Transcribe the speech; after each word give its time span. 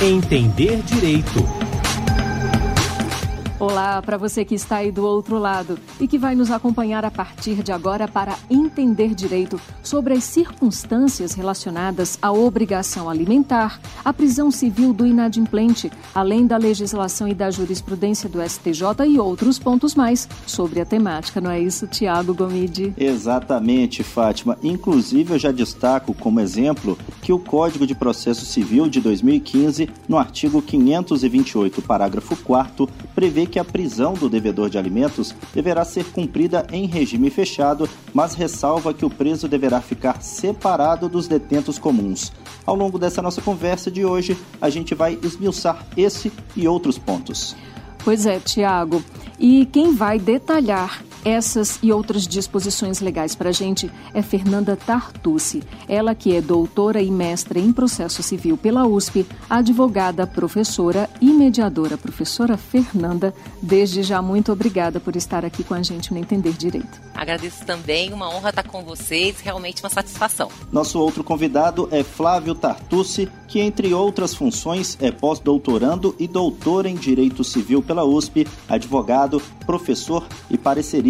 Entender 0.00 0.76
Direito. 0.84 1.57
Olá 3.60 4.00
para 4.00 4.16
você 4.16 4.44
que 4.44 4.54
está 4.54 4.76
aí 4.76 4.92
do 4.92 5.04
outro 5.04 5.36
lado 5.36 5.80
e 6.00 6.06
que 6.06 6.16
vai 6.16 6.36
nos 6.36 6.48
acompanhar 6.48 7.04
a 7.04 7.10
partir 7.10 7.56
de 7.56 7.72
agora 7.72 8.06
para 8.06 8.38
entender 8.48 9.16
direito 9.16 9.60
sobre 9.82 10.14
as 10.14 10.22
circunstâncias 10.22 11.32
relacionadas 11.32 12.16
à 12.22 12.30
obrigação 12.30 13.10
alimentar, 13.10 13.80
à 14.04 14.12
prisão 14.12 14.48
civil 14.52 14.92
do 14.92 15.04
inadimplente, 15.04 15.90
além 16.14 16.46
da 16.46 16.56
legislação 16.56 17.26
e 17.26 17.34
da 17.34 17.50
jurisprudência 17.50 18.28
do 18.28 18.40
STJ 18.40 19.04
e 19.08 19.18
outros 19.18 19.58
pontos 19.58 19.96
mais 19.96 20.28
sobre 20.46 20.80
a 20.80 20.84
temática, 20.84 21.40
não 21.40 21.50
é 21.50 21.58
isso, 21.58 21.88
Tiago 21.88 22.32
Gomide? 22.32 22.94
Exatamente, 22.96 24.04
Fátima. 24.04 24.56
Inclusive, 24.62 25.34
eu 25.34 25.38
já 25.38 25.50
destaco 25.50 26.14
como 26.14 26.38
exemplo 26.38 26.96
que 27.20 27.32
o 27.32 27.40
Código 27.40 27.88
de 27.88 27.96
Processo 27.96 28.46
Civil 28.46 28.88
de 28.88 29.00
2015, 29.00 29.90
no 30.08 30.16
artigo 30.16 30.62
528, 30.62 31.82
parágrafo 31.82 32.36
4 32.36 32.88
prevê 33.16 33.47
que 33.48 33.58
a 33.58 33.64
prisão 33.64 34.14
do 34.14 34.28
devedor 34.28 34.70
de 34.70 34.78
alimentos 34.78 35.34
deverá 35.52 35.84
ser 35.84 36.04
cumprida 36.04 36.66
em 36.70 36.86
regime 36.86 37.30
fechado, 37.30 37.88
mas 38.14 38.34
ressalva 38.34 38.94
que 38.94 39.04
o 39.04 39.10
preso 39.10 39.48
deverá 39.48 39.80
ficar 39.80 40.22
separado 40.22 41.08
dos 41.08 41.26
detentos 41.26 41.78
comuns. 41.78 42.32
Ao 42.64 42.74
longo 42.74 42.98
dessa 42.98 43.22
nossa 43.22 43.40
conversa 43.40 43.90
de 43.90 44.04
hoje, 44.04 44.36
a 44.60 44.68
gente 44.68 44.94
vai 44.94 45.18
esmiuçar 45.22 45.86
esse 45.96 46.30
e 46.54 46.68
outros 46.68 46.98
pontos. 46.98 47.56
Pois 48.04 48.26
é, 48.26 48.38
Tiago. 48.38 49.02
E 49.38 49.66
quem 49.66 49.94
vai 49.94 50.18
detalhar 50.18 51.02
essas 51.24 51.78
e 51.82 51.92
outras 51.92 52.26
disposições 52.26 53.00
legais 53.00 53.34
para 53.34 53.48
a 53.48 53.52
gente 53.52 53.90
é 54.14 54.22
Fernanda 54.22 54.76
Tartucci, 54.76 55.62
ela 55.88 56.14
que 56.14 56.34
é 56.34 56.40
doutora 56.40 57.02
e 57.02 57.10
mestre 57.10 57.60
em 57.60 57.72
processo 57.72 58.22
civil 58.22 58.56
pela 58.56 58.86
USP, 58.86 59.26
advogada, 59.48 60.26
professora 60.26 61.08
e 61.20 61.32
mediadora. 61.32 61.98
Professora 61.98 62.56
Fernanda, 62.56 63.34
desde 63.60 64.02
já 64.02 64.22
muito 64.22 64.52
obrigada 64.52 65.00
por 65.00 65.16
estar 65.16 65.44
aqui 65.44 65.64
com 65.64 65.74
a 65.74 65.82
gente 65.82 66.12
no 66.12 66.18
Entender 66.18 66.52
Direito. 66.52 67.00
Agradeço 67.14 67.64
também, 67.64 68.12
uma 68.12 68.28
honra 68.28 68.50
estar 68.50 68.62
com 68.62 68.82
vocês, 68.82 69.40
realmente 69.40 69.82
uma 69.82 69.90
satisfação. 69.90 70.50
Nosso 70.70 71.00
outro 71.00 71.24
convidado 71.24 71.88
é 71.90 72.02
Flávio 72.02 72.54
Tartucci, 72.54 73.28
que 73.48 73.60
entre 73.60 73.92
outras 73.92 74.34
funções 74.34 74.96
é 75.00 75.10
pós-doutorando 75.10 76.14
e 76.18 76.28
doutor 76.28 76.86
em 76.86 76.94
Direito 76.94 77.42
Civil 77.42 77.82
pela 77.82 78.04
USP, 78.04 78.46
advogado, 78.68 79.42
professor 79.66 80.26
e 80.48 80.56
parecerista 80.56 81.07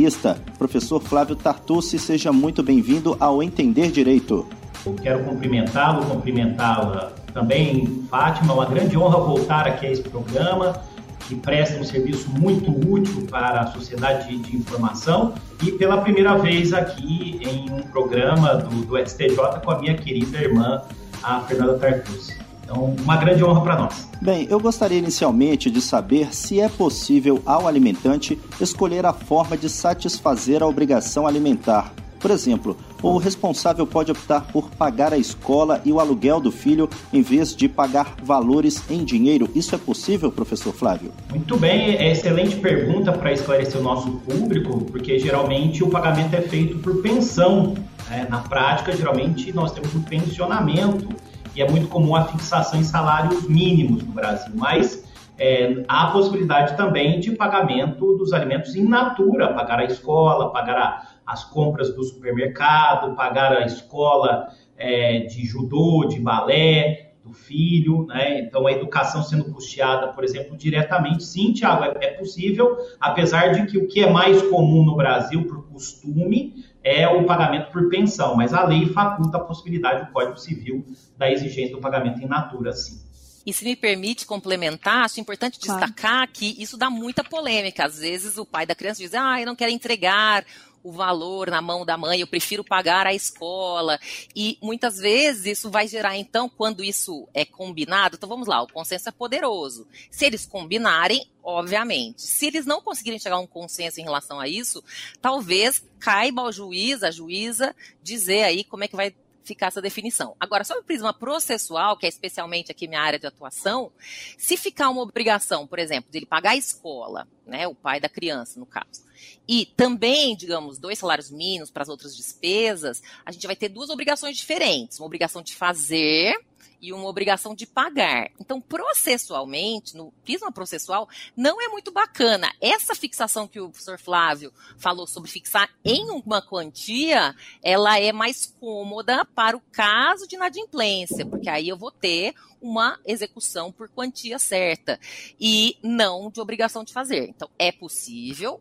professor 0.59 1.01
Flávio 1.01 1.35
Tartucci, 1.35 1.99
seja 1.99 2.33
muito 2.33 2.63
bem-vindo 2.63 3.17
ao 3.19 3.43
Entender 3.43 3.91
Direito. 3.91 4.47
Eu 4.87 4.95
quero 4.95 5.25
cumprimentá-lo, 5.25 6.05
cumprimentá-la 6.07 7.13
também, 7.35 8.05
Fátima. 8.09 8.53
É 8.53 8.55
uma 8.55 8.67
grande 8.67 8.97
honra 8.97 9.19
voltar 9.19 9.67
aqui 9.67 9.87
a 9.87 9.91
esse 9.91 10.03
programa, 10.03 10.81
que 11.27 11.35
presta 11.35 11.81
um 11.81 11.85
serviço 11.85 12.31
muito 12.31 12.71
útil 12.89 13.27
para 13.31 13.61
a 13.61 13.67
sociedade 13.69 14.37
de, 14.39 14.57
informação 14.57 15.35
e 15.63 15.73
pela 15.73 15.99
primeira 15.99 16.39
vez 16.39 16.73
aqui 16.73 17.41
em 17.43 17.71
um 17.71 17.83
programa 17.83 18.55
do, 18.55 18.87
do 18.87 18.97
STJ 18.97 19.37
com 19.65 19.71
a 19.71 19.79
minha 19.81 19.95
querida 19.95 20.39
irmã, 20.39 20.83
a 21.23 21.41
Fernanda 21.41 21.79
Tartucci. 21.79 22.48
Então, 22.69 22.95
uma 23.03 23.17
grande 23.17 23.43
honra 23.43 23.63
para 23.63 23.79
nós. 23.79 24.09
Bem, 24.21 24.47
eu 24.51 24.61
gostaria 24.61 24.99
inicialmente 24.99 25.71
de 25.71 25.81
saber 25.81 26.35
se 26.35 26.61
é 26.61 26.69
possível 26.69 27.41
ao 27.47 27.67
alimentante 27.67 28.39
escolher 28.61 29.07
a 29.07 29.13
forma 29.13 29.57
de 29.57 29.71
satisfazer 29.71 30.63
a 30.63 30.67
obrigação 30.67 31.27
alimentar. 31.27 31.91
Por 32.21 32.31
exemplo, 32.31 32.77
o 33.01 33.17
responsável 33.17 33.87
pode 33.87 34.11
optar 34.11 34.43
por 34.53 34.69
pagar 34.71 35.15
a 35.15 35.17
escola 35.17 35.81
e 35.85 35.93
o 35.93 36.01
aluguel 36.01 36.41
do 36.41 36.51
filho 36.51 36.91
em 37.11 37.23
vez 37.23 37.57
de 37.57 37.69
pagar 37.69 38.17
valores 38.23 38.83
em 38.91 39.03
dinheiro. 39.03 39.49
Isso 39.55 39.75
é 39.75 39.79
possível, 39.79 40.31
professor 40.31 40.75
Flávio? 40.75 41.13
Muito 41.31 41.57
bem, 41.57 41.97
é 41.97 42.11
excelente 42.11 42.57
pergunta 42.57 43.13
para 43.13 43.33
esclarecer 43.33 43.81
o 43.81 43.85
nosso 43.85 44.11
público, 44.11 44.85
porque 44.87 45.19
geralmente 45.19 45.83
o 45.83 45.89
pagamento 45.89 46.35
é 46.35 46.43
feito 46.43 46.77
por 46.79 47.01
pensão. 47.01 47.75
Né? 48.11 48.27
Na 48.29 48.41
prática, 48.41 48.95
geralmente 48.95 49.53
nós 49.53 49.73
temos 49.73 49.95
um 49.95 50.03
pensionamento 50.03 51.09
e 51.55 51.63
é 51.63 51.71
muito 51.71 51.89
comum 51.89 52.15
a 52.15 52.25
fixação 52.25 52.79
em 52.79 52.85
salários 52.85 53.49
mínimos 53.49 54.03
no 54.03 54.13
Brasil, 54.13 54.53
mas 54.55 55.05
é, 55.39 55.85
há 55.87 56.09
a 56.09 56.11
possibilidade 56.11 56.77
também 56.77 57.21
de 57.21 57.33
pagamento 57.33 58.17
dos 58.17 58.33
alimentos 58.33 58.75
in 58.75 58.89
natura, 58.89 59.55
pagar 59.55 59.79
a 59.79 59.85
escola, 59.85 60.53
pagar 60.53 60.77
a, 60.77 61.09
as 61.25 61.45
compras 61.45 61.95
do 61.95 62.03
supermercado, 62.03 63.15
pagar 63.15 63.53
a 63.53 63.65
escola 63.65 64.49
é, 64.77 65.21
de 65.21 65.45
judô, 65.47 66.07
de 66.07 66.19
balé, 66.19 67.13
do 67.29 67.33
filho, 67.33 68.07
né? 68.07 68.41
Então 68.41 68.67
a 68.67 68.73
educação 68.73 69.23
sendo 69.23 69.53
custeada, 69.53 70.09
por 70.09 70.25
exemplo, 70.25 70.57
diretamente, 70.57 71.23
sim, 71.25 71.53
Tiago, 71.53 71.85
é, 71.85 72.07
é 72.07 72.11
possível, 72.13 72.77
apesar 72.99 73.53
de 73.53 73.67
que 73.67 73.79
o 73.79 73.87
que 73.87 74.03
é 74.03 74.11
mais 74.11 74.43
comum 74.43 74.85
no 74.85 74.97
Brasil 74.97 75.47
por 75.47 75.69
costume 75.69 76.65
é 76.89 77.09
o 77.09 77.25
pagamento 77.25 77.71
por 77.71 77.89
pensão, 77.89 78.37
mas 78.37 78.55
a 78.55 78.65
lei 78.65 78.87
faculta 78.87 79.37
a 79.37 79.41
possibilidade 79.41 80.07
do 80.07 80.13
Código 80.13 80.39
Civil 80.39 80.85
da 81.17 81.31
exigência 81.31 81.75
do 81.75 81.81
pagamento 81.81 82.21
em 82.23 82.27
natura, 82.27 82.73
sim. 82.73 83.01
E 83.49 83.53
se 83.53 83.65
me 83.65 83.75
permite 83.75 84.27
complementar, 84.27 85.07
acho 85.07 85.21
importante 85.21 85.59
destacar 85.59 85.95
claro. 85.95 86.31
que 86.35 86.55
isso 86.63 86.77
dá 86.77 86.91
muita 86.91 87.25
polêmica. 87.25 87.87
Às 87.87 87.99
vezes 87.99 88.37
o 88.37 88.45
pai 88.45 88.67
da 88.67 88.75
criança 88.75 89.01
diz, 89.01 89.15
ah, 89.15 89.41
eu 89.41 89.47
não 89.47 89.57
quero 89.57 89.73
entregar 89.73 90.45
o 90.83 90.93
valor 90.93 91.51
na 91.51 91.61
mão 91.61 91.85
da 91.85 91.97
mãe, 91.97 92.21
eu 92.21 92.27
prefiro 92.27 92.65
pagar 92.65 93.07
a 93.07 93.15
escola. 93.15 93.99
E 94.35 94.59
muitas 94.63 94.99
vezes 94.99 95.59
isso 95.59 95.71
vai 95.71 95.87
gerar, 95.87 96.17
então, 96.17 96.49
quando 96.49 96.83
isso 96.85 97.29
é 97.35 97.45
combinado, 97.45 98.17
então 98.17 98.29
vamos 98.29 98.49
lá, 98.49 98.63
o 98.63 98.73
consenso 98.73 99.09
é 99.09 99.13
poderoso. 99.13 99.87
Se 100.11 100.25
eles 100.25 100.47
combinarem, 100.47 101.29
obviamente. 101.43 102.23
Se 102.23 102.47
eles 102.47 102.67
não 102.67 102.81
conseguirem 102.81 103.19
chegar 103.19 103.37
a 103.37 103.41
um 103.41 103.47
consenso 103.47 104.01
em 104.01 104.05
relação 104.05 104.39
a 104.39 104.49
isso, 104.49 104.83
talvez 105.21 105.83
caiba 105.99 106.43
ao 106.43 106.53
juiz, 106.53 107.03
a 107.03 107.11
juíza, 107.11 107.75
dizer 108.03 108.45
aí 108.45 108.65
como 108.65 108.85
é 108.85 108.89
que 108.89 108.97
vai 108.97 109.15
ficar 109.49 109.67
essa 109.67 109.83
definição. 109.83 110.37
Agora, 110.39 110.63
sobre 110.63 110.83
o 110.83 110.85
prisma 110.85 111.13
processual, 111.13 111.97
que 111.97 112.07
é 112.07 112.09
especialmente 112.09 112.71
aqui 112.71 112.87
minha 112.87 113.01
área 113.01 113.19
de 113.19 113.27
atuação, 113.27 113.91
se 114.37 114.57
ficar 114.57 114.89
uma 114.91 115.03
obrigação, 115.03 115.67
por 115.67 115.79
exemplo, 115.79 116.11
de 116.11 116.19
ele 116.19 116.27
pagar 116.27 116.51
a 116.51 116.57
escola, 116.57 117.27
né, 117.47 117.67
o 117.67 117.75
pai 117.75 117.99
da 117.99 118.09
criança, 118.09 118.61
no 118.61 118.67
caso, 118.67 119.03
e 119.49 119.67
também, 119.67 120.37
digamos, 120.37 120.79
dois 120.79 120.99
salários 120.99 121.31
mínimos 121.31 121.71
para 121.71 121.83
as 121.83 121.89
outras 121.89 122.17
despesas, 122.17 123.03
a 123.25 123.33
gente 123.33 123.47
vai 123.47 123.57
ter 123.57 123.69
duas 123.69 123.91
obrigações 123.91 124.37
diferentes. 124.37 125.01
Uma 125.01 125.07
obrigação 125.07 125.43
de 125.43 125.57
fazer 125.57 126.39
e 126.81 126.93
uma 126.93 127.09
obrigação 127.09 127.55
de 127.55 127.67
pagar. 127.67 128.31
Então, 128.41 128.61
processualmente, 128.61 129.97
no 129.97 130.13
prisma 130.25 130.53
processual, 130.53 131.09
não 131.37 131.61
é 131.61 131.69
muito 131.69 131.91
bacana. 131.91 132.53
Essa 132.61 132.95
fixação 132.95 133.49
que 133.49 133.61
o 133.61 133.71
professor 133.71 133.99
Flávio 133.99 134.53
falou 134.77 135.07
sobre 135.07 135.31
fixar 135.31 135.71
em 135.85 136.11
uma 136.11 136.41
quantia, 136.41 137.35
ela 137.63 137.99
é 137.99 138.13
mais 138.13 138.47
cômoda 138.61 139.25
para 139.25 139.57
o 139.57 139.63
caso 139.73 140.27
de 140.27 140.37
inadimplência, 140.37 141.27
porque 141.27 141.49
aí 141.49 141.69
eu 141.69 141.77
vou 141.77 141.91
ter 141.91 142.35
uma 142.61 142.99
execução 143.07 143.71
por 143.71 143.89
quantia 143.89 144.39
certa 144.39 144.99
e 145.41 145.77
não 145.83 146.31
de 146.31 146.41
obrigação 146.41 146.85
de 146.85 146.93
fazer. 146.93 147.29
Então, 147.29 147.49
é 147.59 147.71
possível, 147.71 148.61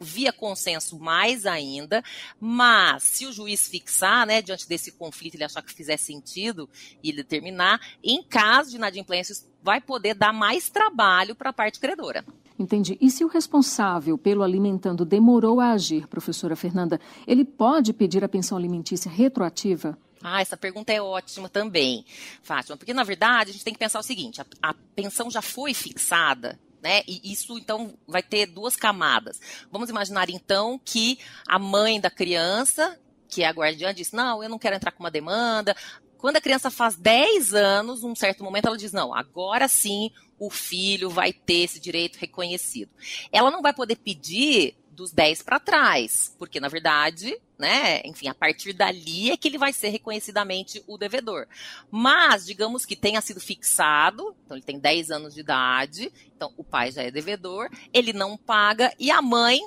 via 0.00 0.32
consenso 0.32 0.98
mais 0.98 1.46
ainda, 1.46 2.02
mas 2.40 3.02
se 3.02 3.26
o 3.26 3.32
juiz 3.32 3.68
fixar, 3.68 4.26
né, 4.26 4.42
diante 4.42 4.68
desse 4.68 4.92
conflito, 4.92 5.34
ele 5.34 5.44
achar 5.44 5.62
que 5.62 5.72
fizer 5.72 5.96
sentido 5.96 6.68
e 7.02 7.12
determinar, 7.12 7.80
em 8.02 8.22
caso 8.22 8.70
de 8.70 8.76
inadimplência, 8.76 9.34
vai 9.62 9.80
poder 9.80 10.14
dar 10.14 10.32
mais 10.32 10.68
trabalho 10.68 11.34
para 11.34 11.50
a 11.50 11.52
parte 11.52 11.80
credora. 11.80 12.24
Entendi. 12.58 12.96
E 13.00 13.10
se 13.10 13.24
o 13.24 13.28
responsável 13.28 14.16
pelo 14.16 14.42
alimentando 14.42 15.04
demorou 15.04 15.60
a 15.60 15.72
agir, 15.72 16.06
professora 16.06 16.56
Fernanda, 16.56 17.00
ele 17.26 17.44
pode 17.44 17.92
pedir 17.92 18.24
a 18.24 18.28
pensão 18.28 18.56
alimentícia 18.56 19.10
retroativa? 19.10 19.98
Ah, 20.22 20.40
essa 20.40 20.56
pergunta 20.56 20.92
é 20.92 21.00
ótima 21.00 21.48
também, 21.48 22.04
Fátima, 22.42 22.76
porque 22.76 22.94
na 22.94 23.04
verdade 23.04 23.50
a 23.50 23.52
gente 23.52 23.64
tem 23.64 23.72
que 23.72 23.78
pensar 23.78 24.00
o 24.00 24.02
seguinte: 24.02 24.40
a, 24.40 24.46
a 24.62 24.74
pensão 24.94 25.30
já 25.30 25.42
foi 25.42 25.74
fixada, 25.74 26.58
né? 26.86 27.02
E 27.08 27.32
isso 27.32 27.58
então 27.58 27.98
vai 28.06 28.22
ter 28.22 28.46
duas 28.46 28.76
camadas. 28.76 29.40
Vamos 29.72 29.90
imaginar 29.90 30.30
então 30.30 30.80
que 30.84 31.18
a 31.48 31.58
mãe 31.58 32.00
da 32.00 32.08
criança, 32.08 32.96
que 33.28 33.42
é 33.42 33.48
a 33.48 33.50
guardiã, 33.50 33.92
diz: 33.92 34.12
"Não, 34.12 34.40
eu 34.40 34.48
não 34.48 34.58
quero 34.58 34.76
entrar 34.76 34.92
com 34.92 35.02
uma 35.02 35.10
demanda". 35.10 35.74
Quando 36.16 36.36
a 36.36 36.40
criança 36.40 36.70
faz 36.70 36.94
10 36.94 37.52
anos, 37.54 38.02
num 38.02 38.14
certo 38.14 38.44
momento 38.44 38.66
ela 38.66 38.78
diz: 38.78 38.92
"Não, 38.92 39.12
agora 39.12 39.66
sim 39.66 40.12
o 40.38 40.48
filho 40.48 41.10
vai 41.10 41.32
ter 41.32 41.64
esse 41.64 41.80
direito 41.80 42.18
reconhecido". 42.20 42.92
Ela 43.32 43.50
não 43.50 43.62
vai 43.62 43.74
poder 43.74 43.96
pedir 43.96 44.76
dos 44.96 45.12
10 45.12 45.42
para 45.42 45.60
trás, 45.60 46.34
porque 46.38 46.58
na 46.58 46.68
verdade, 46.68 47.38
né, 47.58 48.00
enfim, 48.04 48.28
a 48.28 48.34
partir 48.34 48.72
dali 48.72 49.30
é 49.30 49.36
que 49.36 49.46
ele 49.46 49.58
vai 49.58 49.72
ser 49.72 49.90
reconhecidamente 49.90 50.82
o 50.86 50.96
devedor. 50.96 51.46
Mas, 51.90 52.46
digamos 52.46 52.84
que 52.84 52.96
tenha 52.96 53.20
sido 53.20 53.38
fixado, 53.38 54.34
então 54.44 54.56
ele 54.56 54.64
tem 54.64 54.78
10 54.78 55.10
anos 55.10 55.34
de 55.34 55.40
idade, 55.40 56.12
então 56.34 56.52
o 56.56 56.64
pai 56.64 56.90
já 56.90 57.02
é 57.02 57.10
devedor, 57.10 57.68
ele 57.92 58.12
não 58.12 58.36
paga 58.36 58.92
e 58.98 59.10
a 59.10 59.20
mãe 59.20 59.60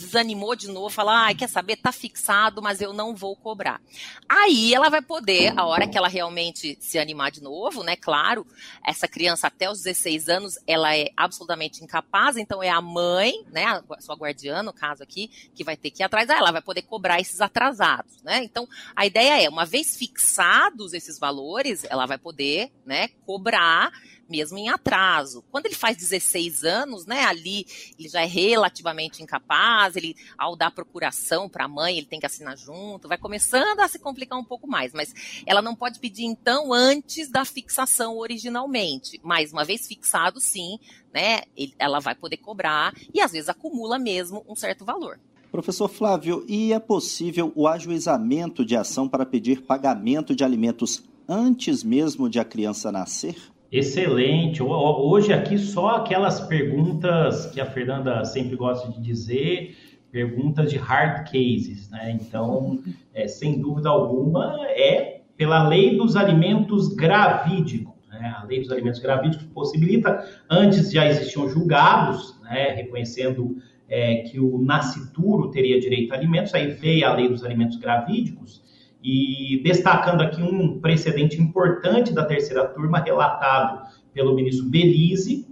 desanimou 0.00 0.56
de 0.56 0.68
novo, 0.68 0.88
fala, 0.88 1.28
ah, 1.28 1.34
quer 1.34 1.48
saber, 1.48 1.76
tá 1.76 1.92
fixado, 1.92 2.62
mas 2.62 2.80
eu 2.80 2.92
não 2.92 3.14
vou 3.14 3.36
cobrar. 3.36 3.80
Aí 4.28 4.74
ela 4.74 4.88
vai 4.88 5.02
poder, 5.02 5.52
a 5.58 5.66
hora 5.66 5.86
que 5.86 5.98
ela 5.98 6.08
realmente 6.08 6.76
se 6.80 6.98
animar 6.98 7.30
de 7.30 7.42
novo, 7.42 7.82
né, 7.82 7.96
claro, 7.96 8.46
essa 8.84 9.06
criança 9.06 9.46
até 9.46 9.70
os 9.70 9.82
16 9.82 10.28
anos, 10.28 10.58
ela 10.66 10.96
é 10.96 11.10
absolutamente 11.16 11.84
incapaz, 11.84 12.36
então 12.36 12.62
é 12.62 12.70
a 12.70 12.80
mãe, 12.80 13.44
né, 13.52 13.64
a 13.66 14.00
sua 14.00 14.16
guardiã, 14.16 14.62
no 14.62 14.72
caso 14.72 15.02
aqui, 15.02 15.30
que 15.54 15.62
vai 15.62 15.76
ter 15.76 15.90
que 15.90 16.02
ir 16.02 16.04
atrás, 16.04 16.28
ela 16.28 16.50
vai 16.50 16.62
poder 16.62 16.82
cobrar 16.82 17.20
esses 17.20 17.40
atrasados, 17.40 18.22
né, 18.22 18.42
então 18.42 18.66
a 18.96 19.04
ideia 19.04 19.42
é, 19.42 19.48
uma 19.48 19.66
vez 19.66 19.96
fixados 19.96 20.94
esses 20.94 21.18
valores, 21.18 21.84
ela 21.84 22.06
vai 22.06 22.18
poder, 22.18 22.72
né, 22.86 23.08
cobrar 23.26 23.92
mesmo 24.30 24.56
em 24.56 24.68
atraso. 24.68 25.44
Quando 25.50 25.66
ele 25.66 25.74
faz 25.74 25.96
16 25.96 26.64
anos, 26.64 27.04
né, 27.04 27.24
ali 27.24 27.66
ele 27.98 28.08
já 28.08 28.22
é 28.22 28.26
relativamente 28.26 29.22
incapaz, 29.22 29.96
ele 29.96 30.16
ao 30.38 30.56
dar 30.56 30.70
procuração 30.70 31.48
para 31.48 31.64
a 31.64 31.68
mãe, 31.68 31.98
ele 31.98 32.06
tem 32.06 32.20
que 32.20 32.26
assinar 32.26 32.56
junto, 32.56 33.08
vai 33.08 33.18
começando 33.18 33.80
a 33.80 33.88
se 33.88 33.98
complicar 33.98 34.38
um 34.38 34.44
pouco 34.44 34.66
mais, 34.66 34.92
mas 34.92 35.12
ela 35.44 35.60
não 35.60 35.74
pode 35.74 35.98
pedir 35.98 36.24
então 36.24 36.72
antes 36.72 37.28
da 37.30 37.44
fixação 37.44 38.16
originalmente. 38.16 39.20
Mas 39.22 39.52
uma 39.52 39.64
vez 39.64 39.86
fixado, 39.86 40.40
sim, 40.40 40.78
né, 41.12 41.40
ela 41.78 41.98
vai 41.98 42.14
poder 42.14 42.36
cobrar 42.36 42.94
e 43.12 43.20
às 43.20 43.32
vezes 43.32 43.48
acumula 43.48 43.98
mesmo 43.98 44.44
um 44.48 44.54
certo 44.54 44.84
valor. 44.84 45.18
Professor 45.50 45.88
Flávio, 45.88 46.44
e 46.46 46.72
é 46.72 46.78
possível 46.78 47.52
o 47.56 47.66
ajuizamento 47.66 48.64
de 48.64 48.76
ação 48.76 49.08
para 49.08 49.26
pedir 49.26 49.62
pagamento 49.62 50.34
de 50.34 50.44
alimentos 50.44 51.02
antes 51.28 51.82
mesmo 51.82 52.28
de 52.28 52.38
a 52.38 52.44
criança 52.44 52.92
nascer? 52.92 53.36
Excelente. 53.72 54.60
Hoje 54.64 55.32
aqui 55.32 55.56
só 55.56 55.96
aquelas 55.96 56.40
perguntas 56.40 57.46
que 57.46 57.60
a 57.60 57.66
Fernanda 57.66 58.24
sempre 58.24 58.56
gosta 58.56 58.90
de 58.90 59.00
dizer, 59.00 59.76
perguntas 60.10 60.70
de 60.70 60.76
hard 60.76 61.24
cases, 61.30 61.88
né? 61.88 62.18
Então, 62.20 62.82
é, 63.14 63.28
sem 63.28 63.60
dúvida 63.60 63.88
alguma, 63.88 64.56
é 64.70 65.20
pela 65.36 65.68
lei 65.68 65.96
dos 65.96 66.16
alimentos 66.16 66.88
gravídicos. 66.88 67.94
Né? 68.08 68.34
A 68.36 68.44
lei 68.44 68.60
dos 68.60 68.72
alimentos 68.72 68.98
gravídicos 68.98 69.46
possibilita, 69.46 70.28
antes 70.50 70.90
já 70.90 71.06
existiam 71.06 71.48
julgados, 71.48 72.40
né, 72.42 72.70
reconhecendo 72.70 73.56
é, 73.88 74.16
que 74.16 74.40
o 74.40 74.58
nascituro 74.58 75.48
teria 75.52 75.80
direito 75.80 76.12
a 76.12 76.16
alimentos, 76.16 76.52
aí 76.54 76.72
veio 76.72 77.06
a 77.06 77.14
lei 77.14 77.28
dos 77.28 77.44
alimentos 77.44 77.76
gravídicos, 77.76 78.62
e 79.02 79.60
destacando 79.64 80.20
aqui 80.20 80.42
um 80.42 80.80
precedente 80.80 81.40
importante 81.40 82.12
da 82.12 82.24
terceira 82.24 82.66
turma, 82.66 83.00
relatado 83.00 83.88
pelo 84.12 84.34
ministro 84.34 84.68
Belize, 84.68 85.48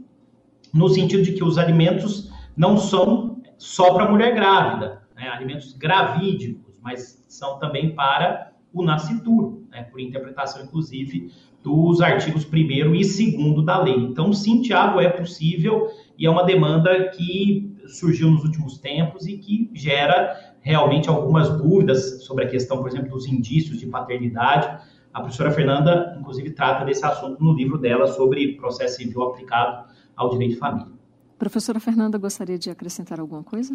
no 0.73 0.89
sentido 0.89 1.23
de 1.23 1.33
que 1.33 1.43
os 1.43 1.57
alimentos 1.57 2.31
não 2.57 2.77
são 2.77 3.41
só 3.57 3.95
para 3.95 4.11
mulher 4.11 4.35
grávida, 4.35 5.03
né? 5.17 5.29
alimentos 5.29 5.73
gravídicos, 5.73 6.79
mas 6.83 7.25
são 7.29 7.59
também 7.59 7.95
para 7.95 8.53
o 8.73 8.83
nascituro, 8.83 9.67
né? 9.71 9.85
por 9.85 10.01
interpretação, 10.01 10.63
inclusive, 10.63 11.33
dos 11.63 12.01
artigos 12.01 12.45
1 12.45 12.57
e 12.57 13.37
2 13.37 13.65
da 13.65 13.83
lei. 13.83 13.97
Então, 13.97 14.33
sim, 14.33 14.63
Tiago, 14.63 15.01
é 15.01 15.09
possível 15.09 15.89
e 16.17 16.27
é 16.27 16.31
uma 16.31 16.45
demanda 16.45 17.09
que 17.11 17.75
surgiu 17.89 18.31
nos 18.31 18.45
últimos 18.45 18.79
tempos 18.79 19.27
e 19.27 19.39
que 19.39 19.71
gera 19.75 20.48
realmente 20.61 21.09
algumas 21.09 21.49
dúvidas 21.51 22.25
sobre 22.25 22.45
a 22.45 22.49
questão, 22.49 22.79
por 22.79 22.89
exemplo, 22.89 23.11
dos 23.11 23.27
indícios 23.27 23.79
de 23.79 23.87
paternidade. 23.87 24.83
A 25.13 25.21
professora 25.21 25.51
Fernanda, 25.51 26.17
inclusive, 26.19 26.51
trata 26.51 26.85
desse 26.85 27.05
assunto 27.05 27.43
no 27.43 27.53
livro 27.55 27.79
dela 27.79 28.07
sobre 28.07 28.57
processo 28.57 28.97
civil 28.97 29.23
aplicado 29.23 29.89
ao 30.17 30.31
direito 30.31 30.53
de 30.53 30.59
família. 30.59 30.99
Professora 31.39 31.79
Fernanda, 31.79 32.19
gostaria 32.19 32.59
de 32.59 32.69
acrescentar 32.69 33.21
alguma 33.21 33.45
coisa? 33.45 33.73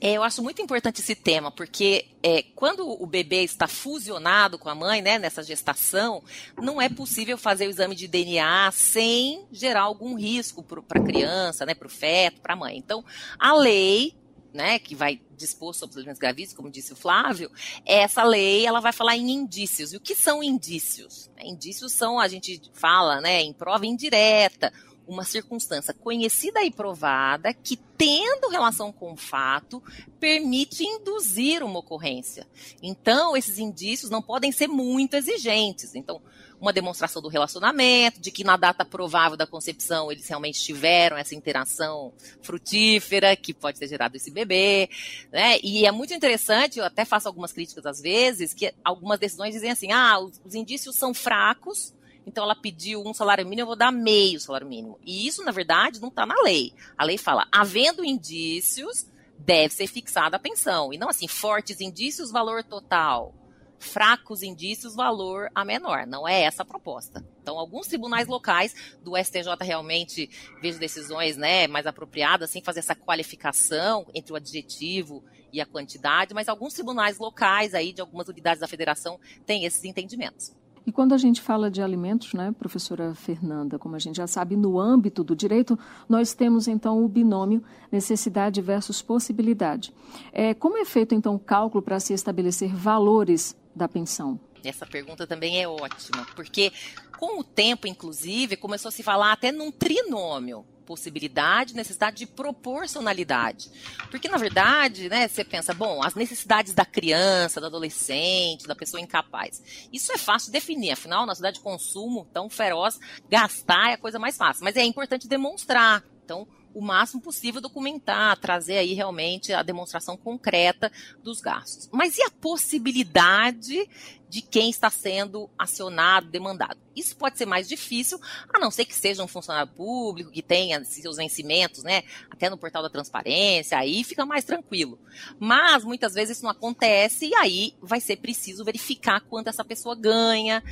É, 0.00 0.14
eu 0.14 0.22
acho 0.22 0.42
muito 0.42 0.62
importante 0.62 1.00
esse 1.00 1.14
tema, 1.14 1.50
porque 1.50 2.06
é, 2.22 2.42
quando 2.56 2.88
o 2.88 3.06
bebê 3.06 3.44
está 3.44 3.68
fusionado 3.68 4.58
com 4.58 4.68
a 4.68 4.74
mãe, 4.74 5.02
né, 5.02 5.18
nessa 5.18 5.42
gestação, 5.42 6.22
não 6.60 6.80
é 6.80 6.88
possível 6.88 7.36
fazer 7.36 7.66
o 7.66 7.70
exame 7.70 7.94
de 7.94 8.08
DNA 8.08 8.70
sem 8.72 9.44
gerar 9.52 9.82
algum 9.82 10.16
risco 10.16 10.62
para 10.62 11.00
a 11.00 11.04
criança, 11.04 11.66
né, 11.66 11.74
para 11.74 11.86
o 11.86 11.90
feto, 11.90 12.40
para 12.40 12.54
a 12.54 12.56
mãe. 12.56 12.78
Então, 12.78 13.04
a 13.38 13.54
lei 13.54 14.14
né, 14.52 14.78
que 14.78 14.94
vai 14.94 15.20
dispor 15.36 15.74
sobre 15.74 15.92
os 15.92 15.96
alimentos 15.96 16.20
gravídicos, 16.20 16.56
como 16.56 16.70
disse 16.70 16.92
o 16.92 16.96
Flávio, 16.96 17.50
essa 17.84 18.22
lei 18.22 18.66
ela 18.66 18.80
vai 18.80 18.92
falar 18.92 19.16
em 19.16 19.30
indícios. 19.30 19.92
E 19.92 19.96
o 19.96 20.00
que 20.00 20.14
são 20.14 20.42
indícios? 20.42 21.30
Indícios 21.42 21.92
são, 21.92 22.20
a 22.20 22.28
gente 22.28 22.60
fala, 22.72 23.20
né, 23.20 23.42
em 23.42 23.52
prova 23.52 23.86
indireta, 23.86 24.72
uma 25.06 25.24
circunstância 25.24 25.92
conhecida 25.92 26.62
e 26.62 26.70
provada 26.70 27.52
que, 27.52 27.76
tendo 27.76 28.48
relação 28.48 28.92
com 28.92 29.12
o 29.12 29.16
fato, 29.16 29.82
permite 30.18 30.84
induzir 30.84 31.62
uma 31.62 31.80
ocorrência. 31.80 32.46
Então, 32.82 33.36
esses 33.36 33.58
indícios 33.58 34.10
não 34.10 34.22
podem 34.22 34.52
ser 34.52 34.68
muito 34.68 35.14
exigentes. 35.14 35.94
Então, 35.94 36.20
uma 36.62 36.72
demonstração 36.72 37.20
do 37.20 37.26
relacionamento, 37.26 38.20
de 38.20 38.30
que 38.30 38.44
na 38.44 38.56
data 38.56 38.84
provável 38.84 39.36
da 39.36 39.48
concepção 39.48 40.12
eles 40.12 40.28
realmente 40.28 40.62
tiveram 40.62 41.16
essa 41.16 41.34
interação 41.34 42.12
frutífera 42.40 43.34
que 43.34 43.52
pode 43.52 43.80
ter 43.80 43.88
gerado 43.88 44.16
esse 44.16 44.30
bebê, 44.30 44.88
né? 45.32 45.58
E 45.60 45.84
é 45.84 45.90
muito 45.90 46.14
interessante, 46.14 46.78
eu 46.78 46.84
até 46.84 47.04
faço 47.04 47.26
algumas 47.26 47.52
críticas 47.52 47.84
às 47.84 48.00
vezes, 48.00 48.54
que 48.54 48.72
algumas 48.84 49.18
decisões 49.18 49.54
dizem 49.54 49.72
assim, 49.72 49.90
ah, 49.90 50.20
os, 50.20 50.40
os 50.44 50.54
indícios 50.54 50.94
são 50.94 51.12
fracos, 51.12 51.92
então 52.26 52.44
ela 52.44 52.54
pediu 52.54 53.02
um 53.06 53.12
salário 53.14 53.44
mínimo, 53.44 53.62
eu 53.62 53.66
vou 53.66 53.76
dar 53.76 53.92
meio 53.92 54.40
salário 54.40 54.66
mínimo. 54.66 54.98
E 55.04 55.26
isso, 55.26 55.44
na 55.44 55.52
verdade, 55.52 56.00
não 56.00 56.08
está 56.08 56.24
na 56.24 56.40
lei. 56.42 56.72
A 56.96 57.04
lei 57.04 57.18
fala, 57.18 57.46
havendo 57.50 58.04
indícios, 58.04 59.06
deve 59.38 59.74
ser 59.74 59.86
fixada 59.86 60.36
a 60.36 60.40
pensão. 60.40 60.92
E 60.92 60.98
não 60.98 61.08
assim, 61.08 61.26
fortes 61.26 61.80
indícios, 61.80 62.30
valor 62.30 62.62
total 62.62 63.34
fracos 63.82 64.42
indícios, 64.42 64.94
valor 64.94 65.50
a 65.54 65.64
menor. 65.64 66.06
Não 66.06 66.26
é 66.26 66.42
essa 66.42 66.62
a 66.62 66.64
proposta. 66.64 67.26
Então, 67.42 67.58
alguns 67.58 67.88
tribunais 67.88 68.28
locais 68.28 68.74
do 69.02 69.16
STJ 69.16 69.56
realmente 69.60 70.30
vejo 70.62 70.78
decisões 70.78 71.36
né, 71.36 71.66
mais 71.66 71.86
apropriadas, 71.86 72.50
sem 72.50 72.62
fazer 72.62 72.78
essa 72.78 72.94
qualificação 72.94 74.06
entre 74.14 74.32
o 74.32 74.36
adjetivo 74.36 75.24
e 75.52 75.60
a 75.60 75.66
quantidade, 75.66 76.32
mas 76.32 76.48
alguns 76.48 76.72
tribunais 76.72 77.18
locais 77.18 77.74
aí 77.74 77.92
de 77.92 78.00
algumas 78.00 78.28
unidades 78.28 78.60
da 78.60 78.68
federação 78.68 79.18
têm 79.44 79.64
esses 79.64 79.84
entendimentos. 79.84 80.54
E 80.86 80.90
quando 80.92 81.12
a 81.12 81.18
gente 81.18 81.40
fala 81.40 81.70
de 81.70 81.80
alimentos, 81.80 82.34
né, 82.34 82.52
professora 82.58 83.14
Fernanda, 83.14 83.78
como 83.78 83.94
a 83.94 83.98
gente 83.98 84.16
já 84.16 84.26
sabe, 84.26 84.56
no 84.56 84.80
âmbito 84.80 85.22
do 85.22 85.36
direito, 85.36 85.78
nós 86.08 86.34
temos 86.34 86.66
então 86.66 87.04
o 87.04 87.08
binômio 87.08 87.62
necessidade 87.90 88.60
versus 88.60 89.00
possibilidade. 89.00 89.92
É, 90.32 90.54
como 90.54 90.76
é 90.78 90.84
feito 90.84 91.14
então 91.14 91.34
o 91.34 91.38
cálculo 91.38 91.82
para 91.82 92.00
se 92.00 92.12
estabelecer 92.12 92.74
valores 92.74 93.56
da 93.74 93.88
pensão? 93.88 94.40
Essa 94.64 94.86
pergunta 94.86 95.26
também 95.26 95.60
é 95.60 95.68
ótima, 95.68 96.26
porque 96.36 96.72
com 97.18 97.40
o 97.40 97.44
tempo, 97.44 97.86
inclusive, 97.86 98.56
começou 98.56 98.88
a 98.88 98.92
se 98.92 99.02
falar 99.02 99.32
até 99.32 99.52
num 99.52 99.70
trinômio 99.70 100.64
possibilidade, 100.82 101.74
necessidade 101.74 102.16
de 102.16 102.26
proporcionalidade. 102.26 103.70
Porque, 104.10 104.28
na 104.28 104.36
verdade, 104.36 105.08
né, 105.08 105.28
você 105.28 105.44
pensa, 105.44 105.72
bom, 105.72 106.02
as 106.02 106.14
necessidades 106.14 106.74
da 106.74 106.84
criança, 106.84 107.60
do 107.60 107.66
adolescente, 107.66 108.66
da 108.66 108.74
pessoa 108.74 109.00
incapaz. 109.00 109.62
Isso 109.92 110.12
é 110.12 110.18
fácil 110.18 110.48
de 110.48 110.52
definir, 110.52 110.92
afinal, 110.92 111.24
na 111.24 111.34
cidade 111.34 111.56
de 111.56 111.62
consumo 111.62 112.28
tão 112.32 112.50
feroz, 112.50 112.98
gastar 113.30 113.90
é 113.90 113.94
a 113.94 113.98
coisa 113.98 114.18
mais 114.18 114.36
fácil. 114.36 114.64
Mas 114.64 114.76
é 114.76 114.84
importante 114.84 115.26
demonstrar. 115.26 116.04
Então, 116.24 116.46
o 116.74 116.80
máximo 116.80 117.20
possível 117.20 117.60
documentar, 117.60 118.36
trazer 118.38 118.78
aí 118.78 118.94
realmente 118.94 119.52
a 119.52 119.62
demonstração 119.62 120.16
concreta 120.16 120.90
dos 121.22 121.40
gastos. 121.40 121.88
Mas 121.92 122.16
e 122.16 122.22
a 122.22 122.30
possibilidade 122.30 123.88
de 124.28 124.40
quem 124.40 124.70
está 124.70 124.88
sendo 124.88 125.50
acionado, 125.58 126.28
demandado? 126.28 126.81
Isso 126.94 127.16
pode 127.16 127.38
ser 127.38 127.46
mais 127.46 127.68
difícil, 127.68 128.20
a 128.52 128.58
não 128.58 128.70
ser 128.70 128.84
que 128.84 128.94
seja 128.94 129.22
um 129.22 129.28
funcionário 129.28 129.72
público 129.72 130.30
que 130.30 130.42
tenha 130.42 130.84
seus 130.84 131.16
vencimentos, 131.16 131.82
né, 131.82 132.02
até 132.30 132.48
no 132.50 132.58
portal 132.58 132.82
da 132.82 132.90
transparência, 132.90 133.78
aí 133.78 134.04
fica 134.04 134.26
mais 134.26 134.44
tranquilo. 134.44 134.98
Mas 135.38 135.84
muitas 135.84 136.14
vezes 136.14 136.36
isso 136.36 136.44
não 136.44 136.50
acontece 136.50 137.26
e 137.26 137.34
aí 137.34 137.74
vai 137.80 138.00
ser 138.00 138.16
preciso 138.16 138.64
verificar 138.64 139.20
quanto 139.20 139.48
essa 139.48 139.64
pessoa 139.64 139.94
ganha, 139.94 140.62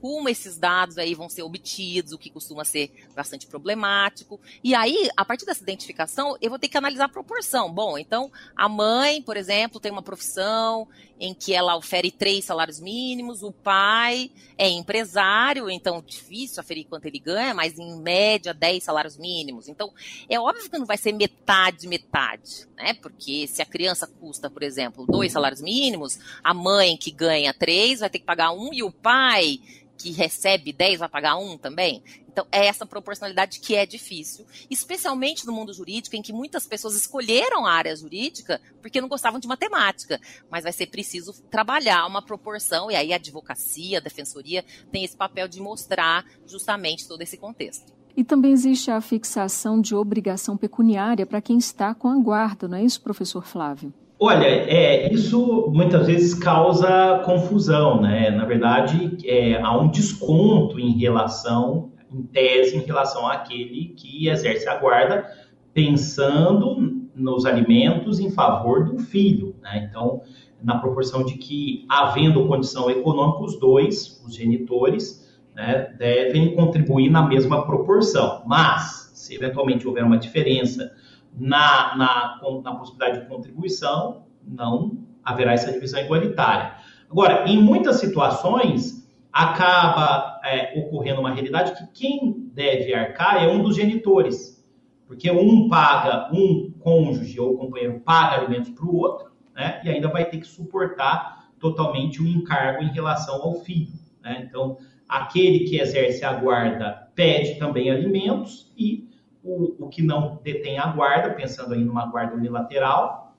como 0.00 0.28
esses 0.28 0.56
dados 0.56 0.98
aí 0.98 1.14
vão 1.14 1.28
ser 1.28 1.42
obtidos, 1.42 2.12
o 2.12 2.18
que 2.18 2.30
costuma 2.30 2.64
ser 2.64 2.90
bastante 3.14 3.46
problemático. 3.46 4.40
E 4.64 4.74
aí, 4.74 5.10
a 5.16 5.24
partir 5.24 5.44
dessa 5.44 5.62
identificação, 5.62 6.36
eu 6.40 6.48
vou 6.48 6.58
ter 6.58 6.68
que 6.68 6.78
analisar 6.78 7.04
a 7.04 7.08
proporção. 7.08 7.70
Bom, 7.72 7.98
então, 7.98 8.32
a 8.56 8.68
mãe, 8.68 9.22
por 9.22 9.36
exemplo, 9.36 9.78
tem 9.78 9.92
uma 9.92 10.02
profissão 10.02 10.88
em 11.18 11.34
que 11.34 11.52
ela 11.52 11.76
ofere 11.76 12.10
três 12.10 12.46
salários 12.46 12.80
mínimos, 12.80 13.42
o 13.42 13.52
pai 13.52 14.30
é 14.56 14.68
empresário, 14.68 15.68
então 15.70 16.02
difícil 16.02 16.60
aferir 16.60 16.86
quanto 16.86 17.06
ele 17.06 17.18
ganha, 17.18 17.54
mas 17.54 17.78
em 17.78 18.00
média 18.00 18.52
dez 18.52 18.84
salários 18.84 19.16
mínimos. 19.16 19.68
Então, 19.68 19.92
é 20.28 20.38
óbvio 20.38 20.70
que 20.70 20.78
não 20.78 20.86
vai 20.86 20.96
ser 20.96 21.12
metade, 21.12 21.86
metade, 21.86 22.66
né? 22.76 22.94
Porque 22.94 23.46
se 23.46 23.62
a 23.62 23.66
criança 23.66 24.06
custa, 24.06 24.50
por 24.50 24.62
exemplo, 24.62 25.06
dois 25.06 25.32
salários 25.32 25.60
mínimos, 25.60 26.18
a 26.42 26.52
mãe 26.52 26.96
que 26.96 27.10
ganha 27.10 27.54
três 27.54 28.00
vai 28.00 28.10
ter 28.10 28.18
que 28.18 28.24
pagar 28.24 28.52
um 28.52 28.72
e 28.72 28.82
o 28.82 28.90
pai 28.90 29.60
que 30.00 30.10
recebe 30.12 30.72
10 30.72 31.00
vai 31.00 31.08
pagar 31.08 31.36
1 31.36 31.58
também? 31.58 32.02
Então, 32.26 32.46
é 32.50 32.66
essa 32.66 32.86
proporcionalidade 32.86 33.60
que 33.60 33.74
é 33.74 33.84
difícil, 33.84 34.46
especialmente 34.70 35.44
no 35.44 35.52
mundo 35.52 35.74
jurídico, 35.74 36.16
em 36.16 36.22
que 36.22 36.32
muitas 36.32 36.66
pessoas 36.66 36.94
escolheram 36.94 37.66
a 37.66 37.72
área 37.72 37.94
jurídica 37.94 38.60
porque 38.80 39.00
não 39.00 39.08
gostavam 39.08 39.38
de 39.38 39.46
matemática, 39.46 40.18
mas 40.48 40.62
vai 40.62 40.72
ser 40.72 40.86
preciso 40.86 41.34
trabalhar 41.50 42.06
uma 42.06 42.22
proporção, 42.22 42.90
e 42.90 42.96
aí 42.96 43.12
a 43.12 43.16
advocacia, 43.16 43.98
a 43.98 44.00
defensoria, 44.00 44.64
tem 44.90 45.04
esse 45.04 45.16
papel 45.16 45.46
de 45.46 45.60
mostrar 45.60 46.24
justamente 46.46 47.06
todo 47.06 47.20
esse 47.20 47.36
contexto. 47.36 47.92
E 48.16 48.24
também 48.24 48.52
existe 48.52 48.90
a 48.90 49.00
fixação 49.00 49.80
de 49.80 49.94
obrigação 49.94 50.56
pecuniária 50.56 51.26
para 51.26 51.42
quem 51.42 51.58
está 51.58 51.94
com 51.94 52.08
a 52.08 52.16
guarda, 52.16 52.66
não 52.66 52.78
é 52.78 52.84
isso, 52.84 53.02
professor 53.02 53.44
Flávio? 53.44 53.92
Olha, 54.22 54.44
é, 54.44 55.10
isso 55.10 55.70
muitas 55.72 56.06
vezes 56.06 56.34
causa 56.34 57.22
confusão, 57.24 58.02
né? 58.02 58.30
Na 58.30 58.44
verdade, 58.44 59.16
é, 59.24 59.58
há 59.58 59.74
um 59.74 59.88
desconto 59.88 60.78
em 60.78 60.90
relação, 60.98 61.90
em 62.12 62.22
tese, 62.24 62.76
em 62.76 62.80
relação 62.80 63.26
àquele 63.26 63.94
que 63.96 64.28
exerce 64.28 64.68
a 64.68 64.76
guarda, 64.76 65.24
pensando 65.72 67.00
nos 67.14 67.46
alimentos 67.46 68.20
em 68.20 68.30
favor 68.30 68.84
do 68.84 68.98
filho, 68.98 69.56
né? 69.62 69.88
Então, 69.88 70.20
na 70.62 70.76
proporção 70.76 71.24
de 71.24 71.38
que, 71.38 71.86
havendo 71.88 72.46
condição 72.46 72.90
econômica, 72.90 73.42
os 73.42 73.58
dois, 73.58 74.22
os 74.26 74.34
genitores, 74.34 75.34
né, 75.56 75.94
devem 75.96 76.54
contribuir 76.54 77.08
na 77.08 77.26
mesma 77.26 77.64
proporção. 77.64 78.42
Mas, 78.46 79.12
se 79.14 79.34
eventualmente 79.34 79.88
houver 79.88 80.04
uma 80.04 80.18
diferença 80.18 80.92
na, 81.38 81.96
na, 81.96 82.40
na 82.62 82.74
possibilidade 82.74 83.20
de 83.20 83.26
contribuição, 83.26 84.24
não 84.46 84.98
haverá 85.24 85.52
essa 85.52 85.72
divisão 85.72 86.00
igualitária. 86.00 86.74
Agora, 87.10 87.48
em 87.48 87.60
muitas 87.60 87.96
situações, 87.96 89.08
acaba 89.32 90.40
é, 90.44 90.78
ocorrendo 90.78 91.20
uma 91.20 91.32
realidade 91.32 91.72
que 91.74 91.86
quem 91.92 92.50
deve 92.52 92.92
arcar 92.94 93.42
é 93.42 93.48
um 93.48 93.62
dos 93.62 93.76
genitores, 93.76 94.64
porque 95.06 95.30
um 95.30 95.68
paga, 95.68 96.30
um 96.32 96.72
cônjuge 96.78 97.38
ou 97.38 97.56
companheiro 97.56 98.00
paga 98.00 98.36
alimentos 98.36 98.70
para 98.70 98.86
o 98.86 98.96
outro, 98.96 99.30
né, 99.54 99.80
e 99.84 99.88
ainda 99.88 100.08
vai 100.08 100.24
ter 100.24 100.38
que 100.38 100.46
suportar 100.46 101.50
totalmente 101.58 102.22
o 102.22 102.26
encargo 102.26 102.82
em 102.82 102.92
relação 102.92 103.42
ao 103.42 103.54
filho. 103.60 103.92
Né? 104.22 104.46
Então, 104.48 104.78
aquele 105.08 105.60
que 105.60 105.78
exerce 105.78 106.24
a 106.24 106.32
guarda 106.32 107.10
pede 107.14 107.58
também 107.58 107.90
alimentos 107.90 108.72
e 108.76 109.09
o, 109.42 109.86
o 109.86 109.88
que 109.88 110.02
não 110.02 110.38
detém 110.42 110.78
a 110.78 110.86
guarda, 110.88 111.34
pensando 111.34 111.74
aí 111.74 111.84
numa 111.84 112.06
guarda 112.06 112.36
unilateral, 112.36 113.36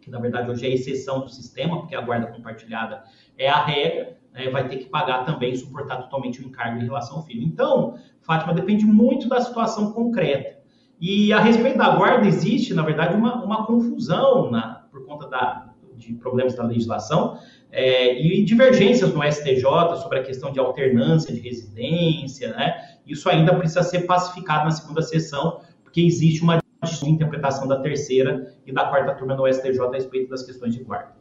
que 0.00 0.10
na 0.10 0.18
verdade 0.18 0.50
hoje 0.50 0.66
é 0.66 0.70
exceção 0.70 1.20
do 1.20 1.28
sistema, 1.28 1.80
porque 1.80 1.94
a 1.94 2.00
guarda 2.00 2.26
compartilhada 2.26 3.04
é 3.38 3.48
a 3.48 3.62
regra, 3.64 4.16
né, 4.32 4.48
vai 4.50 4.68
ter 4.68 4.78
que 4.78 4.86
pagar 4.86 5.24
também, 5.24 5.54
suportar 5.54 5.96
totalmente 6.02 6.40
o 6.40 6.46
encargo 6.46 6.80
em 6.80 6.84
relação 6.84 7.18
ao 7.18 7.22
filho. 7.22 7.42
Então, 7.42 7.98
Fátima, 8.22 8.54
depende 8.54 8.84
muito 8.84 9.28
da 9.28 9.40
situação 9.40 9.92
concreta. 9.92 10.60
E 11.00 11.32
a 11.32 11.40
respeito 11.40 11.78
da 11.78 11.96
guarda, 11.96 12.26
existe, 12.26 12.72
na 12.74 12.82
verdade, 12.82 13.16
uma, 13.16 13.44
uma 13.44 13.66
confusão 13.66 14.50
na, 14.50 14.86
por 14.90 15.04
conta 15.04 15.28
da, 15.28 15.72
de 15.96 16.14
problemas 16.14 16.54
da 16.54 16.64
legislação 16.64 17.38
é, 17.72 18.22
e 18.22 18.44
divergências 18.44 19.14
no 19.14 19.22
STJ 19.24 19.96
sobre 20.02 20.18
a 20.18 20.22
questão 20.22 20.52
de 20.52 20.60
alternância 20.60 21.34
de 21.34 21.40
residência, 21.40 22.50
né? 22.50 22.98
Isso 23.06 23.28
ainda 23.30 23.56
precisa 23.56 23.82
ser 23.82 24.02
pacificado 24.02 24.66
na 24.66 24.70
segunda 24.70 25.00
sessão, 25.00 25.62
porque 25.82 26.02
existe 26.02 26.42
uma 26.42 26.60
interpretação 27.04 27.66
da 27.66 27.80
terceira 27.80 28.54
e 28.66 28.72
da 28.72 28.84
quarta 28.84 29.14
turma 29.14 29.34
no 29.34 29.50
STJ 29.50 29.80
a 29.80 29.90
respeito 29.92 30.28
das 30.28 30.42
questões 30.42 30.74
de 30.74 30.84
guarda. 30.84 31.16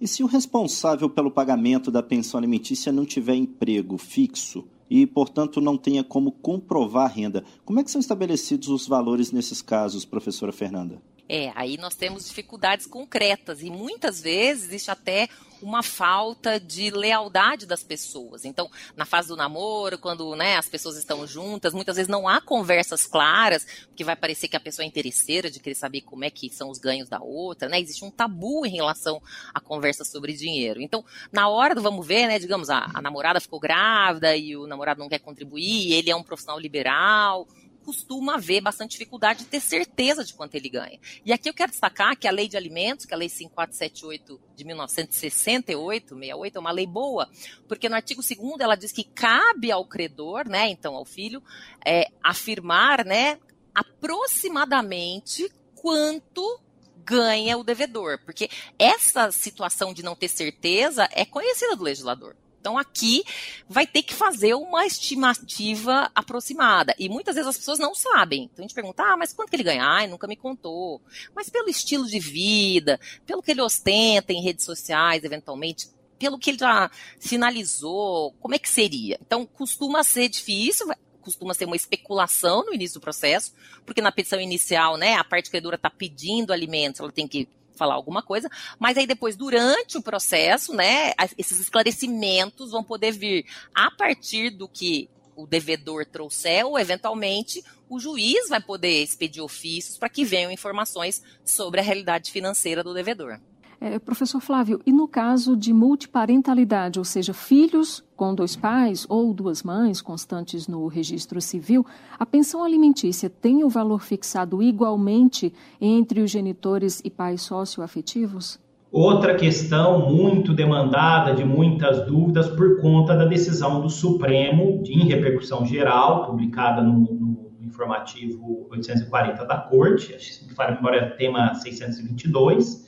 E 0.00 0.06
se 0.06 0.22
o 0.22 0.26
responsável 0.26 1.10
pelo 1.10 1.30
pagamento 1.30 1.90
da 1.90 2.02
pensão 2.02 2.38
alimentícia 2.38 2.92
não 2.92 3.04
tiver 3.04 3.34
emprego 3.34 3.98
fixo 3.98 4.68
e, 4.88 5.06
portanto, 5.06 5.60
não 5.60 5.76
tenha 5.76 6.04
como 6.04 6.30
comprovar 6.30 7.06
a 7.06 7.12
renda, 7.12 7.42
como 7.64 7.80
é 7.80 7.84
que 7.84 7.90
são 7.90 8.00
estabelecidos 8.00 8.68
os 8.68 8.86
valores 8.86 9.32
nesses 9.32 9.60
casos, 9.60 10.04
professora 10.04 10.52
Fernanda? 10.52 11.00
É, 11.28 11.50
aí 11.56 11.76
nós 11.76 11.94
temos 11.94 12.26
dificuldades 12.26 12.86
concretas 12.86 13.62
e 13.62 13.70
muitas 13.70 14.20
vezes 14.20 14.66
existe 14.66 14.90
até 14.90 15.28
uma 15.62 15.82
falta 15.82 16.60
de 16.60 16.90
lealdade 16.90 17.66
das 17.66 17.82
pessoas. 17.82 18.44
Então, 18.44 18.70
na 18.96 19.04
fase 19.04 19.28
do 19.28 19.36
namoro, 19.36 19.98
quando 19.98 20.34
né, 20.36 20.56
as 20.56 20.68
pessoas 20.68 20.96
estão 20.96 21.26
juntas, 21.26 21.72
muitas 21.72 21.96
vezes 21.96 22.08
não 22.08 22.28
há 22.28 22.40
conversas 22.40 23.06
claras, 23.06 23.66
porque 23.88 24.04
vai 24.04 24.16
parecer 24.16 24.48
que 24.48 24.56
a 24.56 24.60
pessoa 24.60 24.84
é 24.84 24.88
interesseira 24.88 25.50
de 25.50 25.60
querer 25.60 25.74
saber 25.74 26.02
como 26.02 26.24
é 26.24 26.30
que 26.30 26.50
são 26.50 26.70
os 26.70 26.78
ganhos 26.78 27.08
da 27.08 27.20
outra, 27.20 27.68
né? 27.68 27.80
Existe 27.80 28.04
um 28.04 28.10
tabu 28.10 28.66
em 28.66 28.70
relação 28.70 29.20
à 29.54 29.60
conversa 29.60 30.04
sobre 30.04 30.32
dinheiro. 30.32 30.80
Então, 30.80 31.04
na 31.32 31.48
hora 31.48 31.74
do 31.74 31.82
vamos 31.82 32.06
ver, 32.06 32.26
né, 32.26 32.38
digamos, 32.38 32.70
a, 32.70 32.90
a 32.92 33.00
namorada 33.00 33.40
ficou 33.40 33.60
grávida 33.60 34.36
e 34.36 34.56
o 34.56 34.66
namorado 34.66 35.00
não 35.00 35.08
quer 35.08 35.18
contribuir, 35.18 35.92
ele 35.92 36.10
é 36.10 36.16
um 36.16 36.22
profissional 36.22 36.58
liberal, 36.58 37.46
costuma 37.86 38.34
haver 38.34 38.60
bastante 38.60 38.90
dificuldade 38.90 39.44
de 39.44 39.46
ter 39.46 39.60
certeza 39.60 40.24
de 40.24 40.34
quanto 40.34 40.56
ele 40.56 40.68
ganha. 40.68 40.98
E 41.24 41.32
aqui 41.32 41.48
eu 41.48 41.54
quero 41.54 41.70
destacar 41.70 42.18
que 42.18 42.26
a 42.26 42.32
Lei 42.32 42.48
de 42.48 42.56
Alimentos, 42.56 43.06
que 43.06 43.14
é 43.14 43.16
a 43.16 43.18
Lei 43.18 43.28
5478 43.28 44.40
de 44.56 44.64
1968, 44.64 46.08
68, 46.16 46.56
é 46.56 46.58
uma 46.58 46.72
lei 46.72 46.86
boa, 46.86 47.30
porque 47.68 47.88
no 47.88 47.94
artigo 47.94 48.20
2 48.22 48.58
ela 48.58 48.74
diz 48.74 48.90
que 48.90 49.04
cabe 49.04 49.70
ao 49.70 49.84
credor, 49.84 50.48
né, 50.48 50.68
então 50.68 50.96
ao 50.96 51.04
filho, 51.04 51.40
é, 51.84 52.08
afirmar, 52.20 53.04
né, 53.04 53.38
aproximadamente 53.72 55.48
quanto 55.76 56.60
ganha 57.04 57.56
o 57.56 57.62
devedor, 57.62 58.18
porque 58.24 58.50
essa 58.76 59.30
situação 59.30 59.94
de 59.94 60.02
não 60.02 60.16
ter 60.16 60.26
certeza 60.26 61.08
é 61.12 61.24
conhecida 61.24 61.76
do 61.76 61.84
legislador. 61.84 62.34
Então 62.60 62.76
aqui 62.76 63.22
vai 63.68 63.86
ter 63.86 64.02
que 64.02 64.14
fazer 64.14 64.54
uma 64.54 64.86
estimativa 64.86 66.10
aproximada. 66.14 66.94
E 66.98 67.08
muitas 67.08 67.34
vezes 67.34 67.48
as 67.48 67.58
pessoas 67.58 67.78
não 67.78 67.94
sabem. 67.94 68.44
Então 68.44 68.64
a 68.64 68.66
gente 68.66 68.74
pergunta, 68.74 69.02
ah, 69.02 69.16
mas 69.16 69.32
quanto 69.32 69.50
que 69.50 69.56
ele 69.56 69.62
ganha? 69.62 69.84
Ai, 69.84 70.06
nunca 70.06 70.26
me 70.26 70.36
contou. 70.36 71.00
Mas 71.34 71.48
pelo 71.48 71.68
estilo 71.68 72.06
de 72.06 72.18
vida, 72.18 72.98
pelo 73.24 73.42
que 73.42 73.50
ele 73.50 73.62
ostenta 73.62 74.32
em 74.32 74.42
redes 74.42 74.64
sociais, 74.64 75.24
eventualmente, 75.24 75.88
pelo 76.18 76.38
que 76.38 76.50
ele 76.50 76.58
já 76.58 76.90
sinalizou, 77.18 78.32
como 78.40 78.54
é 78.54 78.58
que 78.58 78.68
seria? 78.68 79.18
Então 79.20 79.46
costuma 79.46 80.02
ser 80.02 80.28
difícil, 80.28 80.86
costuma 81.20 81.54
ser 81.54 81.64
uma 81.64 81.76
especulação 81.76 82.64
no 82.64 82.72
início 82.72 83.00
do 83.00 83.02
processo, 83.02 83.52
porque 83.84 84.00
na 84.00 84.12
petição 84.12 84.40
inicial, 84.40 84.96
né, 84.96 85.14
a 85.14 85.24
parte 85.24 85.50
credora 85.50 85.76
está 85.76 85.90
pedindo 85.90 86.52
alimentos, 86.52 87.00
ela 87.00 87.10
tem 87.10 87.26
que 87.26 87.48
falar 87.76 87.94
alguma 87.94 88.22
coisa, 88.22 88.48
mas 88.78 88.96
aí 88.96 89.06
depois, 89.06 89.36
durante 89.36 89.98
o 89.98 90.02
processo, 90.02 90.74
né, 90.74 91.12
esses 91.36 91.60
esclarecimentos 91.60 92.70
vão 92.70 92.82
poder 92.82 93.12
vir 93.12 93.46
a 93.74 93.90
partir 93.90 94.50
do 94.50 94.68
que 94.68 95.08
o 95.36 95.46
devedor 95.46 96.06
trouxer, 96.06 96.64
ou 96.64 96.78
eventualmente 96.78 97.62
o 97.88 98.00
juiz 98.00 98.48
vai 98.48 98.60
poder 98.60 99.02
expedir 99.02 99.42
ofícios 99.42 99.98
para 99.98 100.08
que 100.08 100.24
venham 100.24 100.50
informações 100.50 101.22
sobre 101.44 101.80
a 101.80 101.82
realidade 101.82 102.32
financeira 102.32 102.82
do 102.82 102.94
devedor. 102.94 103.38
É, 103.80 103.98
professor 103.98 104.40
Flávio, 104.40 104.80
e 104.86 104.92
no 104.92 105.06
caso 105.06 105.54
de 105.56 105.72
multiparentalidade, 105.72 106.98
ou 106.98 107.04
seja, 107.04 107.34
filhos 107.34 108.02
com 108.16 108.34
dois 108.34 108.56
pais 108.56 109.04
ou 109.08 109.34
duas 109.34 109.62
mães 109.62 110.00
constantes 110.00 110.66
no 110.66 110.86
registro 110.86 111.40
civil, 111.40 111.84
a 112.18 112.24
pensão 112.24 112.64
alimentícia 112.64 113.28
tem 113.28 113.62
o 113.64 113.68
valor 113.68 114.02
fixado 114.02 114.62
igualmente 114.62 115.52
entre 115.78 116.20
os 116.20 116.30
genitores 116.30 117.02
e 117.04 117.10
pais 117.10 117.42
socioafetivos? 117.42 118.58
Outra 118.90 119.34
questão 119.34 120.10
muito 120.10 120.54
demandada, 120.54 121.34
de 121.34 121.44
muitas 121.44 122.06
dúvidas, 122.06 122.48
por 122.48 122.80
conta 122.80 123.14
da 123.14 123.26
decisão 123.26 123.82
do 123.82 123.90
Supremo, 123.90 124.82
em 124.86 125.06
repercussão 125.06 125.66
geral, 125.66 126.24
publicada 126.24 126.80
no, 126.80 127.00
no 127.00 127.52
informativo 127.60 128.66
840 128.70 129.44
da 129.44 129.58
Corte, 129.58 130.14
acho 130.14 130.40
que 130.40 130.48
me 130.48 130.74
memória 130.76 131.10
tema 131.10 131.54
622, 131.54 132.86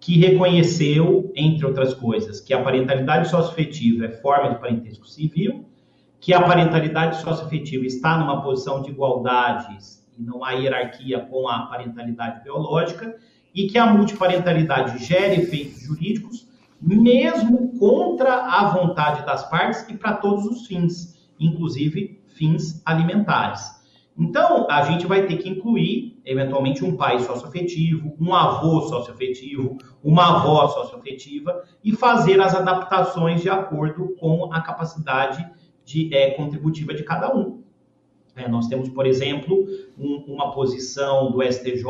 que 0.00 0.18
reconheceu, 0.18 1.32
entre 1.34 1.66
outras 1.66 1.94
coisas, 1.94 2.40
que 2.40 2.54
a 2.54 2.62
parentalidade 2.62 3.28
socioafetiva 3.28 4.06
é 4.06 4.08
forma 4.08 4.50
de 4.50 4.60
parentesco 4.60 5.06
civil, 5.06 5.68
que 6.20 6.32
a 6.32 6.42
parentalidade 6.42 7.20
socioafetiva 7.20 7.86
está 7.86 8.16
numa 8.18 8.42
posição 8.42 8.82
de 8.82 8.90
igualdade 8.90 9.78
e 10.16 10.22
não 10.22 10.44
há 10.44 10.52
hierarquia 10.52 11.20
com 11.20 11.48
a 11.48 11.66
parentalidade 11.66 12.42
biológica, 12.42 13.16
e 13.54 13.66
que 13.68 13.78
a 13.78 13.86
multiparentalidade 13.86 15.04
gera 15.04 15.34
efeitos 15.34 15.80
jurídicos, 15.80 16.48
mesmo 16.80 17.78
contra 17.78 18.34
a 18.34 18.68
vontade 18.68 19.24
das 19.24 19.48
partes 19.48 19.88
e 19.88 19.96
para 19.96 20.14
todos 20.14 20.44
os 20.44 20.66
fins, 20.66 21.28
inclusive 21.40 22.20
fins 22.28 22.82
alimentares. 22.84 23.77
Então, 24.18 24.66
a 24.68 24.82
gente 24.82 25.06
vai 25.06 25.26
ter 25.26 25.36
que 25.36 25.48
incluir, 25.48 26.20
eventualmente, 26.24 26.84
um 26.84 26.96
pai 26.96 27.20
socioafetivo, 27.20 28.16
um 28.20 28.34
avô 28.34 28.80
socioafetivo, 28.82 29.78
uma 30.02 30.38
avó 30.38 30.66
socioafetiva 30.66 31.62
e 31.84 31.94
fazer 31.94 32.40
as 32.40 32.52
adaptações 32.52 33.40
de 33.40 33.48
acordo 33.48 34.16
com 34.18 34.52
a 34.52 34.60
capacidade 34.60 35.48
de, 35.84 36.12
é, 36.12 36.32
contributiva 36.32 36.92
de 36.92 37.04
cada 37.04 37.32
um. 37.32 37.62
É, 38.34 38.48
nós 38.48 38.66
temos, 38.66 38.88
por 38.88 39.06
exemplo, 39.06 39.66
um, 39.96 40.24
uma 40.26 40.52
posição 40.52 41.30
do 41.30 41.40
STJ 41.40 41.84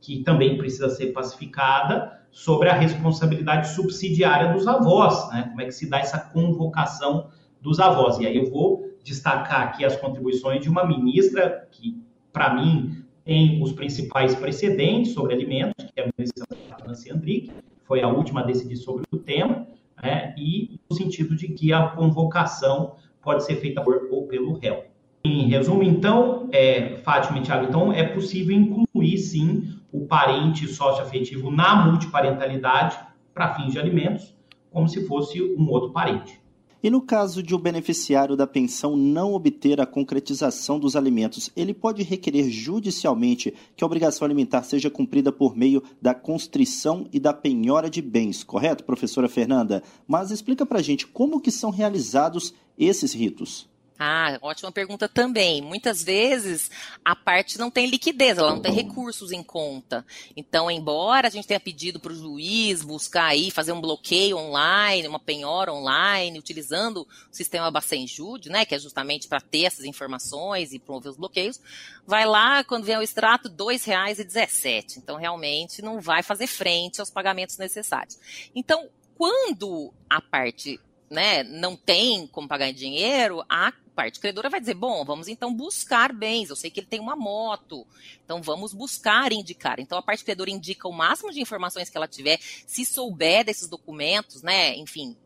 que 0.00 0.22
também 0.22 0.56
precisa 0.56 0.88
ser 0.88 1.12
pacificada 1.12 2.22
sobre 2.30 2.68
a 2.68 2.74
responsabilidade 2.74 3.68
subsidiária 3.68 4.52
dos 4.52 4.66
avós, 4.66 5.30
né? 5.30 5.46
Como 5.48 5.60
é 5.60 5.66
que 5.66 5.72
se 5.72 5.88
dá 5.88 5.98
essa 5.98 6.18
convocação 6.18 7.28
dos 7.60 7.80
avós. 7.80 8.18
E 8.18 8.26
aí 8.26 8.36
eu 8.36 8.50
vou 8.50 8.83
destacar 9.04 9.62
aqui 9.62 9.84
as 9.84 9.94
contribuições 9.96 10.60
de 10.60 10.68
uma 10.68 10.84
ministra 10.84 11.68
que, 11.70 12.02
para 12.32 12.54
mim, 12.54 13.04
tem 13.24 13.62
os 13.62 13.72
principais 13.72 14.34
precedentes 14.34 15.12
sobre 15.12 15.34
alimentos, 15.34 15.84
que 15.84 16.00
é 16.00 16.04
a 16.04 16.10
ministra 16.16 16.44
Nancy 16.86 17.10
Andrique, 17.10 17.52
foi 17.84 18.02
a 18.02 18.08
última 18.08 18.40
a 18.40 18.44
decidir 18.44 18.76
sobre 18.76 19.04
o 19.12 19.18
tema, 19.18 19.66
né, 20.02 20.34
e 20.36 20.80
no 20.88 20.96
sentido 20.96 21.36
de 21.36 21.48
que 21.48 21.72
a 21.72 21.88
convocação 21.88 22.96
pode 23.22 23.44
ser 23.44 23.56
feita 23.56 23.82
por 23.82 24.08
ou 24.10 24.26
pelo 24.26 24.58
réu. 24.58 24.84
Em 25.22 25.48
resumo, 25.48 25.82
então, 25.82 26.48
é, 26.52 26.96
Fátima 26.98 27.38
e 27.38 27.42
Thiago, 27.42 27.66
então 27.66 27.92
é 27.92 28.02
possível 28.02 28.54
incluir, 28.54 29.18
sim, 29.18 29.78
o 29.92 30.06
parente 30.06 30.66
socioafetivo 30.66 31.50
na 31.50 31.86
multiparentalidade 31.86 32.98
para 33.32 33.54
fins 33.54 33.72
de 33.72 33.78
alimentos, 33.78 34.34
como 34.70 34.88
se 34.88 35.06
fosse 35.06 35.40
um 35.40 35.68
outro 35.70 35.92
parente. 35.92 36.43
E 36.84 36.90
no 36.90 37.00
caso 37.00 37.42
de 37.42 37.54
o 37.54 37.58
beneficiário 37.58 38.36
da 38.36 38.46
pensão 38.46 38.94
não 38.94 39.32
obter 39.32 39.80
a 39.80 39.86
concretização 39.86 40.78
dos 40.78 40.94
alimentos, 40.94 41.48
ele 41.56 41.72
pode 41.72 42.02
requerer 42.02 42.50
judicialmente 42.50 43.54
que 43.74 43.82
a 43.82 43.86
obrigação 43.86 44.26
alimentar 44.26 44.62
seja 44.64 44.90
cumprida 44.90 45.32
por 45.32 45.56
meio 45.56 45.82
da 46.02 46.14
constrição 46.14 47.08
e 47.10 47.18
da 47.18 47.32
penhora 47.32 47.88
de 47.88 48.02
bens, 48.02 48.44
correto, 48.44 48.84
professora 48.84 49.30
Fernanda? 49.30 49.82
Mas 50.06 50.30
explica 50.30 50.66
para 50.66 50.80
a 50.80 50.82
gente 50.82 51.06
como 51.06 51.40
que 51.40 51.50
são 51.50 51.70
realizados 51.70 52.52
esses 52.78 53.14
ritos. 53.14 53.66
Ah, 53.96 54.38
ótima 54.42 54.72
pergunta 54.72 55.08
também. 55.08 55.62
Muitas 55.62 56.02
vezes 56.02 56.68
a 57.04 57.14
parte 57.14 57.58
não 57.58 57.70
tem 57.70 57.86
liquidez, 57.86 58.36
ela 58.36 58.50
não 58.50 58.60
tem 58.60 58.72
recursos 58.72 59.30
em 59.30 59.42
conta. 59.42 60.04
Então, 60.36 60.68
embora 60.68 61.28
a 61.28 61.30
gente 61.30 61.46
tenha 61.46 61.60
pedido 61.60 62.00
para 62.00 62.12
o 62.12 62.16
juiz 62.16 62.82
buscar 62.82 63.26
aí, 63.26 63.52
fazer 63.52 63.70
um 63.70 63.80
bloqueio 63.80 64.36
online, 64.36 65.06
uma 65.06 65.20
penhora 65.20 65.72
online, 65.72 66.38
utilizando 66.38 67.02
o 67.02 67.06
sistema 67.30 67.70
Bacenjude, 67.70 68.50
né, 68.50 68.64
que 68.64 68.74
é 68.74 68.78
justamente 68.80 69.28
para 69.28 69.40
ter 69.40 69.64
essas 69.64 69.84
informações 69.84 70.72
e 70.72 70.80
promover 70.80 71.12
os 71.12 71.16
bloqueios, 71.16 71.60
vai 72.04 72.26
lá, 72.26 72.64
quando 72.64 72.84
vem 72.84 72.96
o 72.96 73.02
extrato, 73.02 73.48
R$ 73.48 73.54
2,17. 73.54 74.96
Então, 74.96 75.16
realmente 75.16 75.82
não 75.82 76.00
vai 76.00 76.24
fazer 76.24 76.48
frente 76.48 76.98
aos 76.98 77.10
pagamentos 77.10 77.58
necessários. 77.58 78.18
Então, 78.56 78.88
quando 79.16 79.94
a 80.10 80.20
parte 80.20 80.80
né, 81.08 81.44
não 81.44 81.76
tem 81.76 82.26
como 82.26 82.48
pagar 82.48 82.68
em 82.68 82.74
dinheiro, 82.74 83.44
a 83.48 83.72
parte 83.94 84.20
credora 84.20 84.50
vai 84.50 84.60
dizer, 84.60 84.74
bom, 84.74 85.04
vamos 85.04 85.28
então 85.28 85.54
buscar 85.54 86.12
bens. 86.12 86.50
Eu 86.50 86.56
sei 86.56 86.70
que 86.70 86.80
ele 86.80 86.86
tem 86.86 87.00
uma 87.00 87.16
moto, 87.16 87.86
então 88.24 88.42
vamos 88.42 88.72
buscar 88.72 89.32
indicar. 89.32 89.78
Então 89.78 89.96
a 89.96 90.02
parte 90.02 90.24
credora 90.24 90.50
indica 90.50 90.88
o 90.88 90.92
máximo 90.92 91.32
de 91.32 91.40
informações 91.40 91.88
que 91.88 91.96
ela 91.96 92.08
tiver, 92.08 92.38
se 92.40 92.84
souber 92.84 93.44
desses 93.44 93.68
documentos, 93.68 94.42
né, 94.42 94.76
enfim, 94.76 95.16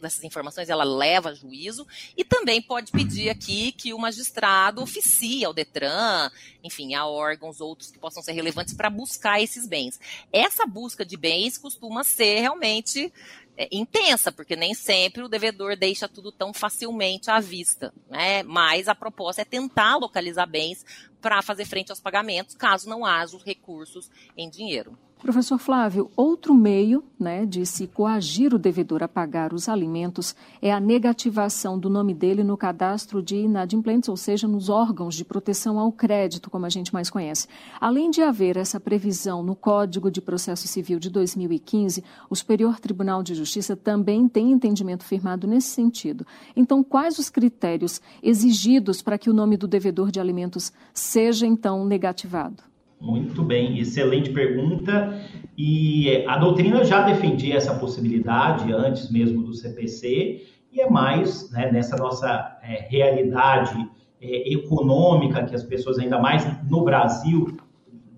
dessas 0.00 0.22
informações 0.22 0.68
ela 0.68 0.84
leva 0.84 1.30
a 1.30 1.34
juízo 1.34 1.86
e 2.16 2.24
também 2.24 2.60
pode 2.60 2.92
pedir 2.92 3.30
aqui 3.30 3.72
que 3.72 3.92
o 3.94 3.98
magistrado 3.98 4.82
oficie 4.82 5.44
ao 5.44 5.54
Detran, 5.54 6.30
enfim, 6.62 6.94
a 6.94 7.06
órgãos 7.06 7.60
outros 7.60 7.90
que 7.90 7.98
possam 7.98 8.22
ser 8.22 8.32
relevantes 8.32 8.74
para 8.74 8.90
buscar 8.90 9.40
esses 9.40 9.66
bens. 9.66 9.98
Essa 10.32 10.66
busca 10.66 11.04
de 11.04 11.16
bens 11.16 11.56
costuma 11.56 12.04
ser 12.04 12.40
realmente 12.40 13.12
é, 13.60 13.68
intensa, 13.72 14.30
porque 14.30 14.54
nem 14.54 14.72
sempre 14.72 15.20
o 15.24 15.28
devedor 15.28 15.76
deixa 15.76 16.08
tudo 16.08 16.30
tão 16.30 16.54
facilmente 16.54 17.28
à 17.28 17.40
vista, 17.40 17.92
né? 18.08 18.44
Mas 18.44 18.86
a 18.86 18.94
proposta 18.94 19.42
é 19.42 19.44
tentar 19.44 19.96
localizar 19.96 20.46
bens 20.46 20.86
para 21.20 21.42
fazer 21.42 21.64
frente 21.64 21.90
aos 21.90 22.00
pagamentos, 22.00 22.54
caso 22.54 22.88
não 22.88 23.04
haja 23.04 23.36
os 23.36 23.42
recursos 23.42 24.08
em 24.36 24.48
dinheiro. 24.48 24.96
Professor 25.18 25.58
Flávio, 25.58 26.08
outro 26.14 26.54
meio 26.54 27.02
né, 27.18 27.44
de 27.44 27.66
se 27.66 27.88
coagir 27.88 28.54
o 28.54 28.58
devedor 28.58 29.02
a 29.02 29.08
pagar 29.08 29.52
os 29.52 29.68
alimentos 29.68 30.34
é 30.62 30.72
a 30.72 30.78
negativação 30.78 31.76
do 31.76 31.90
nome 31.90 32.14
dele 32.14 32.44
no 32.44 32.56
cadastro 32.56 33.20
de 33.20 33.36
inadimplentes, 33.36 34.08
ou 34.08 34.16
seja, 34.16 34.46
nos 34.46 34.68
órgãos 34.68 35.16
de 35.16 35.24
proteção 35.24 35.76
ao 35.76 35.90
crédito, 35.90 36.48
como 36.48 36.66
a 36.66 36.68
gente 36.68 36.94
mais 36.94 37.10
conhece. 37.10 37.48
Além 37.80 38.12
de 38.12 38.22
haver 38.22 38.56
essa 38.56 38.78
previsão 38.78 39.42
no 39.42 39.56
Código 39.56 40.08
de 40.08 40.20
Processo 40.20 40.68
Civil 40.68 41.00
de 41.00 41.10
2015, 41.10 42.04
o 42.30 42.36
Superior 42.36 42.78
Tribunal 42.78 43.20
de 43.20 43.34
Justiça 43.34 43.74
também 43.74 44.28
tem 44.28 44.52
entendimento 44.52 45.02
firmado 45.02 45.48
nesse 45.48 45.68
sentido. 45.68 46.24
Então, 46.54 46.84
quais 46.84 47.18
os 47.18 47.28
critérios 47.28 48.00
exigidos 48.22 49.02
para 49.02 49.18
que 49.18 49.28
o 49.28 49.34
nome 49.34 49.56
do 49.56 49.66
devedor 49.66 50.12
de 50.12 50.20
alimentos 50.20 50.72
seja, 50.94 51.44
então, 51.44 51.84
negativado? 51.84 52.67
Muito 53.00 53.42
bem, 53.42 53.78
excelente 53.78 54.30
pergunta. 54.30 55.20
E 55.56 56.24
a 56.26 56.36
doutrina 56.36 56.84
já 56.84 57.02
defendia 57.02 57.56
essa 57.56 57.74
possibilidade 57.74 58.72
antes 58.72 59.10
mesmo 59.10 59.42
do 59.42 59.54
CPC, 59.54 60.46
e 60.72 60.80
é 60.80 60.90
mais 60.90 61.50
né, 61.50 61.70
nessa 61.70 61.96
nossa 61.96 62.58
é, 62.62 62.86
realidade 62.88 63.88
é, 64.20 64.52
econômica 64.52 65.44
que 65.44 65.54
as 65.54 65.62
pessoas, 65.62 65.98
ainda 65.98 66.18
mais 66.18 66.44
no 66.68 66.82
Brasil, 66.82 67.56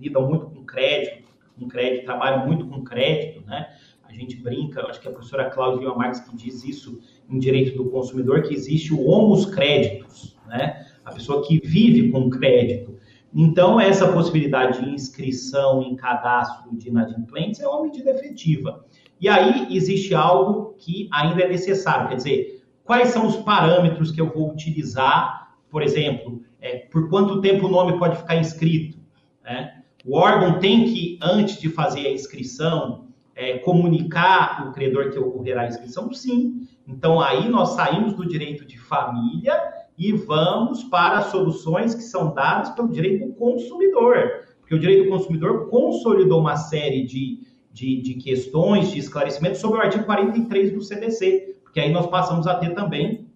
lidam 0.01 0.29
muito 0.29 0.47
com 0.47 0.65
crédito, 0.65 1.29
com 1.59 1.69
crédito, 1.69 2.07
trabalham 2.07 2.47
muito 2.47 2.67
com 2.67 2.83
crédito, 2.83 3.47
né? 3.47 3.69
A 4.05 4.13
gente 4.13 4.37
brinca, 4.37 4.85
acho 4.87 5.01
que 5.01 5.07
a 5.07 5.13
professora 5.13 5.51
Cláudia 5.51 5.89
Marques 5.95 6.21
que 6.21 6.35
diz 6.35 6.65
isso 6.65 7.01
em 7.29 7.39
direito 7.39 7.77
do 7.77 7.91
consumidor, 7.91 8.43
que 8.43 8.55
existe 8.55 8.93
o 8.93 9.07
homus 9.07 9.47
créditos, 9.47 10.37
né? 10.49 10.87
A 11.05 11.13
pessoa 11.13 11.47
que 11.47 11.61
vive 11.61 12.11
com 12.11 12.29
crédito. 12.29 12.90
Então, 13.35 13.81
essa 13.81 14.13
possibilidade 14.13 14.83
de 14.83 14.91
inscrição 14.91 15.83
em 15.83 15.95
cadastro 15.95 16.77
de 16.77 16.89
inadimplentes 16.89 17.61
é 17.61 17.69
uma 17.69 17.83
medida 17.83 18.11
efetiva. 18.11 18.85
E 19.21 19.29
aí 19.29 19.75
existe 19.75 20.15
algo 20.15 20.75
que 20.79 21.09
ainda 21.13 21.43
é 21.43 21.49
necessário, 21.49 22.09
quer 22.09 22.17
dizer, 22.17 22.65
quais 22.83 23.11
são 23.11 23.27
os 23.27 23.37
parâmetros 23.37 24.11
que 24.11 24.21
eu 24.21 24.33
vou 24.33 24.51
utilizar, 24.51 25.55
por 25.71 25.83
exemplo, 25.83 26.43
é, 26.61 26.79
por 26.79 27.09
quanto 27.09 27.41
tempo 27.41 27.67
o 27.67 27.71
nome 27.71 27.99
pode 27.99 28.17
ficar 28.17 28.37
inscrito. 28.37 28.99
Né? 29.45 29.83
O 30.05 30.17
órgão 30.17 30.59
tem 30.59 30.85
que, 30.85 31.19
antes 31.23 31.61
de 31.61 31.69
fazer 31.69 32.07
a 32.07 32.13
inscrição, 32.13 33.09
é, 33.35 33.59
comunicar 33.59 34.67
o 34.69 34.73
credor 34.73 35.11
que 35.11 35.19
ocorrerá 35.19 35.63
a 35.63 35.69
inscrição? 35.69 36.13
Sim. 36.13 36.67
Então, 36.87 37.21
aí 37.21 37.49
nós 37.49 37.71
saímos 37.71 38.15
do 38.15 38.27
direito 38.27 38.65
de 38.65 38.79
família 38.79 39.57
e 40.01 40.13
vamos 40.13 40.83
para 40.85 41.21
soluções 41.25 41.95
que 41.95 42.01
são 42.01 42.33
dadas 42.33 42.71
pelo 42.71 42.89
direito 42.89 43.27
do 43.27 43.35
consumidor. 43.35 44.47
Porque 44.59 44.75
o 44.75 44.79
direito 44.79 45.05
do 45.05 45.11
consumidor 45.11 45.69
consolidou 45.69 46.41
uma 46.41 46.57
série 46.57 47.05
de, 47.05 47.41
de, 47.71 48.01
de 48.01 48.15
questões, 48.15 48.91
de 48.91 48.99
esclarecimentos 48.99 49.61
sobre 49.61 49.79
o 49.79 49.83
artigo 49.83 50.05
43 50.05 50.73
do 50.73 50.81
CDC, 50.81 51.57
porque 51.63 51.81
aí 51.81 51.93
nós 51.93 52.07
passamos 52.07 52.47
a 52.47 52.55
ter 52.55 52.75
também 52.75 53.29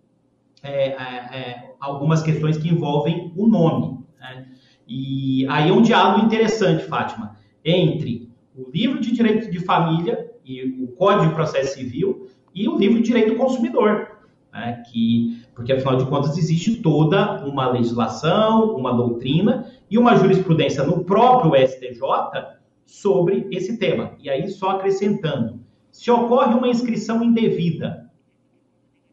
é, 0.63 0.87
é, 0.87 0.95
é, 0.95 1.75
algumas 1.79 2.23
questões 2.23 2.57
que 2.57 2.71
envolvem 2.71 3.31
o 3.37 3.47
nome. 3.47 3.99
Né? 4.19 4.47
E 4.89 5.47
aí 5.51 5.69
é 5.69 5.73
um 5.73 5.83
diálogo 5.83 6.25
interessante, 6.25 6.85
Fátima, 6.85 7.37
entre 7.63 8.33
o 8.57 8.71
livro 8.71 9.01
de 9.01 9.13
direito 9.13 9.51
de 9.51 9.61
família 9.61 10.33
e 10.43 10.83
o 10.83 10.89
Código 10.97 11.29
de 11.29 11.35
Processo 11.35 11.75
Civil 11.75 12.27
e 12.55 12.67
o 12.67 12.79
livro 12.79 12.97
de 12.97 13.05
direito 13.05 13.35
do 13.35 13.37
consumidor 13.37 14.15
né, 14.55 14.83
que, 14.91 15.44
porque 15.55 15.73
afinal 15.73 15.97
de 15.97 16.07
contas 16.07 16.37
existe 16.37 16.77
toda 16.83 17.45
uma 17.45 17.71
legislação, 17.71 18.77
uma 18.77 18.93
doutrina 18.93 19.71
e 19.91 19.97
uma 19.97 20.17
jurisprudência 20.17 20.83
no 20.83 21.05
próprio 21.05 21.55
STJ 21.55 22.01
sobre 22.85 23.47
esse 23.51 23.79
tema. 23.79 24.13
E 24.19 24.29
aí, 24.29 24.49
só 24.49 24.71
acrescentando, 24.71 25.61
se 25.91 26.11
ocorre 26.11 26.55
uma 26.55 26.69
inscrição 26.69 27.23
indevida 27.23 28.11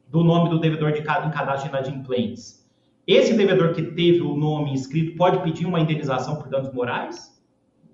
do 0.10 0.23
nome 0.23 0.49
do 0.49 0.60
devedor 0.60 0.91
de 0.91 1.04
cada 1.04 1.27
em 1.27 1.32
cadastro 1.32 1.69
de 1.69 1.75
inadimplentes, 1.75 2.62
esse 3.08 3.34
devedor 3.34 3.73
que 3.73 3.82
teve 3.82 4.21
o 4.21 4.36
nome 4.36 4.71
inscrito 4.71 5.15
pode 5.15 5.41
pedir 5.43 5.65
uma 5.65 5.80
indenização 5.80 6.36
por 6.36 6.49
danos 6.49 6.73
morais? 6.73 7.41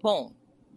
Bom, 0.00 0.32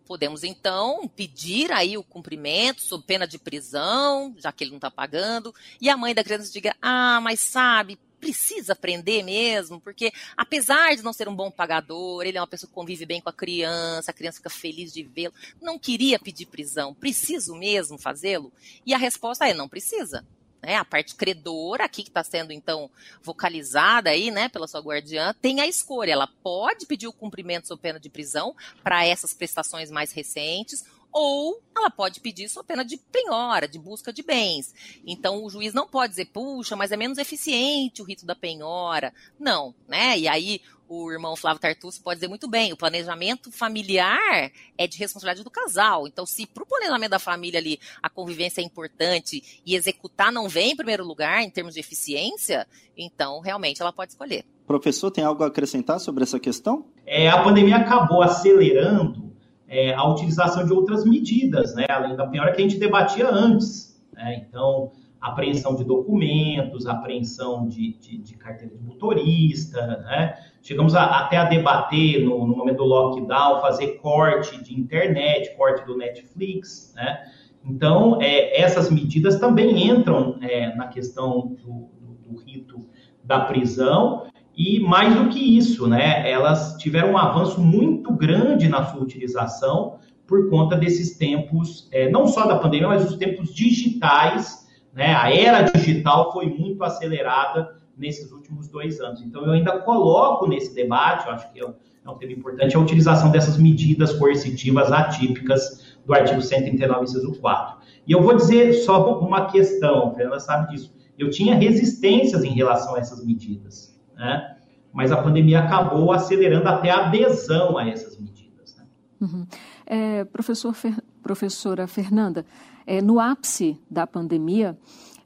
podemos 0.05 0.43
então 0.43 1.07
pedir 1.15 1.71
aí 1.71 1.97
o 1.97 2.03
cumprimento 2.03 2.81
sob 2.81 3.03
pena 3.05 3.27
de 3.27 3.39
prisão, 3.39 4.35
já 4.37 4.51
que 4.51 4.63
ele 4.63 4.71
não 4.71 4.77
está 4.77 4.91
pagando, 4.91 5.53
e 5.79 5.89
a 5.89 5.95
mãe 5.95 6.13
da 6.13 6.23
criança 6.23 6.51
diga: 6.51 6.75
ah, 6.81 7.21
mas 7.21 7.39
sabe, 7.39 7.97
precisa 8.21 8.73
aprender 8.73 9.23
mesmo, 9.23 9.81
porque 9.81 10.13
apesar 10.37 10.95
de 10.95 11.01
não 11.01 11.11
ser 11.11 11.27
um 11.27 11.35
bom 11.35 11.49
pagador, 11.49 12.23
ele 12.23 12.37
é 12.37 12.41
uma 12.41 12.47
pessoa 12.47 12.69
que 12.69 12.75
convive 12.75 13.03
bem 13.05 13.19
com 13.19 13.29
a 13.29 13.33
criança, 13.33 14.11
a 14.11 14.13
criança 14.13 14.37
fica 14.37 14.49
feliz 14.49 14.93
de 14.93 15.01
vê-lo, 15.01 15.33
não 15.59 15.79
queria 15.79 16.19
pedir 16.19 16.45
prisão, 16.45 16.93
preciso 16.93 17.55
mesmo 17.55 17.97
fazê-lo? 17.97 18.53
E 18.85 18.93
a 18.93 18.97
resposta 18.97 19.47
é: 19.47 19.53
não 19.53 19.67
precisa. 19.67 20.23
Né, 20.63 20.75
a 20.75 20.85
parte 20.85 21.15
credora 21.15 21.85
aqui 21.85 22.03
que 22.03 22.09
está 22.09 22.23
sendo 22.23 22.53
então 22.53 22.87
vocalizada 23.23 24.11
aí, 24.11 24.29
né, 24.29 24.47
pela 24.47 24.67
sua 24.67 24.79
guardiã, 24.79 25.33
tem 25.41 25.59
a 25.59 25.65
escolha. 25.65 26.11
Ela 26.11 26.27
pode 26.27 26.85
pedir 26.85 27.07
o 27.07 27.13
cumprimento 27.13 27.67
sob 27.67 27.81
pena 27.81 27.99
de 27.99 28.11
prisão 28.11 28.55
para 28.83 29.03
essas 29.03 29.33
prestações 29.33 29.89
mais 29.89 30.11
recentes, 30.11 30.85
ou 31.11 31.61
ela 31.75 31.89
pode 31.89 32.19
pedir 32.19 32.49
sua 32.49 32.63
pena 32.63 32.85
de 32.85 32.97
penhora, 32.97 33.67
de 33.67 33.79
busca 33.79 34.13
de 34.13 34.23
bens. 34.23 34.73
Então 35.05 35.43
o 35.43 35.49
juiz 35.49 35.73
não 35.73 35.87
pode 35.87 36.11
dizer, 36.11 36.25
puxa, 36.25 36.75
mas 36.75 36.91
é 36.91 36.97
menos 36.97 37.17
eficiente 37.17 38.01
o 38.01 38.05
rito 38.05 38.25
da 38.25 38.35
penhora. 38.35 39.13
Não, 39.39 39.73
né? 39.87 40.17
E 40.17 40.27
aí 40.27 40.61
o 40.91 41.09
irmão 41.09 41.37
Flávio 41.37 41.61
Tartucci 41.61 42.01
pode 42.01 42.17
dizer 42.17 42.27
muito 42.27 42.49
bem, 42.49 42.73
o 42.73 42.77
planejamento 42.77 43.49
familiar 43.49 44.51
é 44.77 44.85
de 44.85 44.97
responsabilidade 44.97 45.43
do 45.43 45.49
casal. 45.49 46.05
Então, 46.05 46.25
se 46.25 46.45
para 46.45 46.63
o 46.63 46.65
planejamento 46.65 47.11
da 47.11 47.19
família 47.19 47.61
ali 47.61 47.79
a 48.03 48.09
convivência 48.09 48.59
é 48.59 48.63
importante 48.63 49.61
e 49.65 49.73
executar 49.73 50.33
não 50.33 50.49
vem 50.49 50.71
em 50.71 50.75
primeiro 50.75 51.05
lugar 51.05 51.43
em 51.43 51.49
termos 51.49 51.75
de 51.75 51.79
eficiência, 51.79 52.67
então 52.97 53.39
realmente 53.39 53.81
ela 53.81 53.93
pode 53.93 54.11
escolher. 54.11 54.43
Professor, 54.67 55.09
tem 55.09 55.23
algo 55.23 55.43
a 55.43 55.47
acrescentar 55.47 55.97
sobre 55.99 56.23
essa 56.23 56.39
questão? 56.39 56.85
É, 57.05 57.29
a 57.29 57.41
pandemia 57.41 57.77
acabou 57.77 58.21
acelerando 58.21 59.30
é, 59.71 59.93
a 59.93 60.03
utilização 60.03 60.65
de 60.65 60.73
outras 60.73 61.05
medidas, 61.05 61.73
né, 61.73 61.85
além 61.87 62.13
da 62.13 62.27
penhora 62.27 62.51
que 62.51 62.61
a 62.61 62.63
gente 62.63 62.77
debatia 62.77 63.29
antes. 63.31 63.97
Né? 64.13 64.45
Então, 64.45 64.91
apreensão 65.21 65.75
de 65.75 65.85
documentos, 65.85 66.85
apreensão 66.85 67.69
de, 67.69 67.93
de, 67.93 68.17
de 68.17 68.35
carteira 68.35 68.75
de 68.75 68.83
motorista, 68.83 69.79
né? 70.03 70.35
Chegamos 70.63 70.95
a, 70.95 71.19
até 71.19 71.37
a 71.37 71.45
debater, 71.45 72.25
no, 72.25 72.45
no, 72.45 72.57
momento 72.57 72.77
do 72.77 72.85
lockdown, 72.85 73.61
fazer 73.61 73.99
corte 73.99 74.61
de 74.63 74.77
internet, 74.77 75.55
corte 75.55 75.85
do 75.85 75.95
Netflix, 75.95 76.91
né? 76.95 77.19
Então, 77.63 78.19
é, 78.19 78.59
essas 78.59 78.89
medidas 78.89 79.39
também 79.39 79.87
entram 79.87 80.39
é, 80.41 80.75
na 80.75 80.87
questão 80.87 81.55
do, 81.63 81.91
do, 81.99 82.29
do 82.29 82.43
rito 82.43 82.79
da 83.23 83.41
prisão 83.41 84.25
e 84.55 84.79
mais 84.79 85.15
do 85.15 85.29
que 85.29 85.57
isso, 85.57 85.87
né, 85.87 86.29
elas 86.29 86.75
tiveram 86.77 87.11
um 87.11 87.17
avanço 87.17 87.61
muito 87.61 88.11
grande 88.13 88.67
na 88.67 88.85
sua 88.85 89.01
utilização 89.01 89.99
por 90.27 90.49
conta 90.49 90.75
desses 90.75 91.17
tempos, 91.17 91.87
é, 91.91 92.09
não 92.09 92.27
só 92.27 92.45
da 92.45 92.57
pandemia, 92.57 92.87
mas 92.87 93.09
os 93.09 93.17
tempos 93.17 93.53
digitais, 93.53 94.67
né, 94.93 95.13
a 95.13 95.33
era 95.33 95.61
digital 95.61 96.31
foi 96.31 96.47
muito 96.47 96.83
acelerada 96.83 97.77
nesses 97.97 98.31
últimos 98.31 98.67
dois 98.67 98.99
anos. 98.99 99.21
Então, 99.21 99.45
eu 99.45 99.51
ainda 99.51 99.79
coloco 99.79 100.47
nesse 100.47 100.73
debate, 100.73 101.29
acho 101.29 101.51
que 101.51 101.59
é 101.59 101.65
um, 101.65 101.73
é 102.05 102.09
um 102.09 102.15
tema 102.15 102.33
importante, 102.33 102.75
a 102.75 102.79
utilização 102.79 103.31
dessas 103.31 103.57
medidas 103.57 104.13
coercitivas 104.13 104.91
atípicas 104.91 105.97
do 106.05 106.13
artigo 106.13 106.41
139, 106.41 107.03
inciso 107.03 107.39
4. 107.39 107.77
E 108.07 108.11
eu 108.11 108.21
vou 108.21 108.35
dizer 108.35 108.73
só 108.73 109.19
uma 109.19 109.45
questão, 109.45 110.09
a 110.09 110.13
Fernanda 110.13 110.39
sabe 110.39 110.71
disso. 110.71 110.93
Eu 111.17 111.29
tinha 111.29 111.55
resistências 111.55 112.43
em 112.43 112.53
relação 112.53 112.95
a 112.95 112.99
essas 112.99 113.23
medidas 113.25 113.91
né? 114.21 114.55
Mas 114.93 115.11
a 115.11 115.21
pandemia 115.21 115.59
acabou 115.59 116.11
acelerando 116.11 116.67
até 116.69 116.91
a 116.91 117.07
adesão 117.07 117.77
a 117.77 117.87
essas 117.87 118.19
medidas. 118.19 118.75
Né? 118.77 118.85
Uhum. 119.19 119.47
É, 119.85 120.23
professor 120.25 120.73
Fer... 120.73 120.95
Professora 121.23 121.87
Fernanda, 121.87 122.45
é, 122.85 123.01
no 123.01 123.19
ápice 123.19 123.79
da 123.89 124.07
pandemia, 124.07 124.77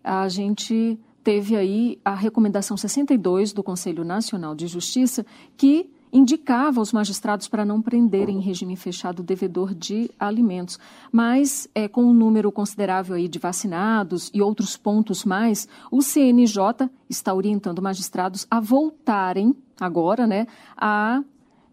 a 0.04 0.28
gente 0.28 1.00
teve 1.24 1.56
aí 1.56 2.00
a 2.04 2.14
recomendação 2.14 2.76
62 2.76 3.54
do 3.54 3.64
Conselho 3.64 4.04
Nacional 4.04 4.54
de 4.54 4.68
Justiça 4.68 5.26
que 5.58 5.90
indicava 6.16 6.80
aos 6.80 6.94
magistrados 6.94 7.50
para 7.50 7.66
não 7.66 7.82
prenderem 7.82 8.38
em 8.38 8.42
regime 8.42 8.78
fechado 8.78 9.20
o 9.20 9.24
devedor 9.24 9.76
de 9.76 10.10
alimentos. 10.18 10.80
Mas, 11.12 11.68
é, 11.76 11.90
com 11.90 12.06
um 12.06 12.14
número 12.14 12.50
considerável 12.54 13.18
aí 13.18 13.28
de 13.28 13.38
vacinados 13.38 14.32
e 14.34 14.42
outros 14.42 14.78
pontos 14.78 15.26
mais, 15.26 15.68
o 15.92 16.02
CNJ 16.02 16.90
está 17.10 17.34
orientando 17.34 17.82
magistrados 17.82 18.48
a 18.50 18.62
voltarem 18.62 19.54
agora 19.78 20.26
né, 20.26 20.48
a 20.78 21.22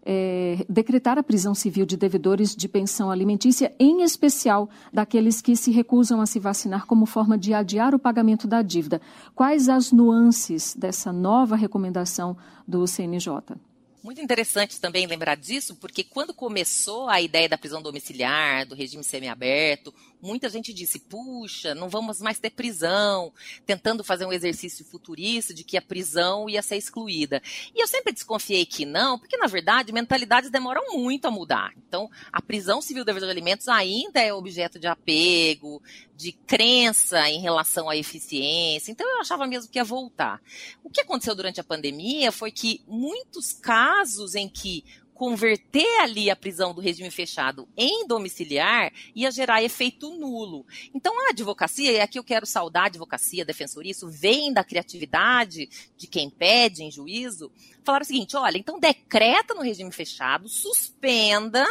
é, 0.05 0.65
decretar 0.67 1.17
a 1.17 1.23
prisão 1.23 1.55
civil 1.55 1.85
de 1.85 1.95
devedores 1.95 2.53
de 2.53 2.67
pensão 2.67 3.09
alimentícia, 3.09 3.73
em 3.79 4.03
especial 4.03 4.69
daqueles 4.91 5.41
que 5.41 5.55
se 5.55 5.71
recusam 5.71 6.19
a 6.19 6.25
se 6.25 6.37
vacinar 6.37 6.85
como 6.85 7.05
forma 7.05 7.37
de 7.37 7.53
adiar 7.53 7.95
o 7.95 7.99
pagamento 7.99 8.45
da 8.45 8.61
dívida. 8.61 8.99
Quais 9.33 9.69
as 9.69 9.93
nuances 9.93 10.75
dessa 10.75 11.13
nova 11.13 11.55
recomendação 11.55 12.35
do 12.67 12.85
CNJ? 12.85 13.55
Muito 14.03 14.19
interessante 14.19 14.81
também 14.81 15.07
lembrar 15.07 15.35
disso, 15.35 15.77
porque 15.77 16.03
quando 16.03 16.33
começou 16.33 17.07
a 17.07 17.21
ideia 17.21 17.47
da 17.47 17.57
prisão 17.57 17.81
domiciliar, 17.81 18.67
do 18.67 18.75
regime 18.75 19.01
semiaberto, 19.01 19.93
muita 20.21 20.49
gente 20.49 20.73
disse: 20.73 20.99
puxa, 20.99 21.73
não 21.73 21.87
vamos 21.87 22.19
mais 22.19 22.37
ter 22.37 22.49
prisão, 22.49 23.31
tentando 23.65 24.03
fazer 24.03 24.25
um 24.25 24.33
exercício 24.33 24.83
futurista 24.83 25.53
de 25.53 25.63
que 25.63 25.77
a 25.77 25.81
prisão 25.81 26.49
ia 26.49 26.61
ser 26.61 26.75
excluída. 26.75 27.41
E 27.73 27.81
eu 27.81 27.87
sempre 27.87 28.11
desconfiei 28.11 28.65
que 28.65 28.85
não, 28.85 29.17
porque 29.17 29.37
na 29.37 29.47
verdade 29.47 29.93
mentalidades 29.93 30.49
demoram 30.49 30.97
muito 30.97 31.25
a 31.25 31.31
mudar. 31.31 31.71
Então, 31.87 32.09
a 32.29 32.41
prisão 32.41 32.81
civil 32.81 33.05
de 33.05 33.11
alimentos 33.11 33.69
ainda 33.69 34.19
é 34.19 34.33
objeto 34.33 34.77
de 34.77 34.87
apego, 34.87 35.81
de 36.15 36.31
crença 36.31 37.29
em 37.29 37.39
relação 37.39 37.89
à 37.89 37.97
eficiência. 37.97 38.91
Então 38.91 39.09
eu 39.09 39.21
achava 39.21 39.47
mesmo 39.47 39.71
que 39.71 39.79
ia 39.79 39.83
voltar. 39.83 40.41
O 40.83 40.89
que 40.89 41.01
aconteceu 41.01 41.35
durante 41.35 41.59
a 41.59 41.63
pandemia 41.63 42.31
foi 42.31 42.51
que 42.51 42.81
muitos 42.87 43.53
casos 43.53 44.35
em 44.35 44.47
que 44.47 44.83
converter 45.13 45.99
ali 46.01 46.29
a 46.29 46.35
prisão 46.35 46.73
do 46.73 46.81
regime 46.81 47.09
fechado 47.11 47.67
em 47.77 48.05
domiciliar 48.07 48.91
ia 49.15 49.31
gerar 49.31 49.63
efeito 49.63 50.09
nulo. 50.09 50.65
Então 50.93 51.13
a 51.27 51.29
advocacia, 51.29 51.91
e 51.91 51.99
aqui 51.99 52.17
eu 52.17 52.23
quero 52.23 52.45
saudar 52.45 52.83
a 52.83 52.87
advocacia, 52.87 53.43
a 53.43 53.45
defensoria, 53.45 53.91
isso 53.91 54.09
vem 54.09 54.51
da 54.51 54.63
criatividade 54.63 55.69
de 55.95 56.07
quem 56.07 56.29
pede 56.29 56.83
em 56.83 56.91
juízo, 56.91 57.51
falaram 57.83 58.03
o 58.03 58.07
seguinte, 58.07 58.35
olha, 58.35 58.57
então 58.57 58.79
decreta 58.79 59.53
no 59.53 59.61
regime 59.61 59.91
fechado, 59.91 60.49
suspenda 60.49 61.65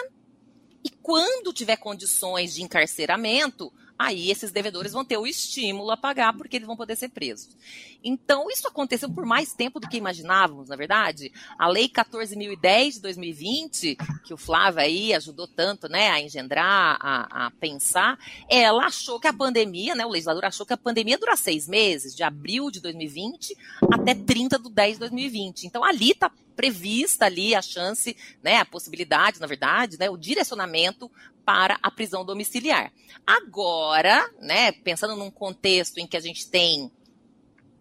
e 0.84 0.90
quando 0.90 1.52
tiver 1.52 1.76
condições 1.76 2.54
de 2.54 2.62
encarceramento, 2.62 3.72
aí 3.98 4.30
esses 4.30 4.50
devedores 4.50 4.92
vão 4.92 5.04
ter 5.04 5.16
o 5.16 5.26
estímulo 5.26 5.90
a 5.90 5.96
pagar 5.96 6.32
porque 6.36 6.56
eles 6.56 6.66
vão 6.66 6.76
poder 6.76 6.96
ser 6.96 7.08
presos. 7.08 7.56
Então, 8.02 8.50
isso 8.50 8.66
aconteceu 8.66 9.08
por 9.08 9.24
mais 9.24 9.52
tempo 9.52 9.78
do 9.78 9.88
que 9.88 9.96
imaginávamos, 9.96 10.68
na 10.68 10.76
verdade. 10.76 11.32
A 11.58 11.68
Lei 11.68 11.88
14.010 11.88 12.94
de 12.94 13.00
2020, 13.00 13.96
que 14.24 14.34
o 14.34 14.36
Flávio 14.36 14.80
aí 14.80 15.14
ajudou 15.14 15.46
tanto 15.46 15.88
né, 15.88 16.10
a 16.10 16.20
engendrar, 16.20 16.98
a, 17.00 17.46
a, 17.46 17.50
pensar, 17.52 18.18
ela 18.48 18.86
achou 18.86 19.20
que 19.20 19.28
a 19.28 19.32
pandemia, 19.32 19.94
né, 19.94 20.04
o 20.04 20.10
legislador 20.10 20.44
achou 20.44 20.66
que 20.66 20.72
a 20.72 20.76
pandemia 20.78 21.18
dura 21.18 21.36
seis 21.36 21.68
meses, 21.68 22.14
de 22.14 22.22
abril 22.22 22.70
de 22.70 22.80
2020 22.80 23.56
até 23.92 24.14
30 24.14 24.58
de 24.58 24.70
10 24.70 24.94
de 24.94 25.00
2020. 25.00 25.64
Então, 25.64 25.84
ali 25.84 26.10
está 26.10 26.30
prevista 26.56 27.26
ali 27.26 27.54
a 27.54 27.62
chance, 27.62 28.16
né, 28.42 28.56
a 28.56 28.64
possibilidade, 28.64 29.40
na 29.40 29.46
verdade, 29.46 29.98
né, 29.98 30.08
o 30.10 30.16
direcionamento 30.16 31.10
para 31.44 31.78
a 31.82 31.90
prisão 31.90 32.24
domiciliar. 32.24 32.92
Agora, 33.26 34.30
né, 34.40 34.72
pensando 34.72 35.16
num 35.16 35.30
contexto 35.30 35.98
em 35.98 36.06
que 36.06 36.16
a 36.16 36.20
gente 36.20 36.48
tem 36.48 36.90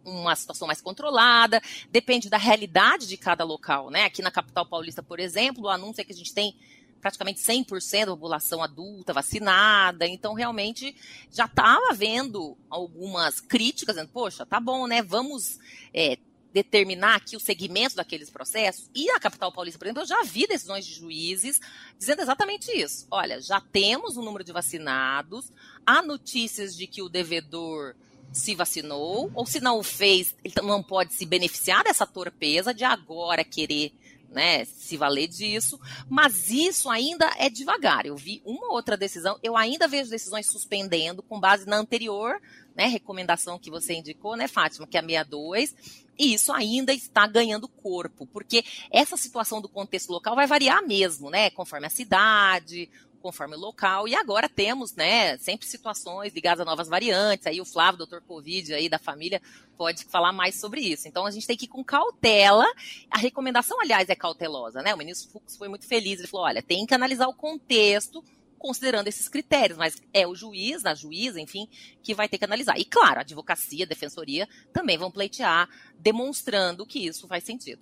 uma 0.03 0.35
situação 0.35 0.67
mais 0.67 0.81
controlada, 0.81 1.61
depende 1.91 2.29
da 2.29 2.37
realidade 2.37 3.07
de 3.07 3.17
cada 3.17 3.43
local, 3.43 3.91
né? 3.91 4.05
Aqui 4.05 4.21
na 4.21 4.31
capital 4.31 4.65
paulista, 4.65 5.03
por 5.03 5.19
exemplo, 5.19 5.65
o 5.65 5.69
anúncio 5.69 6.01
é 6.01 6.03
que 6.03 6.11
a 6.11 6.15
gente 6.15 6.33
tem 6.33 6.55
praticamente 6.99 7.39
100% 7.39 8.05
da 8.05 8.11
população 8.11 8.61
adulta 8.61 9.11
vacinada, 9.11 10.07
então 10.07 10.33
realmente 10.33 10.95
já 11.31 11.45
estava 11.45 11.89
havendo 11.89 12.55
algumas 12.69 13.39
críticas, 13.39 13.95
dizendo, 13.95 14.11
poxa, 14.11 14.45
tá 14.45 14.59
bom, 14.59 14.85
né? 14.87 15.01
Vamos 15.01 15.59
é, 15.93 16.17
determinar 16.53 17.15
aqui 17.15 17.35
o 17.35 17.39
segmento 17.39 17.95
daqueles 17.95 18.29
processos. 18.29 18.89
E 18.93 19.09
a 19.11 19.19
capital 19.19 19.51
paulista, 19.51 19.79
por 19.79 19.85
exemplo, 19.85 20.03
eu 20.03 20.07
já 20.07 20.23
vi 20.23 20.47
decisões 20.47 20.85
de 20.85 20.93
juízes 20.93 21.59
dizendo 21.97 22.21
exatamente 22.21 22.71
isso. 22.71 23.07
Olha, 23.09 23.41
já 23.41 23.61
temos 23.61 24.17
o 24.17 24.21
um 24.21 24.25
número 24.25 24.43
de 24.43 24.51
vacinados, 24.51 25.51
há 25.85 26.01
notícias 26.01 26.75
de 26.75 26.87
que 26.87 27.01
o 27.01 27.09
devedor 27.09 27.95
se 28.31 28.55
vacinou, 28.55 29.29
ou 29.33 29.45
se 29.45 29.59
não 29.59 29.79
o 29.79 29.83
fez, 29.83 30.33
ele 30.43 30.53
não 30.63 30.81
pode 30.81 31.13
se 31.13 31.25
beneficiar 31.25 31.83
dessa 31.83 32.05
torpeza 32.05 32.73
de 32.73 32.83
agora 32.83 33.43
querer 33.43 33.93
né, 34.31 34.65
se 34.65 34.97
valer 34.97 35.27
disso, 35.27 35.79
mas 36.09 36.49
isso 36.49 36.89
ainda 36.89 37.29
é 37.37 37.49
devagar. 37.49 38.05
Eu 38.05 38.15
vi 38.15 38.41
uma 38.45 38.71
outra 38.71 38.97
decisão, 38.97 39.37
eu 39.43 39.55
ainda 39.57 39.87
vejo 39.87 40.09
decisões 40.09 40.47
suspendendo 40.47 41.21
com 41.21 41.39
base 41.39 41.67
na 41.67 41.77
anterior 41.77 42.39
né, 42.75 42.85
recomendação 42.87 43.59
que 43.59 43.69
você 43.69 43.93
indicou, 43.93 44.35
né, 44.35 44.47
Fátima, 44.47 44.87
que 44.87 44.97
é 44.97 44.99
a 44.99 45.03
62, 45.03 45.75
e 46.17 46.33
isso 46.33 46.51
ainda 46.51 46.93
está 46.93 47.27
ganhando 47.27 47.67
corpo, 47.67 48.25
porque 48.27 48.63
essa 48.89 49.17
situação 49.17 49.61
do 49.61 49.69
contexto 49.69 50.11
local 50.11 50.35
vai 50.35 50.47
variar 50.47 50.85
mesmo, 50.85 51.29
né, 51.29 51.49
conforme 51.49 51.87
a 51.87 51.89
cidade, 51.89 52.89
conforme 53.21 53.55
o 53.55 53.59
local. 53.59 54.07
E 54.07 54.15
agora 54.15 54.49
temos, 54.49 54.93
né, 54.95 55.37
sempre 55.37 55.67
situações 55.67 56.33
ligadas 56.33 56.61
a 56.61 56.65
novas 56.65 56.87
variantes. 56.87 57.47
Aí 57.47 57.61
o 57.61 57.65
Flávio, 57.65 57.99
doutor 57.99 58.21
Covid 58.21 58.73
aí 58.73 58.89
da 58.89 58.99
família, 58.99 59.41
pode 59.77 60.03
falar 60.05 60.31
mais 60.31 60.59
sobre 60.59 60.81
isso. 60.81 61.07
Então 61.07 61.25
a 61.25 61.31
gente 61.31 61.47
tem 61.47 61.55
que 61.55 61.65
ir 61.65 61.69
com 61.69 61.83
cautela. 61.83 62.65
A 63.09 63.17
recomendação, 63.17 63.79
aliás, 63.79 64.09
é 64.09 64.15
cautelosa, 64.15 64.81
né? 64.81 64.93
O 64.93 64.97
ministro 64.97 65.31
Fux 65.31 65.55
foi 65.55 65.67
muito 65.67 65.87
feliz. 65.87 66.19
Ele 66.19 66.27
falou: 66.27 66.45
olha, 66.45 66.61
tem 66.61 66.85
que 66.85 66.93
analisar 66.93 67.27
o 67.27 67.33
contexto 67.33 68.23
considerando 68.61 69.07
esses 69.07 69.27
critérios, 69.27 69.77
mas 69.77 69.99
é 70.13 70.27
o 70.27 70.35
juiz, 70.35 70.85
a 70.85 70.93
juíza, 70.93 71.41
enfim, 71.41 71.67
que 72.03 72.13
vai 72.13 72.29
ter 72.29 72.37
que 72.37 72.45
analisar. 72.45 72.77
E 72.79 72.85
claro, 72.85 73.17
a 73.17 73.21
advocacia, 73.21 73.85
a 73.85 73.87
defensoria 73.87 74.47
também 74.71 74.97
vão 74.97 75.09
pleitear, 75.09 75.67
demonstrando 75.97 76.85
que 76.85 76.99
isso 77.07 77.27
faz 77.27 77.43
sentido. 77.43 77.81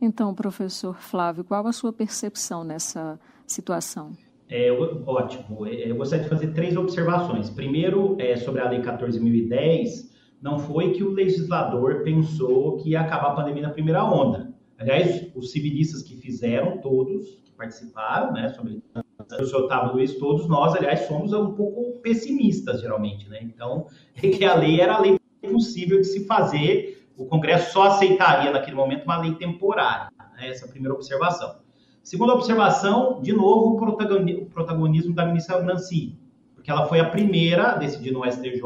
Então, 0.00 0.34
professor 0.34 1.00
Flávio, 1.00 1.44
qual 1.44 1.66
a 1.66 1.72
sua 1.72 1.92
percepção 1.92 2.64
nessa 2.64 3.18
situação? 3.46 4.16
É, 4.50 4.70
ótimo. 4.72 5.66
É, 5.66 5.90
eu 5.90 5.96
gostaria 5.96 6.24
de 6.24 6.30
fazer 6.30 6.48
três 6.48 6.76
observações. 6.76 7.50
Primeiro, 7.50 8.16
é, 8.18 8.36
sobre 8.36 8.60
a 8.60 8.68
Lei 8.68 8.80
14.010, 8.80 10.08
não 10.40 10.58
foi 10.58 10.92
que 10.92 11.02
o 11.02 11.10
legislador 11.10 12.02
pensou 12.02 12.76
que 12.76 12.90
ia 12.90 13.00
acabar 13.00 13.32
a 13.32 13.34
pandemia 13.34 13.62
na 13.62 13.70
primeira 13.70 14.04
onda. 14.04 14.54
Aliás, 14.78 15.26
os 15.34 15.50
civilistas 15.50 16.02
que 16.02 16.16
fizeram, 16.16 16.78
todos 16.78 17.42
que 17.44 17.52
participaram, 17.52 18.32
né, 18.32 18.48
sobre 18.50 18.80
o 18.94 19.44
senhor 19.44 19.64
Otávio 19.64 19.94
Luiz, 19.94 20.14
todos 20.16 20.48
nós, 20.48 20.74
aliás, 20.76 21.00
somos 21.00 21.32
um 21.32 21.52
pouco 21.52 22.00
pessimistas, 22.00 22.80
geralmente, 22.80 23.28
né? 23.28 23.40
Então, 23.42 23.86
que 24.14 24.44
a 24.44 24.54
lei 24.54 24.80
era 24.80 24.94
a 24.94 25.00
lei 25.00 25.18
possível 25.42 26.00
de 26.00 26.06
se 26.06 26.24
fazer, 26.26 27.08
o 27.16 27.26
Congresso 27.26 27.72
só 27.72 27.88
aceitaria 27.88 28.52
naquele 28.52 28.76
momento 28.76 29.04
uma 29.04 29.20
lei 29.20 29.34
temporária. 29.34 30.08
Né? 30.36 30.48
Essa 30.48 30.64
é 30.64 30.68
a 30.68 30.70
primeira 30.70 30.94
observação. 30.94 31.56
Segunda 32.08 32.32
observação, 32.32 33.20
de 33.20 33.34
novo, 33.34 33.74
o 33.74 34.46
protagonismo 34.48 35.14
da 35.14 35.26
ministra 35.26 35.60
Nancy, 35.60 36.18
porque 36.54 36.70
ela 36.70 36.86
foi 36.86 37.00
a 37.00 37.10
primeira 37.10 37.72
a 37.72 37.74
decidir 37.74 38.12
no 38.12 38.24
STJ 38.24 38.62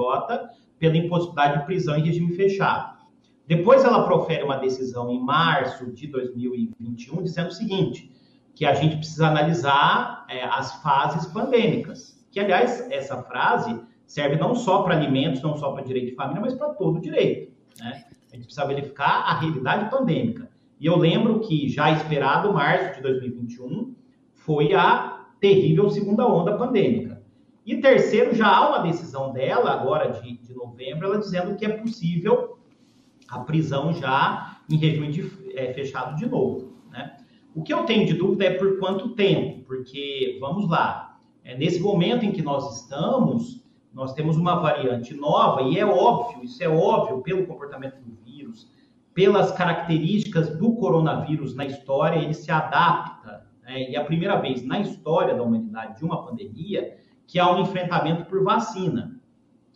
pela 0.79 0.97
impossibilidade 0.97 1.59
de 1.59 1.67
prisão 1.67 1.97
em 1.97 2.05
regime 2.05 2.37
fechado. 2.37 2.99
Depois 3.45 3.85
ela 3.85 4.05
profere 4.05 4.45
uma 4.45 4.59
decisão 4.59 5.11
em 5.11 5.21
março 5.21 5.91
de 5.91 6.07
2021 6.07 7.21
dizendo 7.25 7.49
o 7.49 7.53
seguinte, 7.53 8.13
que 8.55 8.65
a 8.65 8.75
gente 8.75 8.99
precisa 8.99 9.27
analisar 9.27 10.25
é, 10.29 10.45
as 10.45 10.81
fases 10.81 11.27
pandêmicas. 11.27 12.25
Que, 12.31 12.39
aliás, 12.39 12.89
essa 12.93 13.25
frase 13.25 13.77
serve 14.07 14.37
não 14.37 14.55
só 14.55 14.85
para 14.85 14.95
alimentos, 14.95 15.43
não 15.43 15.57
só 15.57 15.73
para 15.73 15.83
direito 15.83 16.11
de 16.11 16.15
família, 16.15 16.43
mas 16.43 16.55
para 16.55 16.69
todo 16.75 17.01
direito. 17.01 17.53
Né? 17.81 18.05
A 18.31 18.37
gente 18.37 18.45
precisa 18.45 18.65
verificar 18.69 19.25
a 19.27 19.41
realidade 19.41 19.91
pandêmica. 19.91 20.52
E 20.83 20.87
eu 20.87 20.97
lembro 20.97 21.39
que, 21.39 21.69
já 21.69 21.93
esperado, 21.93 22.53
março 22.53 22.97
de 22.97 23.03
2021, 23.03 23.95
foi 24.35 24.75
a 24.75 25.29
terrível 25.39 25.89
segunda 25.89 26.27
onda 26.27 26.57
pandêmica. 26.57 27.23
E 27.65 27.77
terceiro, 27.77 28.35
já 28.35 28.49
há 28.49 28.69
uma 28.69 28.79
decisão 28.81 29.33
dela, 29.33 29.71
agora 29.71 30.11
de, 30.11 30.39
de 30.39 30.53
novembro, 30.53 31.07
ela 31.07 31.21
dizendo 31.21 31.55
que 31.55 31.65
é 31.65 31.69
possível 31.69 32.59
a 33.29 33.39
prisão 33.39 33.93
já 33.93 34.61
em 34.69 34.77
regime 34.77 35.13
de, 35.13 35.57
é, 35.57 35.73
fechado 35.73 36.17
de 36.17 36.27
novo. 36.27 36.73
Né? 36.91 37.17
O 37.55 37.63
que 37.63 37.73
eu 37.73 37.85
tenho 37.85 38.05
de 38.05 38.15
dúvida 38.15 38.47
é 38.47 38.55
por 38.55 38.81
quanto 38.81 39.15
tempo, 39.15 39.65
porque, 39.65 40.37
vamos 40.41 40.69
lá, 40.69 41.17
é, 41.45 41.57
nesse 41.57 41.79
momento 41.79 42.25
em 42.25 42.33
que 42.33 42.43
nós 42.43 42.81
estamos, 42.81 43.65
nós 43.95 44.15
temos 44.15 44.37
uma 44.37 44.57
variante 44.57 45.15
nova, 45.15 45.63
e 45.63 45.79
é 45.79 45.87
óbvio, 45.87 46.43
isso 46.43 46.61
é 46.61 46.69
óbvio 46.69 47.23
pelo 47.23 47.47
comportamento 47.47 48.01
do 48.01 48.11
pelas 49.15 49.53
características 49.53 50.57
do 50.57 50.75
coronavírus 50.75 51.55
na 51.55 51.67
história, 51.67 52.19
ele 52.19 52.35
se 52.35 52.51
adapta. 52.51 53.47
Né? 53.63 53.91
E 53.91 53.97
é 53.97 53.99
a 53.99 54.05
primeira 54.05 54.37
vez 54.37 54.65
na 54.65 54.81
história 54.81 55.35
da 55.35 55.43
humanidade 55.43 55.99
de 55.99 56.05
uma 56.05 56.25
pandemia 56.25 56.97
que 57.27 57.39
há 57.39 57.51
um 57.53 57.61
enfrentamento 57.63 58.25
por 58.25 58.43
vacina. 58.43 59.21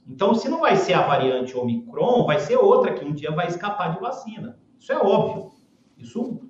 Então, 0.08 0.34
se 0.34 0.48
não 0.48 0.60
vai 0.60 0.76
ser 0.76 0.94
a 0.94 1.06
variante 1.06 1.56
Omicron, 1.56 2.24
vai 2.24 2.38
ser 2.38 2.56
outra 2.56 2.94
que 2.94 3.04
um 3.04 3.12
dia 3.12 3.32
vai 3.32 3.48
escapar 3.48 3.94
de 3.94 4.00
vacina. 4.00 4.56
Isso 4.78 4.92
é 4.92 4.96
óbvio. 4.96 5.50
Isso, 5.98 6.40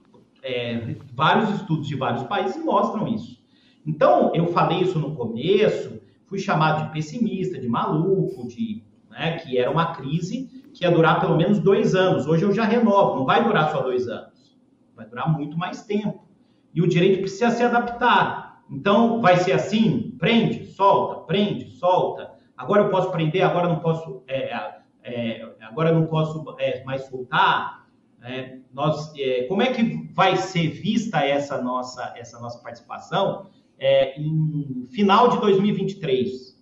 é, 0.43 0.97
vários 1.15 1.51
estudos 1.51 1.89
de 1.89 1.97
vários 1.97 2.25
países 2.25 2.63
mostram 2.63 3.09
isso. 3.09 3.43
Então, 3.87 4.35
eu 4.35 4.49
falei 4.49 4.81
isso 4.81 4.99
no 4.99 5.15
começo, 5.15 6.01
fui 6.27 6.39
chamado 6.39 6.87
de 6.87 6.93
pessimista, 6.93 7.59
de 7.59 7.69
maluco, 7.69 8.47
de 8.49 8.83
né, 9.09 9.39
que 9.39 9.57
era 9.57 9.71
uma 9.71 9.95
crise 9.95 10.66
que 10.77 10.85
ia 10.85 10.91
durar 10.91 11.21
pelo 11.21 11.37
menos 11.37 11.59
dois 11.59 11.95
anos. 11.95 12.27
Hoje 12.27 12.45
eu 12.45 12.53
já 12.53 12.65
renovo, 12.65 13.17
não 13.17 13.25
vai 13.25 13.43
durar 13.43 13.73
só 13.73 13.81
dois 13.81 14.07
anos, 14.07 14.55
vai 14.95 15.07
durar 15.07 15.33
muito 15.33 15.57
mais 15.57 15.83
tempo. 15.83 16.29
E 16.75 16.83
o 16.83 16.87
direito 16.87 17.21
precisa 17.21 17.51
se 17.51 17.63
adaptar. 17.63 18.63
Então, 18.71 19.23
vai 19.23 19.39
ser 19.39 19.53
assim: 19.53 20.15
prende, 20.19 20.67
solta, 20.67 21.23
prende, 21.23 21.71
solta. 21.71 22.31
Agora 22.55 22.83
eu 22.83 22.91
posso 22.91 23.11
prender, 23.11 23.43
agora 23.43 23.69
não 23.69 23.79
posso, 23.79 24.23
é, 24.29 24.83
é, 25.03 25.49
agora 25.63 25.93
não 25.93 26.07
posso 26.07 26.45
é, 26.59 26.85
mais 26.85 27.07
soltar. 27.07 27.87
É, 28.23 28.59
nós, 28.73 29.15
é, 29.17 29.45
como 29.45 29.63
é 29.63 29.73
que 29.73 30.11
vai 30.13 30.37
ser 30.37 30.69
vista 30.69 31.25
essa 31.25 31.63
nossa, 31.63 32.13
essa 32.17 32.39
nossa 32.39 32.61
participação 32.63 33.49
é, 33.79 34.21
em 34.21 34.87
final 34.91 35.31
de 35.31 35.41
2023? 35.41 36.55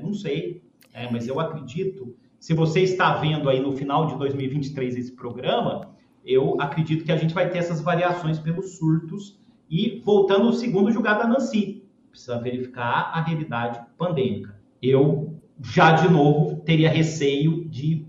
não 0.00 0.14
sei, 0.14 0.62
mas 1.10 1.26
eu 1.26 1.40
acredito 1.40 2.14
se 2.42 2.54
você 2.54 2.80
está 2.80 3.14
vendo 3.18 3.48
aí 3.48 3.60
no 3.60 3.70
final 3.70 4.04
de 4.08 4.18
2023 4.18 4.96
esse 4.96 5.12
programa, 5.12 5.90
eu 6.24 6.60
acredito 6.60 7.04
que 7.04 7.12
a 7.12 7.16
gente 7.16 7.32
vai 7.32 7.48
ter 7.48 7.58
essas 7.58 7.80
variações 7.80 8.40
pelos 8.40 8.78
surtos 8.78 9.40
e 9.70 10.02
voltando 10.04 10.48
ao 10.48 10.52
segundo 10.52 10.90
julgado 10.90 11.20
da 11.20 11.28
Nancy, 11.28 11.84
precisa 12.10 12.40
verificar 12.40 13.12
a 13.14 13.22
realidade 13.22 13.80
pandêmica. 13.96 14.58
Eu 14.82 15.36
já 15.62 15.92
de 15.92 16.12
novo 16.12 16.56
teria 16.62 16.90
receio 16.90 17.64
de 17.68 18.04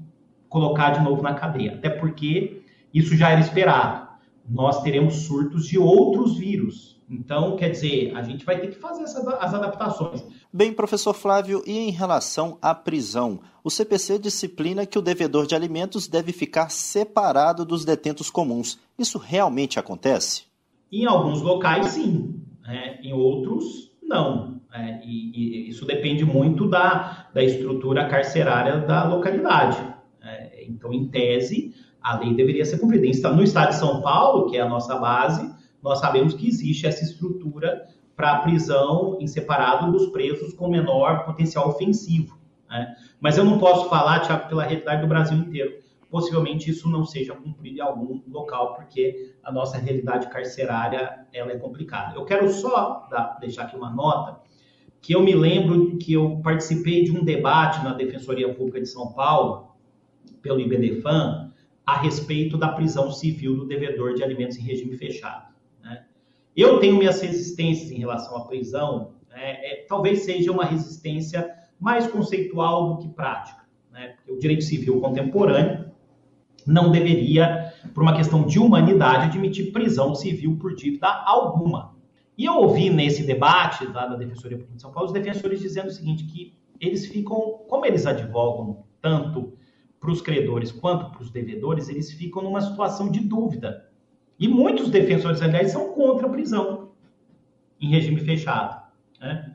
colocar 0.50 0.90
de 0.90 1.04
novo 1.04 1.22
na 1.22 1.36
cadeia, 1.36 1.76
até 1.76 1.92
porque 1.92 2.64
isso 2.92 3.16
já 3.16 3.30
era 3.30 3.40
esperado. 3.40 4.08
Nós 4.50 4.82
teremos 4.82 5.28
surtos 5.28 5.68
de 5.68 5.78
outros 5.78 6.40
vírus. 6.40 6.93
Então, 7.10 7.56
quer 7.56 7.70
dizer, 7.70 8.16
a 8.16 8.24
gente 8.24 8.46
vai 8.46 8.60
ter 8.60 8.68
que 8.68 8.76
fazer 8.76 9.04
essa, 9.04 9.20
as 9.38 9.54
adaptações. 9.54 10.24
Bem, 10.52 10.74
professor 10.74 11.14
Flávio, 11.14 11.64
e 11.66 11.78
em 11.78 11.92
relação 11.92 12.58
à 12.62 12.74
prisão? 12.74 13.40
O 13.64 13.70
CPC 13.70 14.20
disciplina 14.20 14.86
que 14.86 14.98
o 14.98 15.02
devedor 15.02 15.46
de 15.46 15.56
alimentos 15.56 16.08
deve 16.08 16.32
ficar 16.32 16.70
separado 16.70 17.66
dos 17.66 17.86
detentos 17.86 18.30
comuns. 18.30 18.80
Isso 18.98 19.18
realmente 19.18 19.80
acontece? 19.80 20.44
Em 20.92 21.06
alguns 21.06 21.42
locais, 21.42 21.88
sim. 21.88 22.42
Né? 22.62 23.00
Em 23.04 23.14
outros, 23.14 23.92
não. 24.02 24.62
É, 24.74 25.02
e, 25.06 25.66
e, 25.66 25.70
isso 25.70 25.86
depende 25.86 26.26
muito 26.26 26.68
da, 26.68 27.28
da 27.34 27.44
estrutura 27.44 28.08
carcerária 28.08 28.78
da 28.80 29.04
localidade. 29.08 29.78
É, 30.22 30.66
então, 30.68 30.92
em 30.92 31.08
tese, 31.08 31.76
a 32.02 32.18
lei 32.18 32.34
deveria 32.34 32.66
ser 32.66 32.80
cumprida. 32.80 33.30
No 33.32 33.44
estado 33.44 33.70
de 33.70 33.76
São 33.76 34.02
Paulo, 34.02 34.50
que 34.50 34.58
é 34.58 34.62
a 34.62 34.70
nossa 34.70 34.98
base, 34.98 35.54
nós 35.84 36.00
sabemos 36.00 36.34
que 36.34 36.48
existe 36.48 36.88
essa 36.88 37.04
estrutura 37.04 37.88
para 38.16 38.32
a 38.32 38.40
prisão 38.40 39.18
em 39.20 39.28
separado 39.28 39.92
dos 39.92 40.08
presos 40.08 40.54
com 40.54 40.70
menor 40.70 41.26
potencial 41.26 41.68
ofensivo. 41.68 42.40
Né? 42.70 42.96
Mas 43.20 43.38
eu 43.38 43.44
não 43.44 43.60
posso 43.60 43.90
falar, 43.90 44.22
Tiago, 44.22 44.48
pela 44.48 44.64
realidade 44.64 45.02
do 45.02 45.08
Brasil 45.08 45.38
inteiro. 45.38 45.84
Possivelmente 46.10 46.70
isso 46.70 46.88
não 46.90 47.04
seja 47.04 47.34
cumprido 47.34 47.78
em 47.78 47.82
algum 47.82 48.22
local, 48.28 48.76
porque 48.76 49.34
a 49.44 49.52
nossa 49.52 49.78
realidade 49.78 50.30
carcerária 50.30 51.26
ela 51.34 51.52
é 51.52 51.58
complicada. 51.58 52.16
Eu 52.16 52.24
quero 52.24 52.48
só 52.50 53.08
dar, 53.10 53.38
deixar 53.40 53.64
aqui 53.64 53.76
uma 53.76 53.90
nota, 53.90 54.40
que 55.02 55.14
eu 55.14 55.22
me 55.22 55.36
lembro 55.36 55.98
que 55.98 56.14
eu 56.14 56.40
participei 56.44 57.04
de 57.04 57.12
um 57.12 57.26
debate 57.26 57.84
na 57.84 57.94
Defensoria 57.94 58.54
Pública 58.54 58.80
de 58.80 58.88
São 58.88 59.12
Paulo, 59.12 59.76
pelo 60.42 60.60
IBDFAN 60.60 61.52
a 61.86 61.98
respeito 61.98 62.58
da 62.58 62.70
prisão 62.70 63.12
civil 63.12 63.58
do 63.58 63.66
devedor 63.66 64.14
de 64.14 64.24
alimentos 64.24 64.58
em 64.58 64.62
regime 64.62 64.96
fechado. 64.96 65.53
Eu 66.56 66.80
tenho 66.80 66.98
minhas 66.98 67.22
resistências 67.22 67.92
em 67.92 67.98
relação 67.98 68.38
à 68.38 68.46
prisão, 68.46 69.14
né? 69.30 69.58
é, 69.64 69.86
talvez 69.88 70.24
seja 70.24 70.52
uma 70.52 70.66
resistência 70.66 71.50
mais 71.80 72.08
conceitual 72.08 72.94
do 72.94 72.98
que 73.00 73.10
prática. 73.10 73.64
Né? 73.92 74.16
Porque 74.16 74.32
o 74.32 74.40
direito 74.40 74.64
civil 74.64 75.02
contemporâneo 75.02 75.92
não 76.66 76.92
deveria, 76.92 77.74
por 77.94 78.04
uma 78.04 78.16
questão 78.16 78.46
de 78.46 78.60
humanidade, 78.60 79.26
admitir 79.26 79.72
prisão 79.72 80.16
civil 80.16 80.58
por 80.58 80.76
dívida 80.76 81.08
alguma. 81.26 81.94
E 82.38 82.46
eu 82.46 82.56
ouvi 82.56 82.90
nesse 82.90 83.24
debate 83.24 83.86
lá 83.86 84.08
da 84.08 84.16
Defensoria 84.16 84.58
Pública 84.58 84.76
de 84.76 84.82
São 84.82 84.92
Paulo 84.92 85.08
os 85.08 85.14
defensores 85.14 85.60
dizendo 85.60 85.88
o 85.88 85.92
seguinte, 85.92 86.24
que 86.26 86.56
eles 86.80 87.06
ficam, 87.06 87.60
como 87.68 87.86
eles 87.86 88.06
advogam 88.06 88.86
tanto 89.02 89.54
para 90.00 90.12
os 90.12 90.22
credores 90.22 90.72
quanto 90.72 91.12
para 91.12 91.22
os 91.22 91.30
devedores, 91.30 91.90
eles 91.90 92.12
ficam 92.12 92.42
numa 92.42 92.62
situação 92.62 93.10
de 93.10 93.20
dúvida. 93.20 93.90
E 94.40 94.48
muitos 94.48 94.90
defensores, 94.90 95.42
aliás, 95.42 95.72
são 95.72 95.94
contra 95.94 96.28
a 96.28 96.30
prisão 96.30 96.92
em 97.80 97.90
regime 97.90 98.20
fechado. 98.20 98.82
Né? 99.20 99.54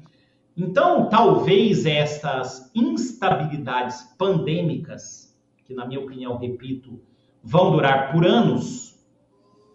Então, 0.57 1.09
talvez 1.09 1.87
estas 1.87 2.71
instabilidades 2.75 4.03
pandêmicas, 4.19 5.37
que 5.65 5.75
na 5.75 5.87
minha 5.87 6.01
opinião, 6.01 6.37
repito, 6.37 7.01
vão 7.43 7.71
durar 7.71 8.13
por 8.13 8.27
anos, 8.27 8.99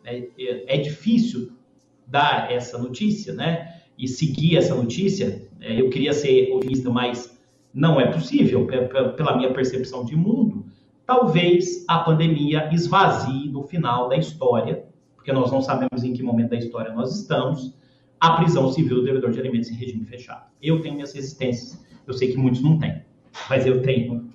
é, 0.03 0.27
é, 0.37 0.75
é 0.75 0.77
difícil 0.77 1.53
dar 2.05 2.51
essa 2.51 2.77
notícia, 2.77 3.33
né? 3.33 3.81
E 3.97 4.07
seguir 4.07 4.57
essa 4.57 4.75
notícia. 4.75 5.47
É, 5.61 5.79
eu 5.79 5.89
queria 5.89 6.13
ser 6.13 6.51
otimista, 6.51 6.89
mas 6.89 7.39
não 7.73 7.99
é 7.99 8.11
possível, 8.11 8.67
pela 8.67 9.37
minha 9.37 9.53
percepção 9.53 10.03
de 10.03 10.15
mundo. 10.15 10.65
Talvez 11.05 11.83
a 11.87 11.99
pandemia 11.99 12.69
esvazie 12.73 13.49
no 13.49 13.63
final 13.63 14.09
da 14.09 14.17
história, 14.17 14.85
porque 15.23 15.31
nós 15.31 15.53
não 15.53 15.61
sabemos 15.61 16.03
em 16.03 16.11
que 16.11 16.21
momento 16.21 16.49
da 16.49 16.57
história 16.57 16.91
nós 16.91 17.17
estamos, 17.17 17.73
a 18.19 18.31
prisão 18.31 18.69
civil 18.73 18.97
do 18.97 19.05
devedor 19.05 19.31
de 19.31 19.39
alimentos 19.39 19.71
em 19.71 19.73
regime 19.73 20.03
fechado. 20.03 20.51
Eu 20.61 20.81
tenho 20.81 20.95
minhas 20.95 21.13
resistências, 21.13 21.81
eu 22.05 22.13
sei 22.13 22.33
que 22.33 22.37
muitos 22.37 22.61
não 22.61 22.77
têm, 22.77 23.01
mas 23.49 23.65
eu 23.65 23.81
tenho 23.81 24.29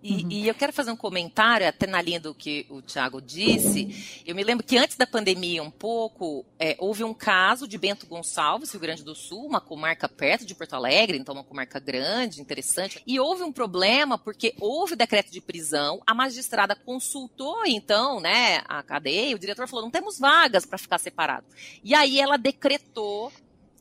e, 0.00 0.22
uhum. 0.22 0.30
e, 0.30 0.48
eu 0.48 0.54
quero 0.54 0.72
fazer 0.72 0.92
um 0.92 0.96
comentário, 0.96 1.66
até 1.66 1.84
na 1.84 2.00
linha 2.00 2.20
do 2.20 2.32
que 2.32 2.64
o 2.68 2.80
Tiago 2.80 3.20
disse. 3.20 4.22
Eu 4.24 4.34
me 4.34 4.44
lembro 4.44 4.64
que 4.64 4.78
antes 4.78 4.96
da 4.96 5.06
pandemia, 5.06 5.60
um 5.60 5.72
pouco, 5.72 6.46
é, 6.56 6.76
houve 6.78 7.02
um 7.02 7.12
caso 7.12 7.66
de 7.66 7.76
Bento 7.76 8.06
Gonçalves, 8.06 8.70
Rio 8.70 8.80
Grande 8.80 9.02
do 9.02 9.14
Sul, 9.14 9.44
uma 9.44 9.60
comarca 9.60 10.08
perto 10.08 10.46
de 10.46 10.54
Porto 10.54 10.74
Alegre, 10.74 11.18
então 11.18 11.34
uma 11.34 11.42
comarca 11.42 11.80
grande, 11.80 12.40
interessante. 12.40 13.02
E 13.04 13.18
houve 13.18 13.42
um 13.42 13.50
problema 13.50 14.16
porque 14.16 14.54
houve 14.60 14.94
decreto 14.94 15.32
de 15.32 15.40
prisão, 15.40 16.00
a 16.06 16.14
magistrada 16.14 16.76
consultou, 16.76 17.66
então, 17.66 18.20
né, 18.20 18.62
a 18.68 18.84
cadeia, 18.84 19.34
o 19.34 19.38
diretor 19.38 19.66
falou: 19.66 19.84
não 19.84 19.90
temos 19.90 20.16
vagas 20.18 20.64
para 20.64 20.78
ficar 20.78 20.98
separado. 20.98 21.46
E 21.82 21.92
aí 21.92 22.20
ela 22.20 22.36
decretou 22.36 23.32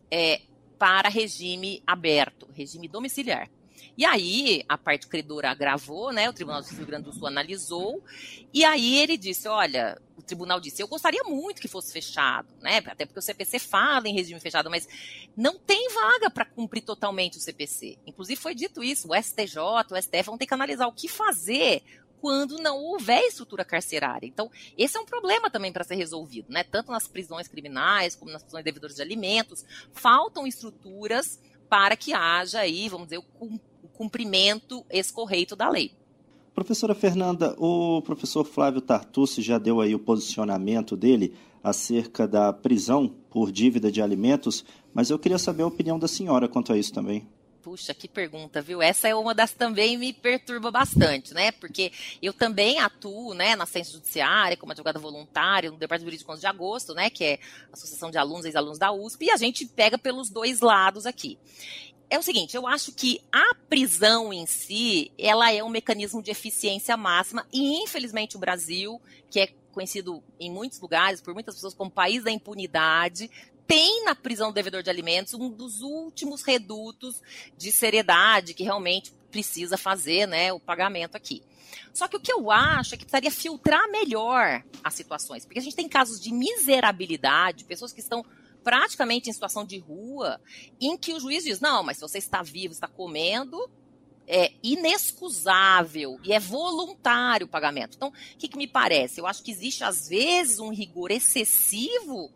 é, 0.09 0.41
para 0.79 1.09
regime 1.09 1.83
aberto, 1.85 2.47
regime 2.55 2.87
domiciliar. 2.87 3.49
E 3.97 4.05
aí, 4.05 4.63
a 4.69 4.77
parte 4.77 5.07
credora 5.07 5.49
agravou, 5.49 6.13
né? 6.13 6.29
O 6.29 6.33
Tribunal 6.33 6.61
do 6.61 6.67
Rio 6.67 6.85
Grande 6.85 7.05
do 7.05 7.13
Sul 7.13 7.25
analisou. 7.25 8.03
E 8.53 8.63
aí 8.63 8.95
ele 8.99 9.17
disse: 9.17 9.47
olha, 9.47 9.99
o 10.15 10.21
tribunal 10.21 10.59
disse, 10.59 10.81
eu 10.81 10.87
gostaria 10.87 11.23
muito 11.23 11.59
que 11.59 11.67
fosse 11.67 11.91
fechado, 11.91 12.47
né? 12.61 12.77
Até 12.85 13.05
porque 13.05 13.19
o 13.19 13.21
CPC 13.21 13.57
fala 13.57 14.07
em 14.07 14.13
regime 14.13 14.39
fechado, 14.39 14.69
mas 14.69 14.87
não 15.35 15.57
tem 15.57 15.89
vaga 15.89 16.29
para 16.29 16.45
cumprir 16.45 16.81
totalmente 16.81 17.37
o 17.37 17.41
CPC. 17.41 17.97
Inclusive 18.05 18.39
foi 18.39 18.53
dito 18.53 18.83
isso, 18.83 19.11
o 19.11 19.15
STJ, 19.15 19.57
o 19.91 20.01
STF 20.01 20.23
vão 20.25 20.37
ter 20.37 20.45
que 20.45 20.53
analisar 20.53 20.87
o 20.87 20.93
que 20.93 21.07
fazer 21.07 21.81
quando 22.19 22.57
não 22.57 22.77
houver 22.77 23.21
estrutura 23.21 23.63
carcerária. 23.63 24.25
Então, 24.25 24.49
esse 24.77 24.97
é 24.97 24.99
um 24.99 25.05
problema 25.05 25.49
também 25.49 25.71
para 25.71 25.83
ser 25.83 25.95
resolvido, 25.95 26.51
né? 26.51 26.63
Tanto 26.63 26.91
nas 26.91 27.07
prisões 27.07 27.47
criminais 27.47 28.15
como 28.15 28.31
nas 28.31 28.43
prisões 28.43 28.63
de 28.63 28.71
devedores 28.71 28.95
de 28.95 29.01
alimentos, 29.01 29.63
faltam 29.91 30.47
estruturas 30.47 31.39
para 31.69 31.95
que 31.95 32.13
haja 32.13 32.59
aí, 32.59 32.87
vamos 32.89 33.07
dizer, 33.07 33.23
o 33.39 33.59
cumprimento 33.97 34.85
escorreito 34.91 35.55
da 35.55 35.69
lei. 35.69 35.91
Professora 36.53 36.95
Fernanda, 36.95 37.55
o 37.59 38.01
professor 38.01 38.43
Flávio 38.43 38.81
Tartucci 38.81 39.41
já 39.41 39.57
deu 39.57 39.81
aí 39.81 39.93
o 39.93 39.99
posicionamento 39.99 40.95
dele 40.95 41.35
acerca 41.63 42.27
da 42.27 42.53
prisão 42.53 43.13
por 43.29 43.51
dívida 43.51 43.91
de 43.91 44.01
alimentos, 44.01 44.63
mas 44.93 45.09
eu 45.09 45.19
queria 45.19 45.37
saber 45.37 45.63
a 45.63 45.67
opinião 45.67 45.99
da 45.99 46.07
senhora 46.07 46.47
quanto 46.47 46.73
a 46.73 46.77
isso 46.77 46.93
também. 46.93 47.27
Puxa, 47.61 47.93
que 47.93 48.07
pergunta, 48.07 48.61
viu? 48.61 48.81
Essa 48.81 49.09
é 49.09 49.13
uma 49.13 49.35
das 49.35 49.51
também 49.51 49.97
me 49.97 50.13
perturba 50.13 50.71
bastante, 50.71 51.33
né? 51.33 51.51
Porque 51.51 51.91
eu 52.21 52.31
também 52.31 52.79
atuo, 52.79 53.33
né, 53.33 53.57
na 53.57 53.65
ciência 53.65 53.91
judiciária, 53.93 54.55
como 54.55 54.71
advogada 54.71 54.97
voluntária, 54.97 55.69
no 55.69 55.75
Departamento 55.75 56.09
Jurídico 56.09 56.37
de 56.37 56.47
Agosto, 56.47 56.93
né, 56.93 57.09
que 57.09 57.25
é 57.25 57.39
a 57.69 57.73
Associação 57.73 58.09
de 58.09 58.17
Alunos 58.17 58.45
e 58.45 58.47
Ex-Alunos 58.47 58.79
da 58.79 58.93
USP, 58.93 59.25
e 59.25 59.31
a 59.31 59.37
gente 59.37 59.65
pega 59.65 59.97
pelos 59.97 60.29
dois 60.29 60.61
lados 60.61 61.05
aqui 61.05 61.37
é 62.09 62.17
o 62.17 62.23
seguinte, 62.23 62.55
eu 62.55 62.65
acho 62.65 62.91
que 62.93 63.21
a 63.31 63.53
prisão 63.67 64.31
em 64.31 64.45
si, 64.45 65.11
ela 65.17 65.51
é 65.51 65.63
um 65.63 65.69
mecanismo 65.69 66.21
de 66.21 66.31
eficiência 66.31 66.95
máxima 66.95 67.45
e 67.51 67.83
infelizmente 67.83 68.37
o 68.37 68.39
Brasil, 68.39 69.01
que 69.29 69.39
é 69.39 69.49
conhecido 69.73 70.23
em 70.39 70.49
muitos 70.49 70.79
lugares 70.79 71.21
por 71.21 71.33
muitas 71.33 71.55
pessoas 71.55 71.73
como 71.73 71.91
país 71.91 72.23
da 72.23 72.31
impunidade, 72.31 73.29
tem 73.67 74.05
na 74.05 74.15
prisão 74.15 74.49
do 74.49 74.55
devedor 74.55 74.81
de 74.81 74.89
alimentos 74.89 75.33
um 75.33 75.49
dos 75.49 75.81
últimos 75.81 76.41
redutos 76.41 77.21
de 77.57 77.71
seriedade 77.71 78.53
que 78.53 78.63
realmente 78.63 79.11
precisa 79.29 79.77
fazer, 79.77 80.25
né, 80.25 80.53
o 80.53 80.59
pagamento 80.59 81.15
aqui. 81.15 81.43
Só 81.93 82.07
que 82.07 82.15
o 82.15 82.19
que 82.19 82.31
eu 82.31 82.49
acho 82.49 82.95
é 82.95 82.97
que 82.97 83.03
precisaria 83.03 83.29
filtrar 83.29 83.89
melhor 83.91 84.63
as 84.81 84.93
situações, 84.93 85.45
porque 85.45 85.59
a 85.59 85.61
gente 85.61 85.75
tem 85.75 85.89
casos 85.89 86.21
de 86.21 86.31
miserabilidade, 86.31 87.65
pessoas 87.65 87.91
que 87.91 87.99
estão 87.99 88.25
praticamente 88.67 89.29
em 89.29 89.33
situação 89.33 89.63
de 89.63 89.77
rua, 89.77 90.41
em 90.81 90.97
que 90.97 91.13
o 91.13 91.21
juiz 91.21 91.45
diz: 91.45 91.61
não, 91.61 91.83
mas 91.83 91.95
se 91.95 92.01
você 92.01 92.17
está 92.17 92.43
vivo, 92.43 92.73
está 92.73 92.85
comendo, 92.85 93.57
é 94.27 94.51
inexcusável 94.61 96.19
e 96.21 96.33
é 96.33 96.39
voluntário 96.39 97.47
o 97.47 97.49
pagamento. 97.49 97.95
Então, 97.95 98.09
o 98.09 98.37
que, 98.37 98.49
que 98.49 98.57
me 98.57 98.67
parece? 98.67 99.21
Eu 99.21 99.25
acho 99.25 99.41
que 99.41 99.51
existe, 99.51 99.85
às 99.85 100.09
vezes, 100.09 100.59
um 100.59 100.67
rigor 100.67 101.11
excessivo 101.11 102.29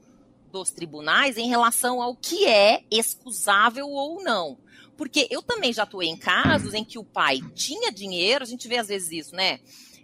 dos 0.50 0.72
tribunais 0.72 1.38
em 1.38 1.50
relação 1.50 2.02
ao 2.02 2.16
que 2.16 2.46
é 2.46 2.86
excusável 2.90 3.90
ou 3.90 4.24
não. 4.24 4.58
Porque 4.96 5.28
eu 5.30 5.42
também 5.42 5.74
já 5.74 5.84
atuei 5.84 6.08
em 6.08 6.16
casos 6.16 6.74
em 6.74 6.86
que 6.86 6.98
o 6.98 7.04
pai 7.04 7.42
tinha 7.54 7.92
dinheiro, 7.92 8.46
a 8.46 8.48
gente 8.48 8.70
vê 8.70 8.78
às 8.78 8.88
vezes 8.88 9.12
isso, 9.12 9.36
né? 9.36 9.60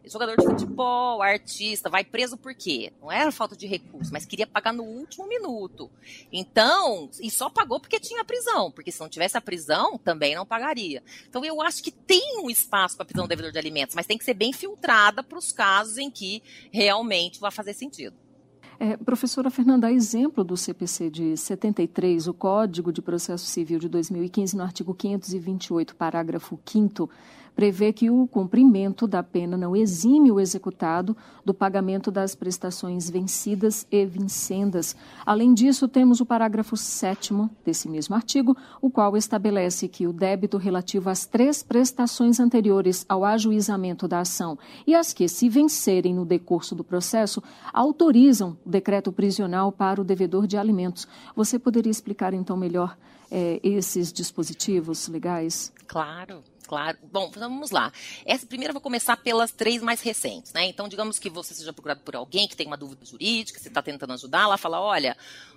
Jogador 0.09 0.37
de 0.37 0.45
futebol, 0.45 1.21
artista, 1.21 1.89
vai 1.89 2.03
preso 2.03 2.37
por 2.37 2.53
quê? 2.53 2.91
Não 3.01 3.11
era 3.11 3.31
falta 3.31 3.55
de 3.55 3.67
recurso, 3.67 4.11
mas 4.11 4.25
queria 4.25 4.47
pagar 4.47 4.73
no 4.73 4.83
último 4.83 5.27
minuto. 5.27 5.89
Então, 6.31 7.09
e 7.21 7.29
só 7.29 7.49
pagou 7.49 7.79
porque 7.79 7.99
tinha 7.99 8.23
prisão, 8.23 8.71
porque 8.71 8.91
se 8.91 8.99
não 8.99 9.09
tivesse 9.09 9.37
a 9.37 9.41
prisão, 9.41 9.97
também 9.97 10.35
não 10.35 10.45
pagaria. 10.45 11.03
Então, 11.27 11.43
eu 11.43 11.61
acho 11.61 11.83
que 11.83 11.91
tem 11.91 12.39
um 12.43 12.49
espaço 12.49 12.95
para 12.95 13.05
prisão 13.05 13.25
do 13.25 13.29
devedor 13.29 13.51
de 13.51 13.59
alimentos, 13.59 13.95
mas 13.95 14.05
tem 14.05 14.17
que 14.17 14.25
ser 14.25 14.33
bem 14.33 14.53
filtrada 14.53 15.23
para 15.23 15.37
os 15.37 15.51
casos 15.51 15.97
em 15.97 16.09
que 16.09 16.41
realmente 16.71 17.39
vai 17.39 17.51
fazer 17.51 17.73
sentido. 17.73 18.15
É, 18.79 18.95
professora 18.95 19.49
Fernanda, 19.49 19.91
exemplo 19.91 20.43
do 20.43 20.55
CPC 20.55 21.09
de 21.09 21.35
73, 21.35 22.27
o 22.27 22.33
Código 22.33 22.93
de 22.93 23.01
Processo 23.01 23.45
Civil 23.45 23.79
de 23.79 23.89
2015, 23.89 24.55
no 24.55 24.61
artigo 24.61 24.93
528, 24.93 25.95
parágrafo 25.95 26.59
5 26.63 27.09
prevê 27.57 27.91
que 27.91 28.07
o 28.07 28.27
cumprimento 28.27 29.07
da 29.07 29.23
pena 29.23 29.57
não 29.57 29.75
exime 29.75 30.31
o 30.31 30.39
executado 30.39 31.17
do 31.43 31.55
pagamento 31.55 32.11
das 32.11 32.35
prestações 32.35 33.09
vencidas 33.09 33.87
e 33.89 34.05
vincendas. 34.05 34.95
Além 35.25 35.55
disso, 35.55 35.87
temos 35.87 36.21
o 36.21 36.25
parágrafo 36.25 36.77
7 36.77 37.33
desse 37.65 37.89
mesmo 37.89 38.13
artigo, 38.13 38.55
o 38.79 38.91
qual 38.91 39.17
estabelece 39.17 39.87
que 39.87 40.05
o 40.05 40.13
débito 40.13 40.57
relativo 40.57 41.09
às 41.09 41.25
três 41.25 41.63
prestações 41.63 42.39
anteriores 42.39 43.03
ao 43.09 43.25
ajuizamento 43.25 44.07
da 44.07 44.19
ação 44.19 44.55
e 44.85 44.93
as 44.93 45.11
que 45.11 45.27
se 45.27 45.49
vencerem 45.49 46.13
no 46.13 46.25
decurso 46.25 46.75
do 46.75 46.83
processo 46.83 47.41
autorizam 47.73 48.55
o 48.63 48.69
decreto 48.69 49.11
prisional 49.11 49.71
para 49.71 49.99
o 49.99 50.03
devedor 50.03 50.45
de 50.45 50.57
alimentos. 50.57 51.07
Você 51.35 51.57
poderia 51.57 51.89
explicar 51.89 52.35
então 52.35 52.55
melhor 52.55 52.95
é, 53.31 53.59
esses 53.63 54.13
dispositivos 54.13 55.07
legais? 55.07 55.73
Claro. 55.87 56.43
Claro. 56.67 56.97
Bom, 57.01 57.31
vamos 57.33 57.71
lá. 57.71 57.93
Essa 58.25 58.45
primeira 58.45 58.71
eu 58.71 58.73
vou 58.73 58.81
começar 58.81 59.15
pelas 59.15 59.51
três 59.51 59.81
mais 59.81 60.01
recentes, 60.01 60.51
né? 60.51 60.65
Então, 60.65 60.89
digamos 60.89 61.17
que 61.17 61.29
você 61.29 61.53
seja 61.53 61.71
procurado 61.71 62.01
por 62.01 62.15
alguém 62.15 62.47
que 62.47 62.57
tem 62.57 62.67
uma 62.67 62.75
dúvida 62.75 63.05
jurídica, 63.05 63.57
você 63.57 63.69
está 63.69 63.81
tentando 63.81 64.13
ajudar, 64.13 64.43
ela 64.43 64.57
fala, 64.57 64.81
olha, 64.81 65.15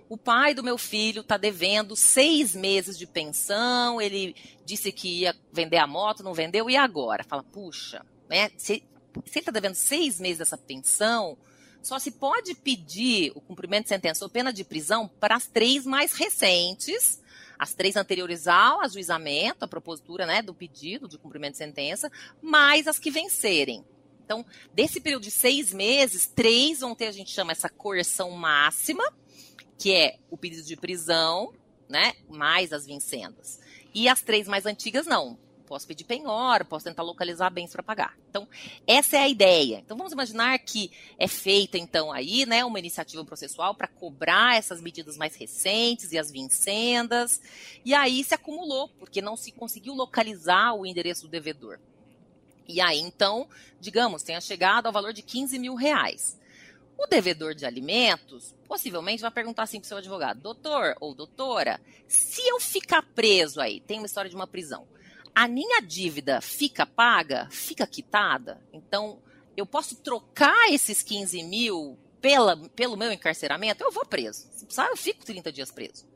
o 0.08 0.16
pai 0.16 0.54
do 0.54 0.62
meu 0.62 0.78
filho 0.78 1.22
está 1.22 1.36
devendo 1.36 1.96
seis 1.96 2.54
meses 2.54 2.96
de 2.96 3.06
pensão, 3.06 4.00
ele 4.00 4.36
disse 4.64 4.92
que 4.92 5.22
ia 5.22 5.36
vender 5.52 5.78
a 5.78 5.86
moto, 5.86 6.22
não 6.22 6.32
vendeu, 6.32 6.70
e 6.70 6.76
agora? 6.76 7.24
Fala, 7.24 7.42
puxa, 7.42 8.06
né? 8.28 8.50
Se, 8.56 8.74
se 8.76 9.38
ele 9.38 9.40
está 9.40 9.52
devendo 9.52 9.74
seis 9.74 10.20
meses 10.20 10.38
dessa 10.38 10.56
pensão, 10.56 11.36
só 11.82 11.98
se 11.98 12.12
pode 12.12 12.54
pedir 12.54 13.32
o 13.34 13.40
cumprimento 13.40 13.84
de 13.84 13.88
sentença 13.88 14.24
ou 14.24 14.30
pena 14.30 14.52
de 14.52 14.62
prisão 14.62 15.08
para 15.18 15.34
as 15.34 15.46
três 15.46 15.84
mais 15.84 16.12
recentes, 16.12 17.19
as 17.60 17.74
três 17.74 17.94
anteriores 17.94 18.48
ao 18.48 18.80
ajuizamento, 18.80 19.66
a 19.66 19.68
propositura 19.68 20.24
né, 20.24 20.40
do 20.40 20.54
pedido 20.54 21.06
de 21.06 21.18
cumprimento 21.18 21.52
de 21.52 21.58
sentença, 21.58 22.10
mais 22.40 22.86
as 22.86 22.98
que 22.98 23.10
vencerem. 23.10 23.84
Então, 24.24 24.46
desse 24.72 24.98
período 24.98 25.24
de 25.24 25.30
seis 25.30 25.70
meses, 25.70 26.26
três 26.26 26.80
vão 26.80 26.94
ter, 26.94 27.08
a 27.08 27.12
gente 27.12 27.30
chama 27.30 27.52
essa 27.52 27.68
coerção 27.68 28.30
máxima, 28.30 29.04
que 29.76 29.92
é 29.92 30.16
o 30.30 30.38
pedido 30.38 30.62
de 30.66 30.74
prisão, 30.74 31.52
né? 31.86 32.14
Mais 32.30 32.72
as 32.72 32.86
vincendas. 32.86 33.60
E 33.92 34.08
as 34.08 34.22
três 34.22 34.48
mais 34.48 34.64
antigas, 34.64 35.04
não. 35.06 35.38
Posso 35.70 35.86
pedir 35.86 36.02
penhora, 36.02 36.64
posso 36.64 36.86
tentar 36.86 37.04
localizar 37.04 37.48
bens 37.48 37.70
para 37.70 37.80
pagar. 37.80 38.18
Então, 38.28 38.48
essa 38.88 39.16
é 39.16 39.20
a 39.20 39.28
ideia. 39.28 39.78
Então, 39.78 39.96
vamos 39.96 40.12
imaginar 40.12 40.58
que 40.58 40.90
é 41.16 41.28
feita, 41.28 41.78
então, 41.78 42.10
aí, 42.10 42.44
né, 42.44 42.64
uma 42.64 42.80
iniciativa 42.80 43.24
processual 43.24 43.72
para 43.72 43.86
cobrar 43.86 44.56
essas 44.56 44.80
medidas 44.80 45.16
mais 45.16 45.36
recentes 45.36 46.10
e 46.10 46.18
as 46.18 46.28
vincendas. 46.28 47.40
E 47.84 47.94
aí 47.94 48.24
se 48.24 48.34
acumulou, 48.34 48.88
porque 48.98 49.22
não 49.22 49.36
se 49.36 49.52
conseguiu 49.52 49.94
localizar 49.94 50.72
o 50.72 50.84
endereço 50.84 51.22
do 51.22 51.28
devedor. 51.28 51.78
E 52.66 52.80
aí, 52.80 52.98
então, 52.98 53.48
digamos, 53.80 54.24
tenha 54.24 54.40
chegado 54.40 54.86
ao 54.86 54.92
valor 54.92 55.12
de 55.12 55.22
15 55.22 55.56
mil 55.56 55.76
reais. 55.76 56.36
O 56.98 57.06
devedor 57.06 57.54
de 57.54 57.64
alimentos 57.64 58.56
possivelmente 58.66 59.22
vai 59.22 59.30
perguntar 59.30 59.62
assim 59.62 59.78
para 59.78 59.84
o 59.84 59.88
seu 59.88 59.98
advogado: 59.98 60.40
doutor 60.40 60.96
ou 61.00 61.14
doutora, 61.14 61.80
se 62.08 62.42
eu 62.48 62.58
ficar 62.58 63.02
preso 63.14 63.60
aí, 63.60 63.78
tem 63.78 63.98
uma 63.98 64.06
história 64.06 64.28
de 64.28 64.34
uma 64.34 64.48
prisão, 64.48 64.84
a 65.34 65.48
minha 65.48 65.80
dívida 65.80 66.40
fica 66.40 66.84
paga, 66.84 67.48
fica 67.50 67.86
quitada? 67.86 68.60
Então, 68.72 69.18
eu 69.56 69.66
posso 69.66 69.96
trocar 69.96 70.72
esses 70.72 71.02
15 71.02 71.42
mil 71.44 71.98
pela, 72.20 72.56
pelo 72.70 72.96
meu 72.96 73.12
encarceramento? 73.12 73.82
Eu 73.82 73.90
vou 73.90 74.04
preso. 74.04 74.48
Precisar, 74.48 74.88
eu 74.88 74.96
fico 74.96 75.24
30 75.24 75.52
dias 75.52 75.70
preso. 75.70 76.06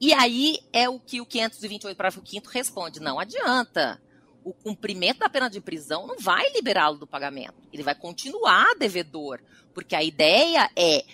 E 0.00 0.12
aí 0.12 0.58
é 0.72 0.88
o 0.88 0.98
que 0.98 1.20
o 1.20 1.26
528, 1.26 1.96
parágrafo 1.96 2.26
5 2.26 2.48
responde: 2.48 3.00
não 3.00 3.18
adianta 3.18 4.00
o 4.44 4.52
cumprimento 4.52 5.20
da 5.20 5.28
pena 5.28 5.48
de 5.48 5.60
prisão 5.60 6.06
não 6.06 6.18
vai 6.18 6.50
liberá-lo 6.52 6.98
do 6.98 7.06
pagamento. 7.06 7.54
Ele 7.72 7.82
vai 7.82 7.94
continuar 7.94 8.74
devedor, 8.76 9.40
porque 9.72 9.94
a 9.94 10.02
ideia 10.02 10.70
é 10.76 11.04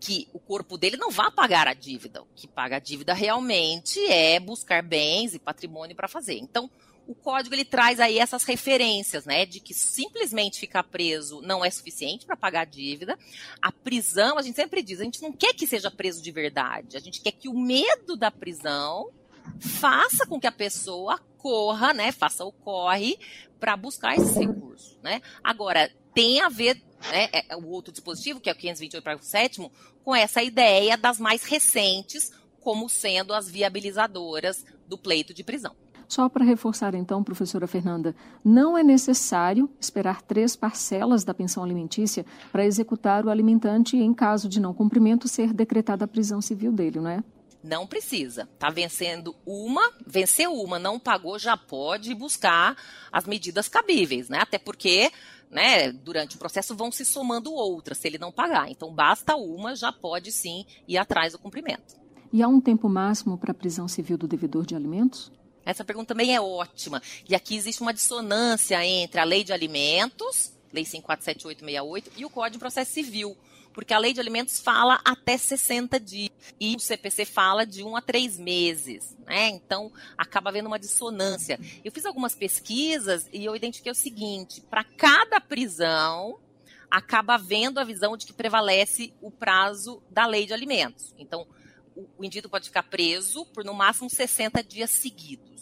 que 0.00 0.28
o 0.32 0.38
corpo 0.38 0.78
dele 0.78 0.96
não 0.96 1.10
vá 1.10 1.30
pagar 1.30 1.66
a 1.66 1.74
dívida. 1.74 2.22
O 2.22 2.26
que 2.34 2.46
paga 2.46 2.76
a 2.76 2.80
dívida 2.80 3.12
realmente 3.12 4.00
é 4.06 4.38
buscar 4.38 4.82
bens 4.82 5.34
e 5.34 5.38
patrimônio 5.38 5.96
para 5.96 6.08
fazer. 6.08 6.38
Então, 6.38 6.70
o 7.08 7.14
código 7.14 7.54
ele 7.54 7.64
traz 7.64 7.98
aí 7.98 8.18
essas 8.18 8.44
referências, 8.44 9.24
né, 9.24 9.46
de 9.46 9.60
que 9.60 9.72
simplesmente 9.72 10.60
ficar 10.60 10.82
preso 10.82 11.40
não 11.40 11.64
é 11.64 11.70
suficiente 11.70 12.26
para 12.26 12.36
pagar 12.36 12.60
a 12.60 12.64
dívida. 12.66 13.18
A 13.62 13.72
prisão, 13.72 14.36
a 14.36 14.42
gente 14.42 14.56
sempre 14.56 14.82
diz, 14.82 15.00
a 15.00 15.04
gente 15.04 15.22
não 15.22 15.32
quer 15.32 15.54
que 15.54 15.66
seja 15.66 15.90
preso 15.90 16.22
de 16.22 16.30
verdade. 16.30 16.98
A 16.98 17.00
gente 17.00 17.22
quer 17.22 17.32
que 17.32 17.48
o 17.48 17.58
medo 17.58 18.14
da 18.14 18.30
prisão 18.30 19.10
faça 19.58 20.26
com 20.26 20.38
que 20.38 20.46
a 20.46 20.52
pessoa 20.52 21.18
corra, 21.38 21.94
né, 21.94 22.12
faça 22.12 22.44
o 22.44 22.52
corre 22.52 23.18
para 23.58 23.74
buscar 23.74 24.14
esses 24.14 24.36
recursos, 24.36 24.98
né? 25.02 25.22
Agora, 25.42 25.90
tem 26.14 26.42
a 26.42 26.50
ver 26.50 26.74
né, 27.10 27.30
é, 27.32 27.56
o 27.56 27.68
outro 27.68 27.90
dispositivo, 27.90 28.38
que 28.38 28.50
é 28.50 28.52
o 28.52 28.56
528 28.56 29.02
parágrafo 29.02 29.28
7 29.28 29.70
com 30.04 30.14
essa 30.14 30.42
ideia 30.42 30.98
das 30.98 31.18
mais 31.18 31.42
recentes 31.44 32.32
como 32.60 32.86
sendo 32.86 33.32
as 33.32 33.48
viabilizadoras 33.48 34.62
do 34.86 34.98
pleito 34.98 35.32
de 35.32 35.42
prisão. 35.42 35.74
Só 36.08 36.26
para 36.26 36.42
reforçar, 36.42 36.94
então, 36.94 37.22
professora 37.22 37.66
Fernanda, 37.66 38.16
não 38.42 38.78
é 38.78 38.82
necessário 38.82 39.68
esperar 39.78 40.22
três 40.22 40.56
parcelas 40.56 41.22
da 41.22 41.34
pensão 41.34 41.62
alimentícia 41.62 42.24
para 42.50 42.64
executar 42.64 43.26
o 43.26 43.30
alimentante 43.30 43.94
em 43.96 44.14
caso 44.14 44.48
de 44.48 44.58
não 44.58 44.72
cumprimento 44.72 45.28
ser 45.28 45.52
decretada 45.52 46.06
a 46.06 46.08
prisão 46.08 46.40
civil 46.40 46.72
dele, 46.72 46.98
não 46.98 47.10
é? 47.10 47.22
Não 47.62 47.86
precisa. 47.86 48.48
Tá 48.58 48.70
vencendo 48.70 49.36
uma, 49.44 49.82
venceu 50.06 50.54
uma, 50.54 50.78
não 50.78 50.98
pagou, 50.98 51.38
já 51.38 51.58
pode 51.58 52.14
buscar 52.14 52.74
as 53.12 53.26
medidas 53.26 53.68
cabíveis, 53.68 54.30
né? 54.30 54.38
Até 54.40 54.58
porque, 54.58 55.10
né, 55.50 55.92
durante 55.92 56.36
o 56.36 56.38
processo 56.38 56.74
vão 56.74 56.90
se 56.90 57.04
somando 57.04 57.52
outras 57.52 57.98
se 57.98 58.08
ele 58.08 58.16
não 58.16 58.32
pagar. 58.32 58.70
Então 58.70 58.94
basta 58.94 59.36
uma, 59.36 59.76
já 59.76 59.92
pode 59.92 60.32
sim 60.32 60.64
ir 60.86 60.96
atrás 60.96 61.32
do 61.32 61.38
cumprimento. 61.38 61.98
E 62.32 62.42
há 62.42 62.48
um 62.48 62.60
tempo 62.60 62.88
máximo 62.88 63.36
para 63.36 63.50
a 63.50 63.54
prisão 63.54 63.88
civil 63.88 64.16
do 64.16 64.28
devedor 64.28 64.64
de 64.64 64.74
alimentos? 64.74 65.32
Essa 65.68 65.84
pergunta 65.84 66.14
também 66.14 66.34
é 66.34 66.40
ótima. 66.40 67.02
E 67.28 67.34
aqui 67.34 67.54
existe 67.54 67.82
uma 67.82 67.92
dissonância 67.92 68.82
entre 68.86 69.20
a 69.20 69.24
Lei 69.24 69.44
de 69.44 69.52
Alimentos, 69.52 70.50
Lei 70.72 70.82
547868, 70.86 72.12
e 72.16 72.24
o 72.24 72.30
Código 72.30 72.54
de 72.54 72.58
Processo 72.58 72.90
Civil 72.90 73.36
porque 73.70 73.94
a 73.94 73.98
lei 73.98 74.12
de 74.12 74.18
alimentos 74.18 74.58
fala 74.58 75.00
até 75.04 75.38
60 75.38 76.00
dias 76.00 76.32
e 76.58 76.74
o 76.74 76.80
CPC 76.80 77.24
fala 77.24 77.64
de 77.64 77.84
um 77.84 77.94
a 77.94 78.02
três 78.02 78.36
meses, 78.36 79.16
né? 79.24 79.50
Então 79.50 79.92
acaba 80.16 80.50
havendo 80.50 80.66
uma 80.66 80.80
dissonância. 80.80 81.60
Eu 81.84 81.92
fiz 81.92 82.04
algumas 82.04 82.34
pesquisas 82.34 83.28
e 83.32 83.44
eu 83.44 83.54
identifiquei 83.54 83.92
o 83.92 83.94
seguinte: 83.94 84.60
para 84.62 84.82
cada 84.82 85.40
prisão 85.40 86.40
acaba 86.90 87.34
havendo 87.34 87.78
a 87.78 87.84
visão 87.84 88.16
de 88.16 88.26
que 88.26 88.32
prevalece 88.32 89.12
o 89.20 89.30
prazo 89.30 90.02
da 90.10 90.26
lei 90.26 90.44
de 90.44 90.52
alimentos. 90.52 91.14
Então 91.16 91.46
o 92.16 92.24
indivíduo 92.24 92.50
pode 92.50 92.68
ficar 92.68 92.82
preso 92.84 93.46
por 93.46 93.64
no 93.64 93.74
máximo 93.74 94.10
60 94.10 94.62
dias 94.62 94.90
seguidos. 94.90 95.57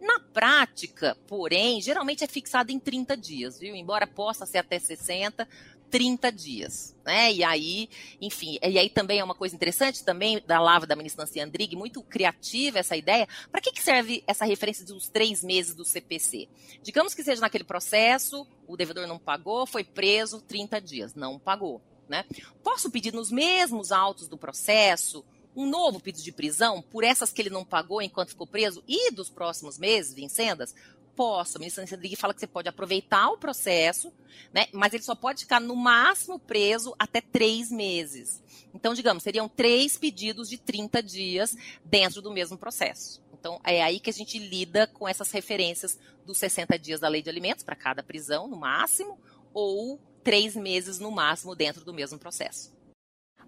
Na 0.00 0.20
prática, 0.20 1.16
porém, 1.26 1.80
geralmente 1.80 2.24
é 2.24 2.26
fixado 2.26 2.72
em 2.72 2.78
30 2.78 3.16
dias, 3.16 3.58
viu? 3.58 3.74
Embora 3.74 4.06
possa 4.06 4.46
ser 4.46 4.58
até 4.58 4.78
60, 4.78 5.46
30 5.90 6.30
dias, 6.30 6.96
né? 7.04 7.32
E 7.32 7.42
aí, 7.42 7.90
enfim, 8.20 8.58
e 8.62 8.78
aí 8.78 8.88
também 8.88 9.18
é 9.18 9.24
uma 9.24 9.34
coisa 9.34 9.54
interessante 9.54 10.04
também 10.04 10.40
da 10.46 10.60
Lava 10.60 10.86
da 10.86 10.94
ministra 10.94 11.24
Nancy 11.24 11.40
Andrighi, 11.40 11.76
muito 11.76 12.02
criativa 12.02 12.78
essa 12.78 12.96
ideia. 12.96 13.28
Para 13.50 13.60
que, 13.60 13.72
que 13.72 13.82
serve 13.82 14.22
essa 14.26 14.44
referência 14.44 14.86
dos 14.86 15.08
três 15.08 15.42
meses 15.42 15.74
do 15.74 15.84
CPC? 15.84 16.48
Digamos 16.82 17.14
que 17.14 17.24
seja 17.24 17.40
naquele 17.40 17.64
processo, 17.64 18.46
o 18.66 18.76
devedor 18.76 19.06
não 19.06 19.18
pagou, 19.18 19.66
foi 19.66 19.82
preso 19.82 20.40
30 20.40 20.80
dias, 20.80 21.14
não 21.14 21.38
pagou, 21.38 21.82
né? 22.08 22.24
Posso 22.62 22.90
pedir 22.90 23.12
nos 23.12 23.30
mesmos 23.30 23.90
autos 23.90 24.28
do 24.28 24.38
processo 24.38 25.24
um 25.54 25.66
novo 25.66 26.00
pedido 26.00 26.24
de 26.24 26.32
prisão 26.32 26.82
por 26.82 27.04
essas 27.04 27.32
que 27.32 27.42
ele 27.42 27.50
não 27.50 27.64
pagou 27.64 28.00
enquanto 28.00 28.30
ficou 28.30 28.46
preso 28.46 28.82
e 28.86 29.10
dos 29.10 29.28
próximos 29.28 29.78
meses, 29.78 30.14
vincendas? 30.14 30.74
posso. 31.20 31.58
A 31.58 31.60
ministra 31.60 31.84
Rodrigues 31.84 32.18
fala 32.18 32.32
que 32.32 32.40
você 32.40 32.46
pode 32.46 32.68
aproveitar 32.70 33.28
o 33.28 33.36
processo, 33.36 34.10
né? 34.54 34.68
Mas 34.72 34.94
ele 34.94 35.02
só 35.02 35.14
pode 35.14 35.40
ficar 35.40 35.60
no 35.60 35.76
máximo 35.76 36.38
preso 36.38 36.94
até 36.98 37.20
três 37.20 37.70
meses. 37.70 38.42
Então, 38.72 38.94
digamos, 38.94 39.22
seriam 39.22 39.46
três 39.46 39.98
pedidos 39.98 40.48
de 40.48 40.56
30 40.56 41.02
dias 41.02 41.54
dentro 41.84 42.22
do 42.22 42.30
mesmo 42.30 42.56
processo. 42.56 43.22
Então, 43.38 43.60
é 43.64 43.82
aí 43.82 44.00
que 44.00 44.08
a 44.08 44.12
gente 44.12 44.38
lida 44.38 44.86
com 44.86 45.06
essas 45.06 45.30
referências 45.30 45.98
dos 46.24 46.38
60 46.38 46.78
dias 46.78 47.00
da 47.00 47.08
lei 47.08 47.20
de 47.20 47.28
alimentos 47.28 47.64
para 47.64 47.76
cada 47.76 48.02
prisão, 48.02 48.48
no 48.48 48.56
máximo, 48.56 49.18
ou 49.52 50.00
três 50.24 50.56
meses 50.56 50.98
no 50.98 51.10
máximo 51.10 51.54
dentro 51.54 51.84
do 51.84 51.92
mesmo 51.92 52.18
processo. 52.18 52.72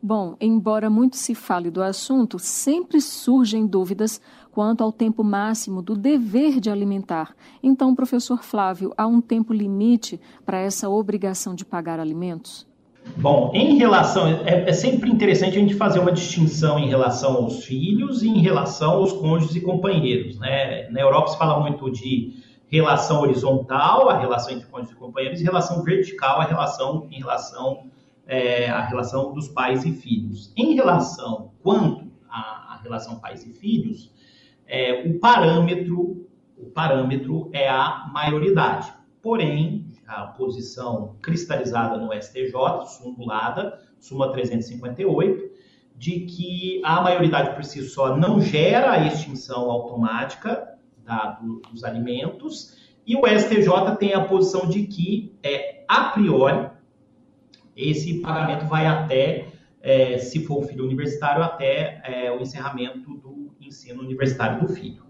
Bom, 0.05 0.34
embora 0.40 0.90
muito 0.90 1.16
se 1.16 1.32
fale 1.32 1.70
do 1.70 1.80
assunto, 1.80 2.36
sempre 2.36 3.00
surgem 3.00 3.64
dúvidas 3.64 4.20
quanto 4.50 4.82
ao 4.82 4.90
tempo 4.90 5.22
máximo 5.22 5.80
do 5.80 5.94
dever 5.94 6.59
de 6.59 6.68
alimentar. 6.68 7.36
Então, 7.62 7.94
professor 7.94 8.42
Flávio, 8.42 8.92
há 8.96 9.07
um 9.07 9.20
tempo 9.20 9.53
limite 9.53 10.20
para 10.44 10.59
essa 10.59 10.88
obrigação 10.90 11.55
de 11.55 11.64
pagar 11.64 12.00
alimentos? 12.00 12.66
Bom, 13.16 13.53
em 13.55 13.76
relação. 13.76 14.26
É, 14.26 14.68
é, 14.68 14.72
sempre 14.72 15.09
interessante 15.09 15.57
a 15.57 15.61
gente 15.61 15.74
fazer 15.74 16.00
uma 16.00 16.11
distinção 16.11 16.80
em 16.80 16.88
relação 16.88 17.36
aos 17.36 17.64
filhos 17.64 18.24
e 18.24 18.28
em 18.28 18.40
relação 18.40 18.94
aos 18.94 19.12
cônjuges 19.12 19.55
e 19.55 19.61
companheiros. 19.61 20.36
Né? 20.36 20.88
Na 20.90 21.00
Europa 21.00 21.28
se 21.28 21.38
fala 21.38 21.61
muito 21.61 21.88
de 21.92 22.42
relação 22.68 23.20
horizontal, 23.20 24.09
a 24.09 24.18
relação 24.18 24.53
entre 24.53 24.66
cônjuges 24.66 24.96
e 24.96 24.98
companheiros, 24.98 25.40
e 25.40 25.44
relação 25.44 25.84
vertical, 25.84 26.40
a 26.40 26.44
relação 26.44 27.07
em 27.09 27.18
relação 27.18 27.84
é, 28.27 28.68
a 28.68 28.85
relação 28.87 29.33
dos 29.33 29.49
pais 29.49 29.85
e 29.85 29.93
filhos. 29.93 30.53
Em 30.57 30.75
relação 30.75 31.53
quanto 31.62 32.11
à, 32.29 32.75
à 32.75 32.81
relação 32.83 33.18
pais 33.18 33.45
e 33.47 33.53
filhos, 33.53 34.12
é, 34.66 35.09
o 35.09 35.18
parâmetro 35.18 36.23
o 36.62 36.70
parâmetro 36.70 37.51
é 37.53 37.68
a 37.68 38.09
maioridade. 38.12 38.93
Porém, 39.20 39.87
a 40.07 40.27
posição 40.27 41.16
cristalizada 41.20 41.99
no 41.99 42.12
STJ, 42.12 42.53
sumulada, 42.87 43.81
Suma 43.99 44.31
358, 44.31 45.51
de 45.97 46.20
que 46.20 46.81
a 46.85 47.01
maioridade 47.01 47.55
por 47.55 47.64
si 47.64 47.83
só 47.83 48.16
não 48.16 48.41
gera 48.41 48.93
a 48.93 49.07
extinção 49.07 49.70
automática 49.70 50.77
da, 51.05 51.41
dos 51.70 51.85
alimentos, 51.85 52.93
e 53.07 53.16
o 53.16 53.27
STJ 53.27 53.97
tem 53.99 54.14
a 54.14 54.25
posição 54.25 54.68
de 54.68 54.87
que, 54.87 55.37
é, 55.43 55.85
a 55.89 56.05
priori, 56.11 56.70
esse 57.77 58.20
pagamento 58.20 58.66
vai 58.66 58.87
até, 58.87 59.47
é, 59.81 60.18
se 60.18 60.45
for 60.45 60.61
um 60.61 60.66
filho 60.66 60.85
universitário, 60.85 61.43
até 61.43 62.01
é, 62.05 62.31
o 62.33 62.41
encerramento 62.41 63.14
do 63.16 63.55
ensino 63.61 64.03
universitário 64.03 64.61
do 64.61 64.73
filho. 64.73 65.05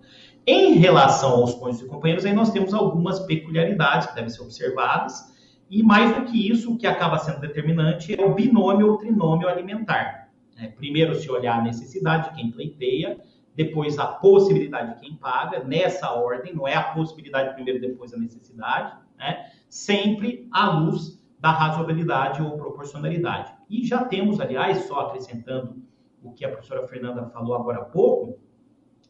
Em 0.47 0.75
relação 0.75 1.31
aos 1.33 1.55
cônjuges 1.55 1.87
e 1.87 1.89
companheiros, 1.89 2.25
aí 2.25 2.33
nós 2.33 2.51
temos 2.51 2.75
algumas 2.75 3.21
peculiaridades 3.21 4.09
que 4.09 4.15
devem 4.15 4.31
ser 4.31 4.43
observadas, 4.43 5.33
e 5.71 5.83
mais 5.83 6.15
do 6.15 6.25
que 6.25 6.51
isso, 6.51 6.73
o 6.73 6.77
que 6.77 6.87
acaba 6.87 7.19
sendo 7.19 7.41
determinante 7.41 8.15
é 8.21 8.25
o 8.25 8.35
binômio 8.35 8.91
ou 8.91 8.99
trinômio 8.99 9.49
alimentar. 9.49 10.31
É, 10.59 10.67
primeiro 10.67 11.15
se 11.15 11.31
olhar 11.31 11.59
a 11.59 11.63
necessidade 11.63 12.29
de 12.29 12.37
quem 12.37 12.51
pleiteia, 12.51 13.19
depois 13.55 13.99
a 13.99 14.07
possibilidade 14.07 14.95
de 14.95 15.01
quem 15.01 15.17
paga, 15.17 15.63
nessa 15.65 16.11
ordem, 16.13 16.55
não 16.55 16.67
é 16.67 16.75
a 16.75 16.83
possibilidade 16.83 17.55
primeiro, 17.55 17.81
depois 17.81 18.13
a 18.13 18.19
necessidade, 18.19 18.95
né? 19.19 19.51
sempre 19.69 20.49
à 20.53 20.71
luz 20.71 21.22
da 21.43 21.51
razoabilidade 21.51 22.41
ou 22.41 22.57
proporcionalidade. 22.57 23.53
E 23.69 23.85
já 23.85 24.05
temos, 24.05 24.39
aliás, 24.39 24.87
só 24.87 25.01
acrescentando 25.01 25.83
o 26.23 26.33
que 26.33 26.45
a 26.45 26.49
professora 26.49 26.87
Fernanda 26.87 27.29
falou 27.31 27.57
agora 27.57 27.81
há 27.81 27.85
pouco, 27.85 28.39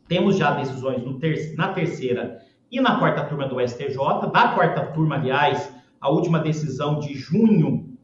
temos 0.09 0.39
já 0.39 0.53
decisões 0.53 1.03
ter 1.21 1.55
na 1.57 1.75
terceira 1.75 2.41
e 2.71 2.81
na 2.81 2.99
quarta 2.99 3.27
turma 3.27 3.47
do 3.47 3.61
STJ. 3.61 3.99
Da 4.33 4.55
quarta 4.55 4.87
turma, 4.93 5.17
aliás, 5.17 5.71
a 6.01 6.09
última 6.09 6.39
decisão 6.39 6.99
de 6.99 7.15
junho 7.15 7.99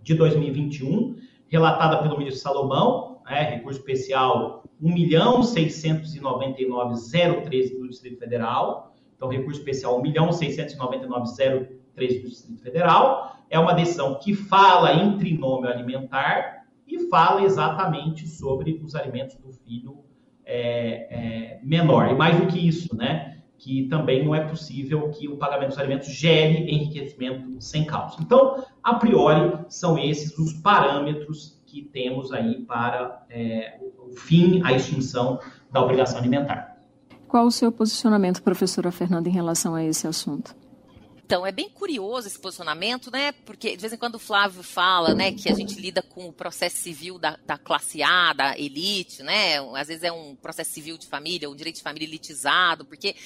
de 0.00 0.14
2021, 0.14 1.16
relatada 1.48 2.00
pelo 2.04 2.16
ministro 2.16 2.40
Salomão, 2.40 3.20
né, 3.28 3.56
recurso 3.56 3.80
especial 3.80 4.62
1.699.013 4.80 7.80
do 7.80 7.88
Distrito 7.88 8.20
Federal. 8.20 8.94
Então, 9.16 9.28
recurso 9.28 9.58
especial 9.58 10.00
1.699.013 10.00 12.22
do 12.22 12.28
Distrito 12.28 12.62
Federal. 12.62 13.35
É 13.48 13.58
uma 13.58 13.72
decisão 13.72 14.18
que 14.18 14.34
fala 14.34 14.92
em 14.92 15.16
trinômio 15.18 15.70
alimentar 15.70 16.64
e 16.86 17.08
fala 17.08 17.42
exatamente 17.42 18.26
sobre 18.28 18.80
os 18.84 18.94
alimentos 18.94 19.36
do 19.36 19.52
filho 19.52 19.98
é, 20.44 21.56
é, 21.56 21.60
menor. 21.62 22.10
E 22.10 22.14
mais 22.14 22.38
do 22.38 22.46
que 22.46 22.66
isso, 22.66 22.96
né? 22.96 23.38
Que 23.58 23.88
também 23.88 24.24
não 24.24 24.34
é 24.34 24.40
possível 24.40 25.10
que 25.10 25.28
o 25.28 25.36
pagamento 25.36 25.70
dos 25.70 25.78
alimentos 25.78 26.08
gere 26.08 26.70
enriquecimento 26.70 27.60
sem 27.60 27.84
causa. 27.84 28.16
Então, 28.20 28.64
a 28.82 28.94
priori, 28.94 29.58
são 29.68 29.98
esses 29.98 30.36
os 30.38 30.52
parâmetros 30.52 31.60
que 31.66 31.82
temos 31.82 32.32
aí 32.32 32.62
para 32.62 33.24
é, 33.28 33.78
o 33.98 34.14
fim, 34.16 34.62
a 34.64 34.72
extinção 34.72 35.40
da 35.70 35.82
obrigação 35.82 36.18
alimentar. 36.18 36.76
Qual 37.26 37.46
o 37.46 37.50
seu 37.50 37.72
posicionamento, 37.72 38.42
professora 38.42 38.92
Fernanda, 38.92 39.28
em 39.28 39.32
relação 39.32 39.74
a 39.74 39.84
esse 39.84 40.06
assunto? 40.06 40.54
Então, 41.26 41.44
é 41.44 41.50
bem 41.50 41.68
curioso 41.68 42.28
esse 42.28 42.38
posicionamento, 42.38 43.10
né? 43.10 43.32
Porque 43.32 43.74
de 43.74 43.80
vez 43.80 43.92
em 43.92 43.96
quando 43.96 44.14
o 44.14 44.18
Flávio 44.18 44.62
fala, 44.62 45.12
né, 45.12 45.32
que 45.32 45.48
a 45.50 45.54
gente 45.56 45.74
lida 45.74 46.00
com 46.00 46.28
o 46.28 46.32
processo 46.32 46.76
civil 46.76 47.18
da, 47.18 47.36
da 47.44 47.58
classe 47.58 48.00
A, 48.00 48.32
da 48.32 48.56
elite, 48.56 49.24
né? 49.24 49.58
Às 49.74 49.88
vezes 49.88 50.04
é 50.04 50.12
um 50.12 50.36
processo 50.36 50.70
civil 50.70 50.96
de 50.96 51.08
família, 51.08 51.50
um 51.50 51.56
direito 51.56 51.78
de 51.78 51.82
família 51.82 52.06
elitizado, 52.06 52.84
porque 52.84 53.16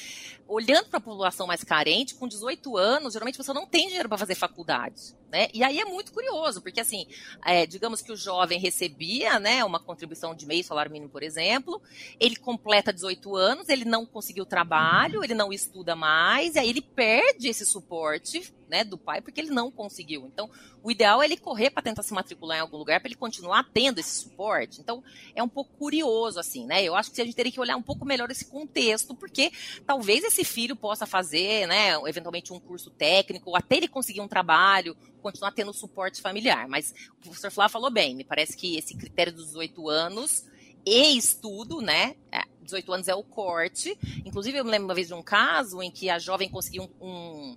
olhando 0.49 0.89
para 0.89 0.97
a 0.97 1.03
população 1.03 1.47
mais 1.47 1.63
carente, 1.63 2.15
com 2.15 2.27
18 2.27 2.75
anos, 2.79 3.13
geralmente 3.13 3.37
você 3.37 3.53
não 3.53 3.67
tem 3.67 3.89
dinheiro 3.89 4.09
para 4.09 4.17
fazer 4.17 4.35
faculdade. 4.35 5.15
Né? 5.31 5.49
E 5.55 5.63
aí 5.63 5.79
é 5.79 5.85
muito 5.85 6.13
curioso, 6.13 6.61
porque 6.61 6.81
assim, 6.81 7.07
é, 7.45 7.65
digamos 7.65 8.03
que 8.03 8.11
o 8.11 8.17
jovem 8.17 8.59
recebia 8.59 9.39
né, 9.39 9.65
uma 9.65 9.79
contribuição 9.79 10.35
de 10.35 10.45
meio 10.45 10.65
salário 10.65 10.91
mínimo, 10.91 11.11
por 11.11 11.23
exemplo, 11.23 11.81
ele 12.19 12.37
completa 12.37 12.93
18 12.93 13.37
anos, 13.37 13.69
ele 13.69 13.85
não 13.85 14.05
conseguiu 14.05 14.45
trabalho, 14.45 15.23
ele 15.23 15.35
não 15.35 15.53
estuda 15.53 15.95
mais, 15.95 16.57
e 16.57 16.59
aí 16.59 16.69
ele 16.69 16.83
perde 16.83 17.49
esse 17.49 17.65
suporte 17.65 18.53
né, 18.71 18.85
do 18.85 18.97
pai 18.97 19.21
porque 19.21 19.41
ele 19.41 19.51
não 19.51 19.71
conseguiu. 19.71 20.25
Então, 20.33 20.49
o 20.83 20.91
ideal 20.91 21.21
é 21.21 21.27
ele 21.27 21.37
correr 21.37 21.71
para 21.71 21.83
tentar 21.83 22.03
se 22.03 22.15
matricular 22.15 22.59
em 22.59 22.61
algum 22.61 22.79
lugar 22.79 23.01
para 23.01 23.09
ele 23.09 23.17
continuar 23.17 23.69
tendo 23.73 23.99
esse 23.99 24.23
suporte. 24.23 24.81
Então, 24.81 25.03
é 25.35 25.43
um 25.43 25.49
pouco 25.49 25.73
curioso 25.77 26.39
assim, 26.39 26.65
né? 26.65 26.83
Eu 26.83 26.95
acho 26.95 27.11
que 27.11 27.21
a 27.21 27.25
gente 27.25 27.35
teria 27.35 27.53
que 27.53 27.61
olhar 27.61 27.77
um 27.77 27.83
pouco 27.83 28.07
melhor 28.07 28.31
esse 28.31 28.47
contexto, 28.47 29.15
porque 29.15 29.53
talvez 29.85 30.25
esse 30.25 30.45
filho 30.45 30.77
possa 30.77 31.05
fazer, 31.05 31.67
né, 31.67 31.95
eventualmente 32.07 32.53
um 32.53 32.61
curso 32.61 32.91
técnico, 32.91 33.57
até 33.57 33.77
ele 33.77 33.89
conseguir 33.89 34.21
um 34.21 34.29
trabalho, 34.29 34.97
continuar 35.21 35.53
tendo 35.53 35.73
suporte 35.73 36.21
familiar. 36.21 36.69
Mas 36.69 36.95
o 37.19 37.23
professor 37.23 37.51
Flávio 37.51 37.73
falou 37.73 37.91
bem, 37.91 38.15
me 38.15 38.25
parece 38.25 38.57
que 38.57 38.77
esse 38.77 38.97
critério 38.97 39.33
dos 39.33 39.47
18 39.47 39.89
anos 39.89 40.45
e 40.85 41.17
estudo, 41.17 41.81
né? 41.81 42.17
18 42.63 42.91
é, 42.91 42.95
anos 42.95 43.09
é 43.09 43.15
o 43.15 43.23
corte. 43.23 43.97
Inclusive, 44.25 44.59
eu 44.59 44.65
me 44.65 44.71
lembro 44.71 44.89
uma 44.89 44.95
vez 44.95 45.09
de 45.09 45.15
um 45.15 45.23
caso 45.23 45.83
em 45.83 45.91
que 45.91 46.09
a 46.09 46.19
jovem 46.19 46.49
conseguiu 46.49 46.91
um, 47.01 47.09
um 47.09 47.57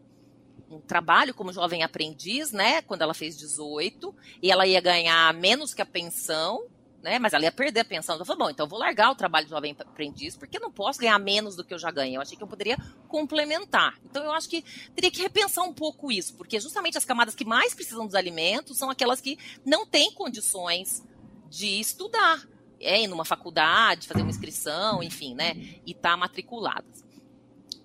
um 0.73 0.81
trabalho 0.81 1.33
como 1.33 1.53
jovem 1.53 1.83
aprendiz, 1.83 2.51
né, 2.51 2.81
quando 2.81 3.03
ela 3.03 3.13
fez 3.13 3.37
18, 3.37 4.13
e 4.41 4.51
ela 4.51 4.65
ia 4.65 4.81
ganhar 4.81 5.33
menos 5.33 5.73
que 5.73 5.81
a 5.81 5.85
pensão, 5.85 6.65
né, 7.03 7.19
mas 7.19 7.33
ela 7.33 7.43
ia 7.43 7.51
perder 7.51 7.81
a 7.81 7.85
pensão. 7.85 8.15
Então, 8.15 8.21
eu 8.23 8.25
falei, 8.25 8.45
bom, 8.45 8.49
então 8.49 8.65
eu 8.65 8.69
vou 8.69 8.79
largar 8.79 9.11
o 9.11 9.15
trabalho 9.15 9.45
de 9.45 9.51
jovem 9.51 9.75
aprendiz, 9.77 10.37
porque 10.37 10.57
eu 10.57 10.61
não 10.61 10.71
posso 10.71 10.99
ganhar 10.99 11.19
menos 11.19 11.55
do 11.55 11.63
que 11.63 11.73
eu 11.73 11.77
já 11.77 11.91
ganhei. 11.91 12.15
Eu 12.15 12.21
achei 12.21 12.37
que 12.37 12.41
eu 12.43 12.47
poderia 12.47 12.77
complementar. 13.09 13.99
Então, 14.05 14.23
eu 14.23 14.31
acho 14.31 14.49
que 14.49 14.63
teria 14.95 15.11
que 15.11 15.21
repensar 15.21 15.65
um 15.65 15.73
pouco 15.73 16.09
isso, 16.09 16.33
porque 16.35 16.59
justamente 16.61 16.97
as 16.97 17.03
camadas 17.03 17.35
que 17.35 17.43
mais 17.43 17.75
precisam 17.75 18.05
dos 18.05 18.15
alimentos 18.15 18.77
são 18.77 18.89
aquelas 18.89 19.19
que 19.19 19.37
não 19.65 19.85
têm 19.85 20.13
condições 20.13 21.03
de 21.49 21.79
estudar, 21.79 22.47
é, 22.79 23.01
ir 23.01 23.07
numa 23.07 23.25
faculdade, 23.25 24.07
fazer 24.07 24.21
uma 24.21 24.31
inscrição, 24.31 25.03
enfim, 25.03 25.35
né, 25.35 25.53
e 25.85 25.91
estar 25.91 26.11
tá 26.11 26.17
matriculadas 26.17 27.02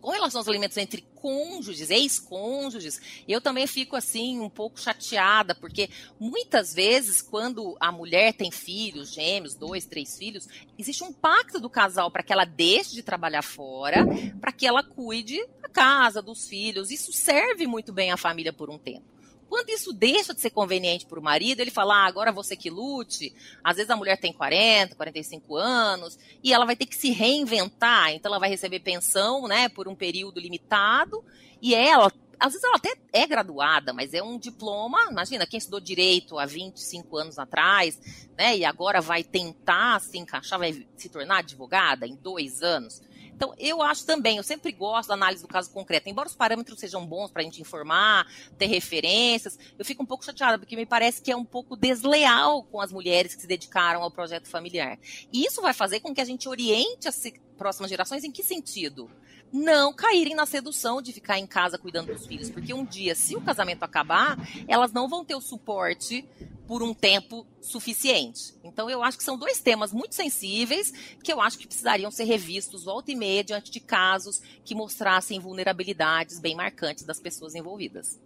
com 0.00 0.10
relação 0.10 0.40
aos 0.40 0.48
alimentos 0.48 0.76
entre 0.76 1.04
cônjuges, 1.14 1.90
ex-cônjuges, 1.90 3.00
eu 3.26 3.40
também 3.40 3.66
fico 3.66 3.96
assim 3.96 4.40
um 4.40 4.48
pouco 4.48 4.80
chateada, 4.80 5.54
porque 5.54 5.90
muitas 6.18 6.72
vezes, 6.72 7.20
quando 7.20 7.76
a 7.80 7.90
mulher 7.90 8.32
tem 8.32 8.50
filhos, 8.50 9.12
gêmeos, 9.12 9.54
dois, 9.54 9.84
três 9.84 10.16
filhos, 10.16 10.48
existe 10.78 11.02
um 11.02 11.12
pacto 11.12 11.58
do 11.60 11.68
casal 11.68 12.10
para 12.10 12.22
que 12.22 12.32
ela 12.32 12.44
deixe 12.44 12.94
de 12.94 13.02
trabalhar 13.02 13.42
fora, 13.42 14.06
para 14.40 14.52
que 14.52 14.66
ela 14.66 14.82
cuide 14.82 15.44
da 15.60 15.68
casa, 15.68 16.22
dos 16.22 16.46
filhos. 16.46 16.90
Isso 16.90 17.12
serve 17.12 17.66
muito 17.66 17.92
bem 17.92 18.12
à 18.12 18.16
família 18.16 18.52
por 18.52 18.70
um 18.70 18.78
tempo. 18.78 19.17
Quando 19.48 19.70
isso 19.70 19.92
deixa 19.92 20.34
de 20.34 20.40
ser 20.40 20.50
conveniente 20.50 21.06
para 21.06 21.18
o 21.18 21.22
marido, 21.22 21.60
ele 21.60 21.70
fala, 21.70 22.04
ah, 22.04 22.06
agora 22.06 22.30
você 22.30 22.54
que 22.56 22.68
lute. 22.68 23.34
Às 23.64 23.76
vezes 23.76 23.90
a 23.90 23.96
mulher 23.96 24.18
tem 24.18 24.32
40, 24.32 24.94
45 24.94 25.56
anos 25.56 26.18
e 26.42 26.52
ela 26.52 26.66
vai 26.66 26.76
ter 26.76 26.86
que 26.86 26.96
se 26.96 27.10
reinventar. 27.10 28.12
Então 28.12 28.30
ela 28.30 28.38
vai 28.38 28.50
receber 28.50 28.80
pensão, 28.80 29.48
né, 29.48 29.68
por 29.68 29.88
um 29.88 29.94
período 29.94 30.38
limitado 30.38 31.24
e 31.60 31.74
ela 31.74 32.12
às 32.40 32.52
vezes 32.52 32.64
ela 32.64 32.76
até 32.76 32.94
é 33.12 33.26
graduada, 33.26 33.92
mas 33.92 34.14
é 34.14 34.22
um 34.22 34.38
diploma. 34.38 35.10
Imagina, 35.10 35.46
quem 35.46 35.58
estudou 35.58 35.80
direito 35.80 36.38
há 36.38 36.46
25 36.46 37.16
anos 37.16 37.38
atrás, 37.38 38.00
né? 38.36 38.56
E 38.56 38.64
agora 38.64 39.00
vai 39.00 39.24
tentar 39.24 40.00
se 40.00 40.16
encaixar, 40.18 40.58
vai 40.58 40.86
se 40.96 41.08
tornar 41.08 41.38
advogada 41.38 42.06
em 42.06 42.14
dois 42.14 42.62
anos. 42.62 43.02
Então, 43.38 43.54
eu 43.56 43.80
acho 43.80 44.04
também, 44.04 44.36
eu 44.36 44.42
sempre 44.42 44.72
gosto 44.72 45.10
da 45.10 45.14
análise 45.14 45.42
do 45.42 45.48
caso 45.48 45.70
concreto, 45.70 46.08
embora 46.08 46.26
os 46.26 46.34
parâmetros 46.34 46.80
sejam 46.80 47.06
bons 47.06 47.30
para 47.30 47.40
a 47.40 47.44
gente 47.44 47.62
informar, 47.62 48.26
ter 48.58 48.66
referências, 48.66 49.56
eu 49.78 49.84
fico 49.84 50.02
um 50.02 50.06
pouco 50.06 50.24
chateada, 50.24 50.58
porque 50.58 50.74
me 50.74 50.84
parece 50.84 51.22
que 51.22 51.30
é 51.30 51.36
um 51.36 51.44
pouco 51.44 51.76
desleal 51.76 52.64
com 52.64 52.80
as 52.80 52.90
mulheres 52.90 53.36
que 53.36 53.42
se 53.42 53.46
dedicaram 53.46 54.02
ao 54.02 54.10
projeto 54.10 54.48
familiar. 54.48 54.98
E 55.32 55.46
isso 55.46 55.62
vai 55.62 55.72
fazer 55.72 56.00
com 56.00 56.12
que 56.12 56.20
a 56.20 56.24
gente 56.24 56.48
oriente 56.48 57.06
as 57.06 57.22
próximas 57.56 57.88
gerações 57.88 58.24
em 58.24 58.32
que 58.32 58.42
sentido? 58.42 59.08
não 59.50 59.94
caírem 59.94 60.34
na 60.34 60.44
sedução 60.44 61.00
de 61.00 61.10
ficar 61.10 61.38
em 61.38 61.46
casa 61.46 61.78
cuidando 61.78 62.12
dos 62.12 62.26
filhos, 62.26 62.50
porque 62.50 62.74
um 62.74 62.84
dia, 62.84 63.14
se 63.14 63.34
o 63.34 63.40
casamento 63.40 63.82
acabar, 63.82 64.36
elas 64.66 64.92
não 64.92 65.08
vão 65.08 65.24
ter 65.24 65.34
o 65.34 65.40
suporte 65.40 66.22
por 66.68 66.82
um 66.82 66.92
tempo 66.92 67.46
suficiente. 67.62 68.54
Então, 68.62 68.90
eu 68.90 69.02
acho 69.02 69.16
que 69.16 69.24
são 69.24 69.38
dois 69.38 69.58
temas 69.58 69.90
muito 69.90 70.14
sensíveis 70.14 70.92
que 71.24 71.32
eu 71.32 71.40
acho 71.40 71.58
que 71.58 71.66
precisariam 71.66 72.10
ser 72.10 72.24
revistos 72.24 72.84
volta 72.84 73.10
e 73.10 73.16
meia 73.16 73.42
diante 73.42 73.70
de 73.70 73.80
casos 73.80 74.42
que 74.62 74.74
mostrassem 74.74 75.40
vulnerabilidades 75.40 76.38
bem 76.38 76.54
marcantes 76.54 77.04
das 77.04 77.18
pessoas 77.18 77.54
envolvidas. 77.54 78.20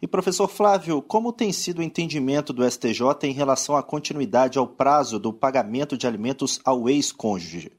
E 0.00 0.06
professor 0.06 0.48
Flávio, 0.48 1.02
como 1.02 1.32
tem 1.32 1.52
sido 1.52 1.80
o 1.80 1.82
entendimento 1.82 2.50
do 2.50 2.68
STJ 2.68 3.02
em 3.24 3.32
relação 3.32 3.76
à 3.76 3.82
continuidade 3.82 4.58
ao 4.58 4.66
prazo 4.66 5.18
do 5.18 5.30
pagamento 5.30 5.98
de 5.98 6.06
alimentos 6.06 6.58
ao 6.64 6.88
ex-cônjuge? 6.88 7.72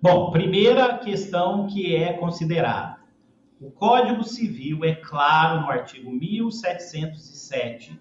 Bom, 0.00 0.30
primeira 0.30 0.98
questão 0.98 1.66
que 1.66 1.96
é 1.96 2.12
considerada. 2.12 2.98
O 3.60 3.70
Código 3.70 4.22
Civil 4.22 4.84
é 4.84 4.94
claro 4.94 5.62
no 5.62 5.70
artigo 5.70 6.10
1707, 6.12 7.98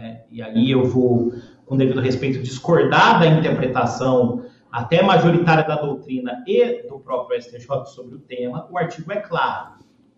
é, 0.00 0.24
e 0.30 0.40
aí 0.40 0.70
eu 0.70 0.84
vou, 0.84 1.34
com 1.66 1.76
devido 1.76 2.00
respeito, 2.00 2.42
discordar 2.42 3.20
da 3.20 3.26
interpretação 3.26 4.46
até 4.72 5.02
majoritária 5.02 5.64
da 5.64 5.76
doutrina 5.76 6.42
e 6.46 6.88
do 6.88 6.98
próprio 6.98 7.40
STJ 7.40 7.84
sobre 7.86 8.14
o 8.14 8.20
tema, 8.20 8.66
o 8.70 8.78
artigo 8.78 9.12
é 9.12 9.20
claro. 9.20 9.74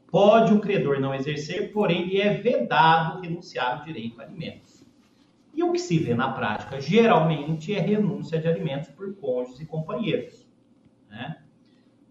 Pode 0.09 0.53
o 0.53 0.61
credor 0.61 1.01
não 1.01 1.13
exercer, 1.13 1.73
porém 1.73 2.05
lhe 2.05 2.21
é 2.21 2.35
vedado 2.35 3.21
renunciar 3.23 3.79
ao 3.79 3.85
direito 3.85 4.21
a 4.21 4.25
alimentos. 4.25 4.87
E 5.53 5.65
o 5.65 5.73
que 5.73 5.79
se 5.79 5.99
vê 5.99 6.15
na 6.15 6.31
prática, 6.31 6.81
geralmente, 6.81 7.75
é 7.75 7.81
renúncia 7.81 8.39
de 8.39 8.47
alimentos 8.47 8.91
por 8.91 9.13
cônjuges 9.17 9.61
e 9.61 9.67
companheiros. 9.67 10.47
Né? 11.11 11.39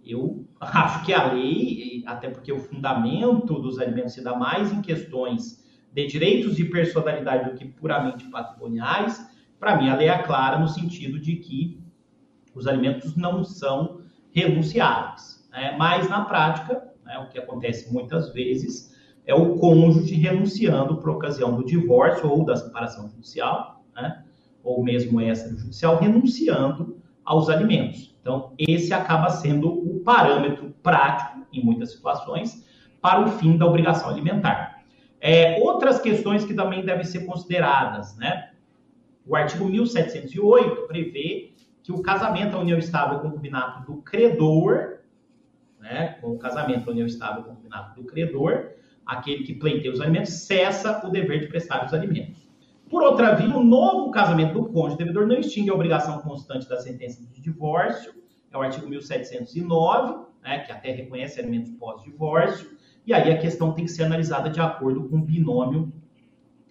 Eu 0.05 0.45
acho 0.59 1.05
que 1.05 1.13
a 1.13 1.31
lei, 1.31 2.03
até 2.05 2.29
porque 2.29 2.51
o 2.51 2.59
fundamento 2.59 3.59
dos 3.59 3.79
alimentos 3.79 4.13
se 4.13 4.23
dá 4.23 4.35
mais 4.35 4.73
em 4.73 4.81
questões 4.81 5.61
de 5.91 6.07
direitos 6.07 6.55
de 6.55 6.65
personalidade 6.65 7.49
do 7.49 7.57
que 7.57 7.65
puramente 7.65 8.25
patrimoniais, 8.29 9.25
para 9.59 9.75
mim 9.75 9.89
a 9.89 9.95
lei 9.95 10.07
é 10.07 10.17
clara 10.23 10.57
no 10.57 10.67
sentido 10.67 11.19
de 11.19 11.35
que 11.35 11.81
os 12.55 12.67
alimentos 12.67 13.15
não 13.15 13.43
são 13.43 14.01
renunciáveis. 14.31 15.47
Né? 15.51 15.75
Mas 15.77 16.09
na 16.09 16.25
prática, 16.25 16.91
né, 17.05 17.17
o 17.19 17.29
que 17.29 17.37
acontece 17.37 17.91
muitas 17.91 18.33
vezes 18.33 18.91
é 19.25 19.35
o 19.35 19.55
cônjuge 19.57 20.15
renunciando 20.15 20.97
por 20.97 21.09
ocasião 21.09 21.55
do 21.55 21.65
divórcio 21.65 22.29
ou 22.29 22.43
da 22.43 22.55
separação 22.55 23.09
judicial, 23.09 23.83
né? 23.95 24.23
ou 24.63 24.83
mesmo 24.83 25.19
extrajudicial, 25.19 25.99
renunciando 25.99 26.97
aos 27.23 27.49
alimentos. 27.49 28.15
Então, 28.21 28.53
esse 28.57 28.93
acaba 28.93 29.29
sendo 29.29 29.69
o 29.69 29.99
parâmetro 30.01 30.73
prático, 30.83 31.45
em 31.51 31.63
muitas 31.63 31.91
situações, 31.91 32.65
para 33.01 33.21
o 33.25 33.31
fim 33.31 33.57
da 33.57 33.65
obrigação 33.65 34.09
alimentar. 34.09 34.70
É, 35.21 35.59
outras 35.61 36.01
questões 36.01 36.43
que 36.43 36.53
também 36.53 36.83
devem 36.83 37.03
ser 37.03 37.25
consideradas, 37.27 38.17
né? 38.17 38.49
O 39.25 39.35
artigo 39.35 39.65
1708 39.65 40.87
prevê 40.87 41.53
que 41.83 41.91
o 41.91 42.01
casamento, 42.01 42.57
a 42.57 42.59
união 42.59 42.79
estável 42.79 43.19
com 43.19 43.27
o 43.27 43.29
concubinato 43.29 43.91
do 43.91 44.01
credor, 44.01 44.99
né, 45.79 46.17
com 46.21 46.31
o 46.31 46.39
casamento, 46.39 46.89
a 46.89 46.91
união 46.91 47.07
estável 47.07 47.43
com 47.43 47.51
o 47.51 47.53
concubinato 47.53 48.01
do 48.01 48.07
credor, 48.07 48.71
aquele 49.05 49.43
que 49.43 49.53
pleiteia 49.53 49.93
os 49.93 50.01
alimentos, 50.01 50.33
cessa 50.33 51.05
o 51.05 51.09
dever 51.09 51.39
de 51.39 51.47
prestar 51.47 51.85
os 51.85 51.93
alimentos. 51.93 52.47
Por 52.89 53.03
outra 53.03 53.33
via, 53.35 53.55
o 53.55 53.63
novo 53.63 54.11
casamento 54.11 54.53
do 54.53 54.65
cônjuge 54.65 54.97
devedor 54.97 55.25
não 55.27 55.37
extingue 55.37 55.69
a 55.69 55.73
obrigação 55.73 56.19
constante 56.19 56.67
da 56.67 56.77
sentença 56.77 57.21
de 57.21 57.41
divórcio, 57.41 58.13
é 58.51 58.57
o 58.57 58.61
artigo 58.61 58.87
1709, 58.87 60.25
né, 60.43 60.59
que 60.59 60.71
até 60.71 60.91
reconhece 60.91 61.39
alimentos 61.39 61.71
pós-divórcio, 61.71 62.69
e 63.05 63.13
aí 63.13 63.31
a 63.31 63.37
questão 63.37 63.73
tem 63.73 63.85
que 63.85 63.91
ser 63.91 64.03
analisada 64.03 64.49
de 64.49 64.59
acordo 64.59 65.07
com 65.09 65.21
binômio 65.21 65.91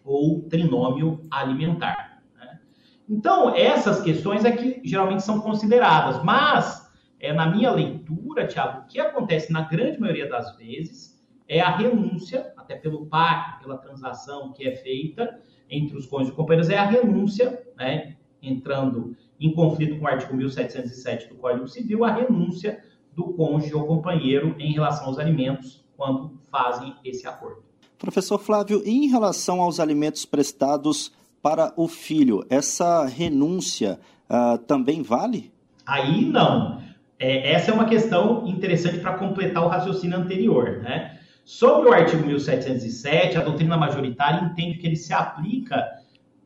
ou 0.05 0.43
trinômio 0.43 1.27
alimentar. 1.31 2.23
Né? 2.39 2.61
Então, 3.09 3.55
essas 3.55 4.01
questões 4.03 4.45
é 4.45 4.53
que 4.53 4.81
geralmente 4.85 5.23
são 5.23 5.41
consideradas, 5.41 6.23
mas 6.25 6.91
é, 7.19 7.33
na 7.33 7.47
minha 7.47 7.71
leitura, 7.71 8.47
Tiago, 8.47 8.81
o 8.81 8.87
que 8.87 9.01
acontece 9.01 9.53
na 9.53 9.63
grande 9.63 10.01
maioria 10.01 10.29
das 10.29 10.57
vezes 10.57 11.21
é 11.47 11.61
a 11.61 11.77
renúncia, 11.77 12.53
até 12.57 12.77
pelo 12.77 13.07
pacto, 13.07 13.63
pela 13.65 13.77
transação 13.77 14.53
que 14.53 14.67
é 14.67 14.77
feita 14.77 15.41
entre 15.69 15.97
os 15.97 16.07
cônjuges 16.07 16.33
e 16.33 16.37
companheiros, 16.37 16.71
é 16.71 16.79
a 16.79 16.85
renúncia, 16.85 17.63
né, 17.77 18.17
entrando 18.41 19.17
em 19.39 19.53
conflito 19.53 19.99
com 19.99 20.05
o 20.05 20.09
artigo 20.09 20.35
1707 20.35 21.29
do 21.29 21.35
Código 21.37 21.67
Civil, 21.69 22.05
a 22.05 22.13
renúncia 22.13 22.83
do 23.15 23.33
cônjuge 23.35 23.75
ou 23.75 23.87
companheiro 23.87 24.55
em 24.59 24.73
relação 24.73 25.07
aos 25.07 25.19
alimentos 25.19 25.85
quando 26.01 26.33
fazem 26.51 26.95
esse 27.05 27.29
acordo. 27.29 27.63
Professor 27.99 28.39
Flávio, 28.39 28.83
em 28.87 29.07
relação 29.09 29.61
aos 29.61 29.79
alimentos 29.79 30.25
prestados 30.25 31.13
para 31.43 31.75
o 31.77 31.87
filho, 31.87 32.43
essa 32.49 33.05
renúncia 33.05 34.01
uh, 34.31 34.57
também 34.57 35.03
vale? 35.03 35.53
Aí 35.85 36.25
não. 36.25 36.83
É, 37.19 37.53
essa 37.53 37.71
é 37.71 37.75
uma 37.75 37.85
questão 37.85 38.47
interessante 38.47 38.99
para 38.99 39.19
completar 39.19 39.63
o 39.63 39.69
raciocínio 39.69 40.17
anterior. 40.17 40.79
Né? 40.79 41.21
Sobre 41.45 41.91
o 41.91 41.93
artigo 41.93 42.27
1707, 42.27 43.37
a 43.37 43.45
doutrina 43.45 43.77
majoritária 43.77 44.43
entende 44.43 44.79
que 44.79 44.87
ele 44.87 44.97
se 44.97 45.13
aplica 45.13 45.87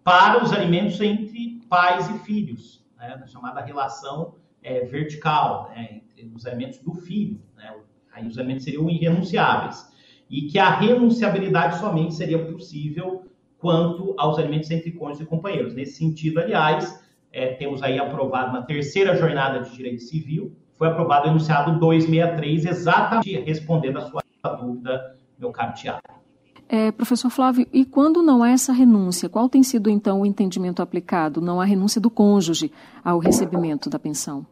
para 0.03 0.43
os 0.43 0.53
alimentos 0.53 1.01
entre 1.01 1.61
pais 1.69 2.11
e 2.11 2.19
filhos, 2.25 2.85
né? 2.99 3.23
chamada 3.29 3.61
relação 3.61 4.35
é, 4.61 4.81
vertical, 4.81 5.71
né? 5.77 6.01
os 6.35 6.45
alimentos 6.45 6.81
do 6.81 6.93
filho. 6.95 7.41
Né? 7.57 7.73
Aí 8.15 8.27
os 8.27 8.39
alimentos 8.39 8.65
seriam 8.65 8.89
irrenunciáveis. 8.89 9.93
E 10.31 10.43
que 10.43 10.59
a 10.59 10.71
renunciabilidade 10.71 11.79
somente 11.79 12.15
seria 12.15 12.39
possível 12.47 13.25
quanto 13.59 14.15
aos 14.17 14.39
alimentos 14.39 14.71
entre 14.71 14.93
cônjuges 14.93 15.23
e 15.23 15.27
companheiros. 15.27 15.75
Nesse 15.75 15.97
sentido, 15.97 16.39
aliás, 16.39 17.03
é, 17.33 17.55
temos 17.55 17.83
aí 17.83 17.99
aprovado 17.99 18.53
na 18.53 18.63
terceira 18.63 19.17
jornada 19.17 19.61
de 19.61 19.75
direito 19.75 20.03
civil, 20.03 20.55
foi 20.77 20.89
aprovado 20.89 21.27
o 21.27 21.31
enunciado 21.31 21.79
263, 21.79 22.67
exatamente 22.67 23.41
respondendo 23.41 23.99
a 23.99 24.03
sua 24.03 24.23
dúvida, 24.61 25.17
meu 25.39 25.51
caro 25.51 25.75
Tiago. 25.75 26.01
É, 26.69 26.91
professor 26.91 27.31
Flávio, 27.31 27.67
e 27.73 27.85
quando 27.85 28.23
não 28.23 28.43
há 28.43 28.51
essa 28.51 28.73
renúncia, 28.73 29.29
qual 29.29 29.49
tem 29.49 29.63
sido 29.63 29.91
então 29.91 30.23
o 30.23 30.27
entendimento 30.27 30.81
aplicado? 30.81 31.41
Não 31.41 31.61
há 31.61 31.65
renúncia 31.65 32.01
do 32.01 32.11
cônjuge 32.11 32.73
ao 33.05 33.19
recebimento 33.19 33.91
da 33.91 33.99
pensão? 33.99 34.47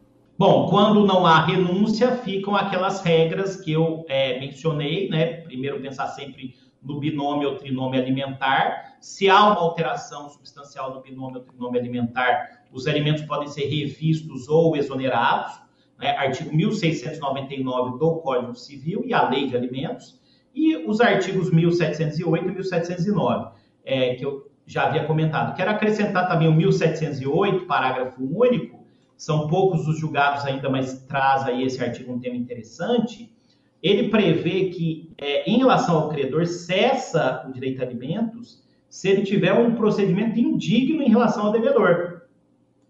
Bom, 0.45 0.67
quando 0.67 1.05
não 1.05 1.25
há 1.25 1.45
renúncia, 1.45 2.17
ficam 2.17 2.53
aquelas 2.53 3.01
regras 3.01 3.55
que 3.55 3.71
eu 3.71 4.03
é, 4.09 4.37
mencionei, 4.41 5.07
né? 5.07 5.37
Primeiro, 5.37 5.79
pensar 5.79 6.07
sempre 6.07 6.53
no 6.83 6.99
binômio 6.99 7.47
ou 7.47 7.55
trinômio 7.55 7.97
alimentar. 7.97 8.97
Se 8.99 9.29
há 9.29 9.41
uma 9.41 9.61
alteração 9.61 10.29
substancial 10.29 10.93
no 10.93 11.01
binômio 11.01 11.37
ou 11.37 11.45
trinômio 11.45 11.79
alimentar, 11.79 12.65
os 12.73 12.87
alimentos 12.87 13.23
podem 13.23 13.47
ser 13.47 13.67
revistos 13.67 14.49
ou 14.49 14.75
exonerados. 14.75 15.53
Né? 15.97 16.09
Artigo 16.17 16.53
1699 16.53 17.97
do 17.97 18.15
Código 18.17 18.53
Civil 18.53 19.01
e 19.05 19.13
a 19.13 19.29
Lei 19.29 19.47
de 19.47 19.55
Alimentos. 19.55 20.19
E 20.53 20.75
os 20.75 20.99
artigos 20.99 21.53
1708 21.53 22.43
e 22.43 22.51
1709, 22.51 23.49
é, 23.85 24.15
que 24.15 24.25
eu 24.25 24.51
já 24.65 24.87
havia 24.87 25.05
comentado. 25.05 25.55
Quero 25.55 25.71
acrescentar 25.71 26.27
também 26.27 26.49
o 26.49 26.53
1708, 26.53 27.65
parágrafo 27.65 28.21
único, 28.21 28.82
são 29.23 29.47
poucos 29.47 29.87
os 29.87 29.97
julgados 29.97 30.43
ainda, 30.43 30.69
mas 30.69 31.01
traz 31.03 31.43
aí 31.43 31.63
esse 31.63 31.81
artigo 31.81 32.11
um 32.11 32.19
tema 32.19 32.35
interessante. 32.35 33.33
Ele 33.81 34.09
prevê 34.09 34.65
que, 34.65 35.13
é, 35.17 35.49
em 35.49 35.59
relação 35.59 35.95
ao 35.95 36.09
credor, 36.09 36.45
cessa 36.45 37.45
o 37.47 37.53
direito 37.53 37.81
a 37.81 37.85
alimentos 37.85 38.61
se 38.89 39.07
ele 39.07 39.21
tiver 39.23 39.53
um 39.53 39.75
procedimento 39.75 40.37
indigno 40.37 41.01
em 41.01 41.07
relação 41.07 41.45
ao 41.45 41.53
devedor. 41.53 42.23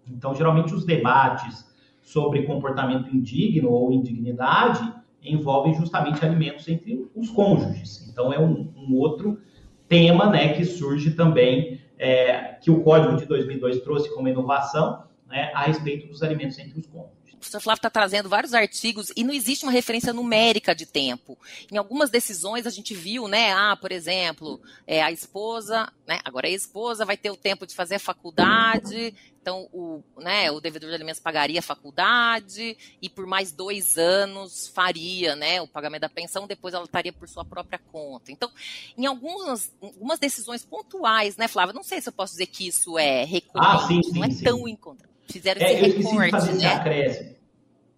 Então, 0.07 0.33
geralmente, 0.33 0.73
os 0.73 0.83
debates 0.83 1.71
sobre 2.01 2.47
comportamento 2.47 3.15
indigno 3.15 3.69
ou 3.69 3.93
indignidade 3.93 4.91
envolvem 5.21 5.75
justamente 5.75 6.25
alimentos 6.25 6.67
entre 6.67 7.07
os 7.15 7.29
cônjuges. 7.29 8.09
Então, 8.09 8.33
é 8.33 8.39
um, 8.39 8.73
um 8.75 8.95
outro 8.95 9.39
tema 9.87 10.31
né, 10.31 10.55
que 10.55 10.65
surge 10.65 11.11
também, 11.11 11.79
é, 11.99 12.55
que 12.59 12.71
o 12.71 12.81
Código 12.81 13.17
de 13.17 13.27
2002 13.27 13.81
trouxe 13.81 14.11
como 14.15 14.27
inovação, 14.27 15.12
né, 15.33 15.51
a 15.55 15.63
respeito 15.63 16.07
dos 16.07 16.21
alimentos 16.21 16.59
entre 16.59 16.79
os 16.79 16.85
cônjuges. 16.85 17.33
O 17.33 17.37
professor 17.37 17.59
Flávio 17.59 17.79
está 17.79 17.89
trazendo 17.89 18.29
vários 18.29 18.53
artigos 18.53 19.11
e 19.17 19.23
não 19.23 19.33
existe 19.33 19.65
uma 19.65 19.71
referência 19.71 20.13
numérica 20.13 20.73
de 20.73 20.85
tempo. 20.85 21.37
Em 21.69 21.75
algumas 21.75 22.09
decisões 22.09 22.65
a 22.65 22.69
gente 22.69 22.93
viu, 22.93 23.27
né? 23.27 23.51
Ah, 23.51 23.75
por 23.75 23.91
exemplo, 23.91 24.61
é, 24.87 25.01
a 25.01 25.11
esposa, 25.11 25.91
né? 26.07 26.19
Agora 26.23 26.47
a 26.47 26.51
esposa 26.51 27.03
vai 27.03 27.17
ter 27.17 27.31
o 27.31 27.35
tempo 27.35 27.67
de 27.67 27.75
fazer 27.75 27.95
a 27.95 27.99
faculdade, 27.99 29.13
então 29.41 29.67
o, 29.73 30.01
né, 30.19 30.49
o 30.51 30.61
devedor 30.61 30.87
de 30.89 30.95
alimentos 30.95 31.19
pagaria 31.19 31.59
a 31.59 31.63
faculdade 31.63 32.77
e 33.01 33.09
por 33.09 33.25
mais 33.25 33.51
dois 33.51 33.97
anos 33.97 34.69
faria, 34.69 35.35
né, 35.35 35.61
o 35.61 35.67
pagamento 35.67 36.01
da 36.01 36.09
pensão. 36.09 36.47
Depois 36.47 36.73
ela 36.73 36.85
estaria 36.85 37.11
por 37.11 37.27
sua 37.27 37.43
própria 37.43 37.77
conta. 37.91 38.31
Então, 38.31 38.49
em 38.97 39.05
algumas, 39.05 39.73
algumas 39.81 40.17
decisões 40.17 40.63
pontuais, 40.63 41.35
né, 41.35 41.49
Flávia? 41.49 41.73
Não 41.73 41.83
sei 41.83 41.99
se 41.99 42.07
eu 42.07 42.13
posso 42.13 42.33
dizer 42.33 42.45
que 42.45 42.67
isso 42.67 42.97
é 42.97 43.25
recorrente, 43.25 43.83
ah, 43.83 43.87
sim, 43.87 44.03
sim, 44.03 44.19
não 44.19 44.23
é 44.23 44.31
sim. 44.31 44.43
tão 44.45 44.65
encontrado 44.65 45.12
Fizeram 45.27 45.61
é, 45.61 45.73
esse 45.73 45.97
recorte, 46.01 46.31
fazer 46.31 46.53
né? 46.53 46.67
acréscimo. 46.67 47.35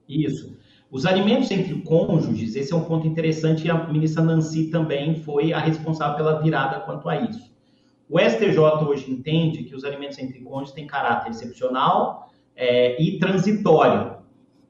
Isso. 0.08 0.56
Os 0.92 1.06
alimentos 1.06 1.50
entre 1.52 1.82
cônjuges, 1.82 2.56
esse 2.56 2.72
é 2.72 2.76
um 2.76 2.86
ponto 2.86 3.08
interessante 3.08 3.66
e 3.66 3.70
a 3.70 3.88
ministra 3.88 4.24
Nancy 4.24 4.70
também 4.70 5.16
foi 5.16 5.52
a 5.52 5.60
responsável 5.60 6.16
pela 6.16 6.42
virada 6.42 6.80
quanto 6.82 7.10
a 7.10 7.22
isso. 7.22 7.54
O 8.10 8.20
STJ 8.20 8.60
hoje 8.88 9.12
entende 9.12 9.64
que 9.64 9.76
os 9.76 9.84
alimentos 9.84 10.18
entre 10.20 10.40
cônjuges 10.40 10.74
têm 10.74 10.86
caráter 10.86 11.32
excepcional 11.32 12.30
é, 12.56 13.02
e 13.02 13.18
transitório, 13.18 14.18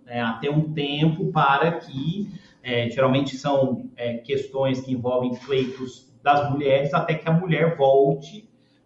né, 0.05 0.21
até 0.21 0.49
um 0.49 0.73
tempo 0.73 1.31
para 1.31 1.73
que, 1.73 2.29
é, 2.63 2.89
geralmente 2.89 3.35
são 3.35 3.89
é, 3.95 4.17
questões 4.17 4.81
que 4.81 4.93
envolvem 4.93 5.35
pleitos 5.35 6.11
das 6.23 6.49
mulheres, 6.49 6.93
até 6.93 7.13
que 7.13 7.29
a 7.29 7.33
mulher 7.33 7.77
volte 7.77 8.44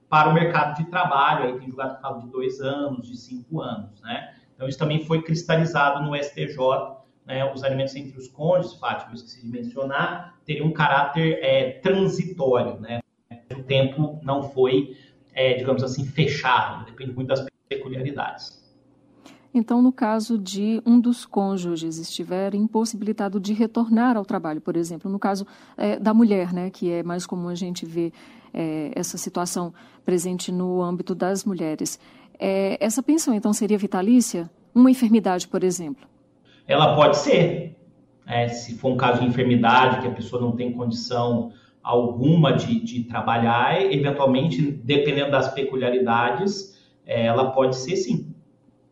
para 0.09 0.29
o 0.29 0.33
mercado 0.33 0.75
de 0.77 0.89
trabalho. 0.89 1.45
Aí 1.45 1.59
tem 1.59 1.67
julgado 1.67 2.01
fala 2.01 2.19
de 2.19 2.27
dois 2.27 2.59
anos, 2.59 3.07
de 3.07 3.15
cinco 3.15 3.61
anos, 3.61 4.01
né? 4.01 4.33
Então, 4.55 4.67
isso 4.67 4.77
também 4.77 5.05
foi 5.05 5.21
cristalizado 5.21 6.03
no 6.03 6.15
STJ. 6.15 6.57
Né? 7.25 7.49
Os 7.53 7.63
alimentos 7.63 7.95
entre 7.95 8.17
os 8.17 8.27
cônjuges, 8.27 8.73
Fátima, 8.73 9.11
eu 9.11 9.15
esqueci 9.15 9.41
de 9.41 9.47
mencionar, 9.47 10.37
teriam 10.45 10.67
um 10.67 10.73
caráter 10.73 11.39
é, 11.41 11.71
transitório, 11.79 12.79
né? 12.79 12.99
O 13.55 13.63
tempo 13.63 14.19
não 14.23 14.43
foi, 14.43 14.97
é, 15.33 15.53
digamos 15.53 15.83
assim, 15.83 16.05
fechado, 16.05 16.85
depende 16.85 17.13
muito 17.13 17.27
das 17.27 17.45
peculiaridades. 17.69 18.59
Então, 19.53 19.81
no 19.81 19.91
caso 19.91 20.37
de 20.37 20.81
um 20.85 20.99
dos 20.99 21.25
cônjuges 21.25 21.97
estiver 21.97 22.53
impossibilitado 22.53 23.39
de 23.39 23.53
retornar 23.53 24.15
ao 24.15 24.23
trabalho, 24.23 24.61
por 24.61 24.75
exemplo, 24.75 25.09
no 25.09 25.17
caso 25.17 25.45
é, 25.75 25.97
da 25.97 26.13
mulher, 26.13 26.53
né, 26.53 26.69
que 26.69 26.91
é 26.91 27.01
mais 27.01 27.25
comum 27.25 27.47
a 27.47 27.55
gente 27.55 27.85
ver 27.85 28.13
é, 28.53 28.91
essa 28.95 29.17
situação 29.17 29.73
presente 30.05 30.51
no 30.51 30.81
âmbito 30.81 31.15
das 31.15 31.43
mulheres, 31.43 31.99
é, 32.37 32.77
essa 32.79 33.01
pensão 33.01 33.33
então 33.33 33.51
seria 33.51 33.77
vitalícia? 33.77 34.49
Uma 34.73 34.91
enfermidade, 34.91 35.47
por 35.47 35.63
exemplo? 35.63 36.07
Ela 36.67 36.95
pode 36.95 37.17
ser. 37.17 37.75
É, 38.27 38.47
se 38.47 38.77
for 38.77 38.91
um 38.91 38.97
caso 38.97 39.21
de 39.21 39.27
enfermidade, 39.27 40.01
que 40.01 40.07
a 40.07 40.11
pessoa 40.11 40.39
não 40.39 40.55
tem 40.55 40.71
condição 40.71 41.51
alguma 41.81 42.53
de, 42.53 42.79
de 42.79 43.03
trabalhar, 43.05 43.81
eventualmente, 43.91 44.61
dependendo 44.61 45.31
das 45.31 45.51
peculiaridades, 45.51 46.77
é, 47.03 47.25
ela 47.25 47.51
pode 47.51 47.75
ser 47.75 47.95
sim 47.95 48.28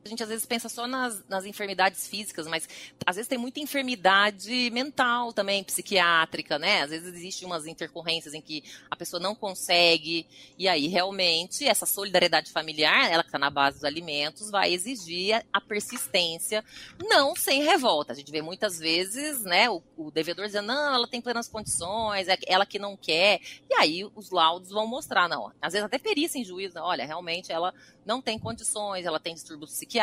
A 0.08 0.10
gente 0.10 0.24
às 0.24 0.30
vezes 0.30 0.46
pensa 0.46 0.70
só 0.70 0.88
nas, 0.88 1.22
nas 1.28 1.46
enfermidades 1.46 2.08
físicas, 2.08 2.48
mas 2.48 2.68
às 3.06 3.18
vezes 3.18 3.28
tem 3.28 3.38
muita 3.38 3.60
enfermidade 3.60 4.70
mental 4.72 5.34
também, 5.34 5.64
psiquiátrica, 5.64 6.58
né? 6.58 6.84
Às 6.84 6.92
vezes 6.92 7.14
existem 7.14 7.46
umas 7.46 7.68
intercorrências 7.68 8.34
em 8.34 8.42
que 8.42 8.64
a 8.90 8.96
pessoa 8.96 9.20
não 9.20 9.36
consegue, 9.36 10.26
e 10.58 10.68
aí 10.68 10.88
realmente 10.88 11.68
essa 11.68 11.86
solidariedade 11.86 12.52
familiar, 12.52 13.12
ela 13.12 13.22
que 13.22 13.28
está 13.28 13.38
na 13.38 13.50
base 13.50 13.78
dos 13.78 13.84
alimentos, 13.84 14.50
vai 14.50 14.74
exigir 14.74 15.46
a 15.52 15.60
persistência, 15.60 16.64
não 17.10 17.36
sem 17.36 17.64
revolta. 17.64 18.14
A 18.14 18.16
gente 18.16 18.32
vê 18.32 18.42
muitas 18.42 18.80
vezes, 18.80 19.44
né, 19.44 19.70
o, 19.70 19.84
o 19.98 20.10
devedor 20.10 20.46
dizendo, 20.46 20.68
não, 20.68 20.96
ela 20.96 21.08
tem 21.08 21.20
plenas 21.20 21.50
condições, 21.50 22.30
é 22.30 22.38
ela 22.48 22.66
que 22.66 22.80
não 22.80 22.96
quer, 22.96 23.42
e 23.70 23.74
aí 23.74 24.10
os 24.16 24.32
laudos 24.32 24.70
vão 24.70 24.88
mostrar, 24.88 25.28
não. 25.28 25.52
Às 25.62 25.74
vezes 25.74 25.86
até 25.86 26.00
perícia 26.00 26.40
em 26.40 26.46
juízo, 26.46 26.80
olha, 26.80 27.06
realmente 27.06 27.52
ela 27.52 27.74
não 28.06 28.22
tem 28.22 28.40
condições, 28.40 29.06
ela 29.06 29.20
tem 29.20 29.34
distúrbios 29.34 29.72
psiquiátricos, 29.72 29.97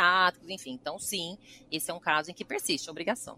enfim. 0.48 0.72
Então, 0.72 0.98
sim, 0.98 1.36
esse 1.70 1.90
é 1.90 1.94
um 1.94 2.00
caso 2.00 2.30
em 2.30 2.34
que 2.34 2.44
persiste 2.44 2.88
a 2.88 2.92
obrigação. 2.92 3.36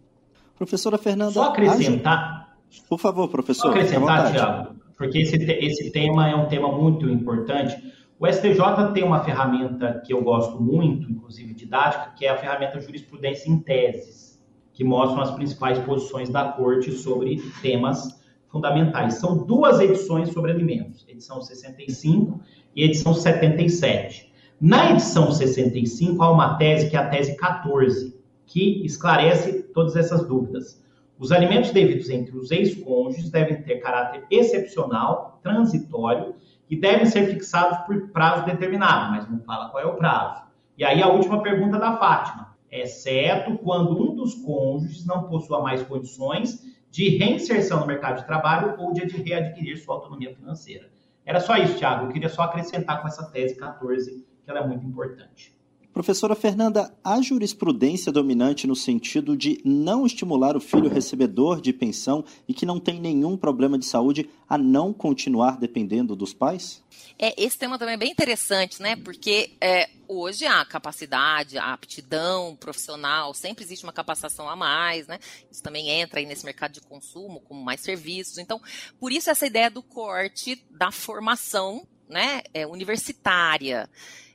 Professora 0.56 0.98
Fernanda. 0.98 1.32
Só 1.32 1.44
acrescentar. 1.50 2.56
Por 2.88 2.98
favor, 2.98 3.28
professor. 3.28 3.62
Só 3.62 3.68
acrescentar, 3.70 4.32
Tiago, 4.32 4.76
porque 4.96 5.18
esse, 5.18 5.36
esse 5.36 5.90
tema 5.90 6.28
é 6.28 6.34
um 6.34 6.46
tema 6.48 6.70
muito 6.72 7.08
importante. 7.08 7.76
O 8.18 8.26
STJ 8.26 8.92
tem 8.94 9.04
uma 9.04 9.22
ferramenta 9.22 10.02
que 10.04 10.12
eu 10.12 10.22
gosto 10.22 10.60
muito, 10.60 11.10
inclusive 11.10 11.52
didática, 11.52 12.12
que 12.16 12.24
é 12.24 12.30
a 12.30 12.38
ferramenta 12.38 12.80
Jurisprudência 12.80 13.50
em 13.50 13.58
Teses, 13.58 14.40
que 14.72 14.82
mostram 14.82 15.20
as 15.20 15.30
principais 15.32 15.78
posições 15.80 16.30
da 16.30 16.48
Corte 16.52 16.92
sobre 16.92 17.36
temas 17.60 18.18
fundamentais. 18.48 19.14
São 19.14 19.44
duas 19.44 19.80
edições 19.80 20.30
sobre 20.30 20.50
alimentos, 20.50 21.04
edição 21.06 21.42
65 21.42 22.40
e 22.74 22.84
edição 22.84 23.12
77. 23.12 24.32
Na 24.58 24.90
edição 24.90 25.30
65, 25.30 26.22
há 26.22 26.32
uma 26.32 26.56
tese 26.56 26.88
que 26.88 26.96
é 26.96 26.98
a 26.98 27.10
tese 27.10 27.36
14, 27.36 28.18
que 28.46 28.86
esclarece 28.86 29.64
todas 29.74 29.94
essas 29.96 30.26
dúvidas. 30.26 30.82
Os 31.18 31.30
alimentos 31.30 31.72
devidos 31.72 32.08
entre 32.08 32.34
os 32.34 32.50
ex-cônjuges 32.50 33.28
devem 33.28 33.60
ter 33.60 33.80
caráter 33.80 34.24
excepcional, 34.30 35.38
transitório 35.42 36.36
e 36.70 36.76
devem 36.80 37.04
ser 37.04 37.26
fixados 37.26 37.80
por 37.86 38.08
prazo 38.08 38.46
determinado, 38.46 39.10
mas 39.10 39.30
não 39.30 39.40
fala 39.40 39.68
qual 39.68 39.82
é 39.82 39.86
o 39.86 39.96
prazo. 39.96 40.44
E 40.78 40.84
aí 40.86 41.02
a 41.02 41.08
última 41.08 41.42
pergunta 41.42 41.78
da 41.78 41.98
Fátima, 41.98 42.56
exceto 42.70 43.58
quando 43.58 44.10
um 44.10 44.14
dos 44.14 44.36
cônjuges 44.36 45.04
não 45.04 45.24
possua 45.24 45.60
mais 45.60 45.82
condições 45.82 46.62
de 46.90 47.18
reinserção 47.18 47.80
no 47.80 47.86
mercado 47.86 48.20
de 48.20 48.26
trabalho 48.26 48.74
ou 48.78 48.94
de 48.94 49.04
readquirir 49.04 49.76
sua 49.76 49.96
autonomia 49.96 50.34
financeira. 50.34 50.88
Era 51.26 51.40
só 51.40 51.58
isso, 51.58 51.76
Thiago. 51.76 52.06
Eu 52.06 52.08
queria 52.08 52.30
só 52.30 52.40
acrescentar 52.40 53.02
com 53.02 53.08
essa 53.08 53.30
tese 53.30 53.54
14 53.54 54.24
que 54.46 54.50
ela 54.50 54.60
é 54.60 54.66
muito 54.66 54.86
importante. 54.86 55.54
Professora 55.92 56.34
Fernanda, 56.34 56.94
há 57.02 57.22
jurisprudência 57.22 58.12
dominante 58.12 58.66
no 58.66 58.76
sentido 58.76 59.34
de 59.34 59.62
não 59.64 60.04
estimular 60.04 60.54
o 60.54 60.60
filho 60.60 60.90
recebedor 60.90 61.58
de 61.58 61.72
pensão 61.72 62.22
e 62.46 62.52
que 62.52 62.66
não 62.66 62.78
tem 62.78 63.00
nenhum 63.00 63.34
problema 63.34 63.78
de 63.78 63.86
saúde 63.86 64.28
a 64.46 64.58
não 64.58 64.92
continuar 64.92 65.58
dependendo 65.58 66.14
dos 66.14 66.34
pais? 66.34 66.84
É, 67.18 67.34
esse 67.42 67.56
tema 67.56 67.78
também 67.78 67.94
é 67.94 67.98
bem 67.98 68.10
interessante, 68.10 68.82
né? 68.82 68.94
Porque 68.94 69.56
é, 69.58 69.88
hoje 70.06 70.44
a 70.44 70.62
capacidade, 70.66 71.56
a 71.56 71.72
aptidão 71.72 72.54
profissional, 72.56 73.32
sempre 73.32 73.64
existe 73.64 73.84
uma 73.84 73.92
capacitação 73.92 74.50
a 74.50 74.54
mais, 74.54 75.06
né? 75.06 75.18
Isso 75.50 75.62
também 75.62 75.88
entra 75.88 76.20
aí 76.20 76.26
nesse 76.26 76.44
mercado 76.44 76.72
de 76.72 76.82
consumo, 76.82 77.40
como 77.40 77.64
mais 77.64 77.80
serviços. 77.80 78.36
Então, 78.36 78.60
por 79.00 79.10
isso 79.10 79.30
essa 79.30 79.46
ideia 79.46 79.70
do 79.70 79.82
corte 79.82 80.62
da 80.70 80.92
formação 80.92 81.86
né, 82.08 82.42
é, 82.52 82.66
universitária. 82.66 83.88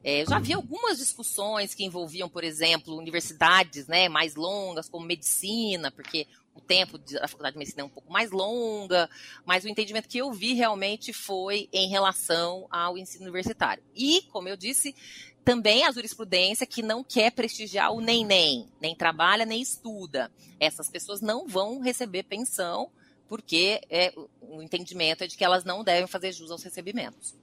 É, 0.04 0.26
já 0.26 0.40
vi 0.40 0.54
algumas 0.54 0.98
discussões 0.98 1.76
que 1.76 1.84
envolviam, 1.84 2.28
por 2.28 2.44
exemplo, 2.44 2.98
universidades 2.98 3.88
né, 3.88 4.10
mais 4.10 4.36
longas, 4.36 4.90
como 4.90 5.06
medicina, 5.06 5.92
porque 5.92 6.28
o 6.56 6.60
tempo 6.60 6.98
da 6.98 7.28
faculdade 7.28 7.54
de 7.54 7.60
medicina 7.60 7.84
é 7.84 7.86
um 7.86 7.90
pouco 7.90 8.12
mais 8.12 8.32
longa, 8.32 9.10
mas 9.46 9.64
o 9.64 9.70
entendimento 9.70 10.10
que 10.10 10.18
eu 10.18 10.32
vi 10.34 10.54
realmente 10.54 11.14
foi 11.14 11.70
em 11.72 11.88
relação 11.88 12.68
ao 12.70 12.98
ensino 12.98 13.24
universitário. 13.24 13.84
E, 13.96 14.24
como 14.32 14.50
eu 14.50 14.58
disse, 14.58 14.96
também 15.46 15.84
a 15.84 15.92
jurisprudência 15.92 16.68
que 16.68 16.82
não 16.82 17.04
quer 17.04 17.32
prestigiar 17.32 17.92
o 17.92 18.02
nem-nem, 18.02 18.68
nem 18.80 18.96
trabalha 18.96 19.46
nem 19.46 19.62
estuda. 19.62 20.32
Essas 20.60 20.90
pessoas 20.90 21.22
não 21.22 21.48
vão 21.48 21.80
receber 21.80 22.24
pensão, 22.24 22.92
porque 23.28 23.82
é, 23.90 24.14
o 24.42 24.62
entendimento 24.62 25.24
é 25.24 25.28
de 25.28 25.38
que 25.38 25.44
elas 25.44 25.64
não 25.64 25.84
devem 25.84 26.08
fazer 26.08 26.32
jus 26.32 26.52
aos 26.52 26.64
recebimentos. 26.64 27.36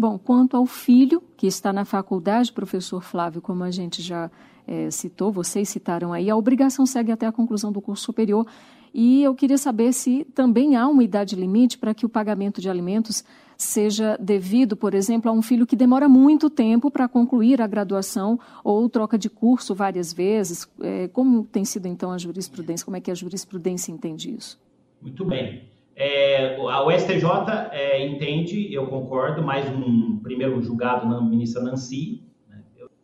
Bom, 0.00 0.18
quanto 0.18 0.56
ao 0.56 0.64
filho, 0.64 1.22
que 1.36 1.46
está 1.46 1.74
na 1.74 1.84
faculdade, 1.84 2.50
professor 2.50 3.02
Flávio, 3.02 3.42
como 3.42 3.62
a 3.62 3.70
gente 3.70 4.00
já 4.00 4.30
é, 4.66 4.90
citou, 4.90 5.30
vocês 5.30 5.68
citaram 5.68 6.10
aí, 6.10 6.30
a 6.30 6.36
obrigação 6.38 6.86
segue 6.86 7.12
até 7.12 7.26
a 7.26 7.32
conclusão 7.32 7.70
do 7.70 7.82
curso 7.82 8.04
superior. 8.04 8.46
E 8.94 9.22
eu 9.22 9.34
queria 9.34 9.58
saber 9.58 9.92
se 9.92 10.24
também 10.34 10.74
há 10.74 10.88
uma 10.88 11.04
idade 11.04 11.36
limite 11.36 11.76
para 11.76 11.92
que 11.92 12.06
o 12.06 12.08
pagamento 12.08 12.62
de 12.62 12.70
alimentos 12.70 13.22
seja 13.58 14.16
devido, 14.18 14.74
por 14.74 14.94
exemplo, 14.94 15.30
a 15.30 15.34
um 15.34 15.42
filho 15.42 15.66
que 15.66 15.76
demora 15.76 16.08
muito 16.08 16.48
tempo 16.48 16.90
para 16.90 17.06
concluir 17.06 17.60
a 17.60 17.66
graduação 17.66 18.40
ou 18.64 18.88
troca 18.88 19.18
de 19.18 19.28
curso 19.28 19.74
várias 19.74 20.14
vezes. 20.14 20.66
É, 20.80 21.08
como 21.08 21.44
tem 21.44 21.62
sido 21.62 21.84
então 21.84 22.10
a 22.10 22.16
jurisprudência? 22.16 22.86
Como 22.86 22.96
é 22.96 23.02
que 23.02 23.10
a 23.10 23.14
jurisprudência 23.14 23.92
entende 23.92 24.34
isso? 24.34 24.58
Muito 25.02 25.26
bem. 25.26 25.69
É, 26.02 26.56
a 26.56 26.98
STJ 26.98 27.26
é, 27.72 28.02
entende, 28.02 28.72
eu 28.72 28.86
concordo, 28.86 29.42
mais 29.42 29.68
um 29.68 30.18
primeiro 30.22 30.58
julgado 30.62 31.06
na 31.06 31.20
ministra 31.20 31.62
Nancy. 31.62 32.22
Né? 32.48 32.56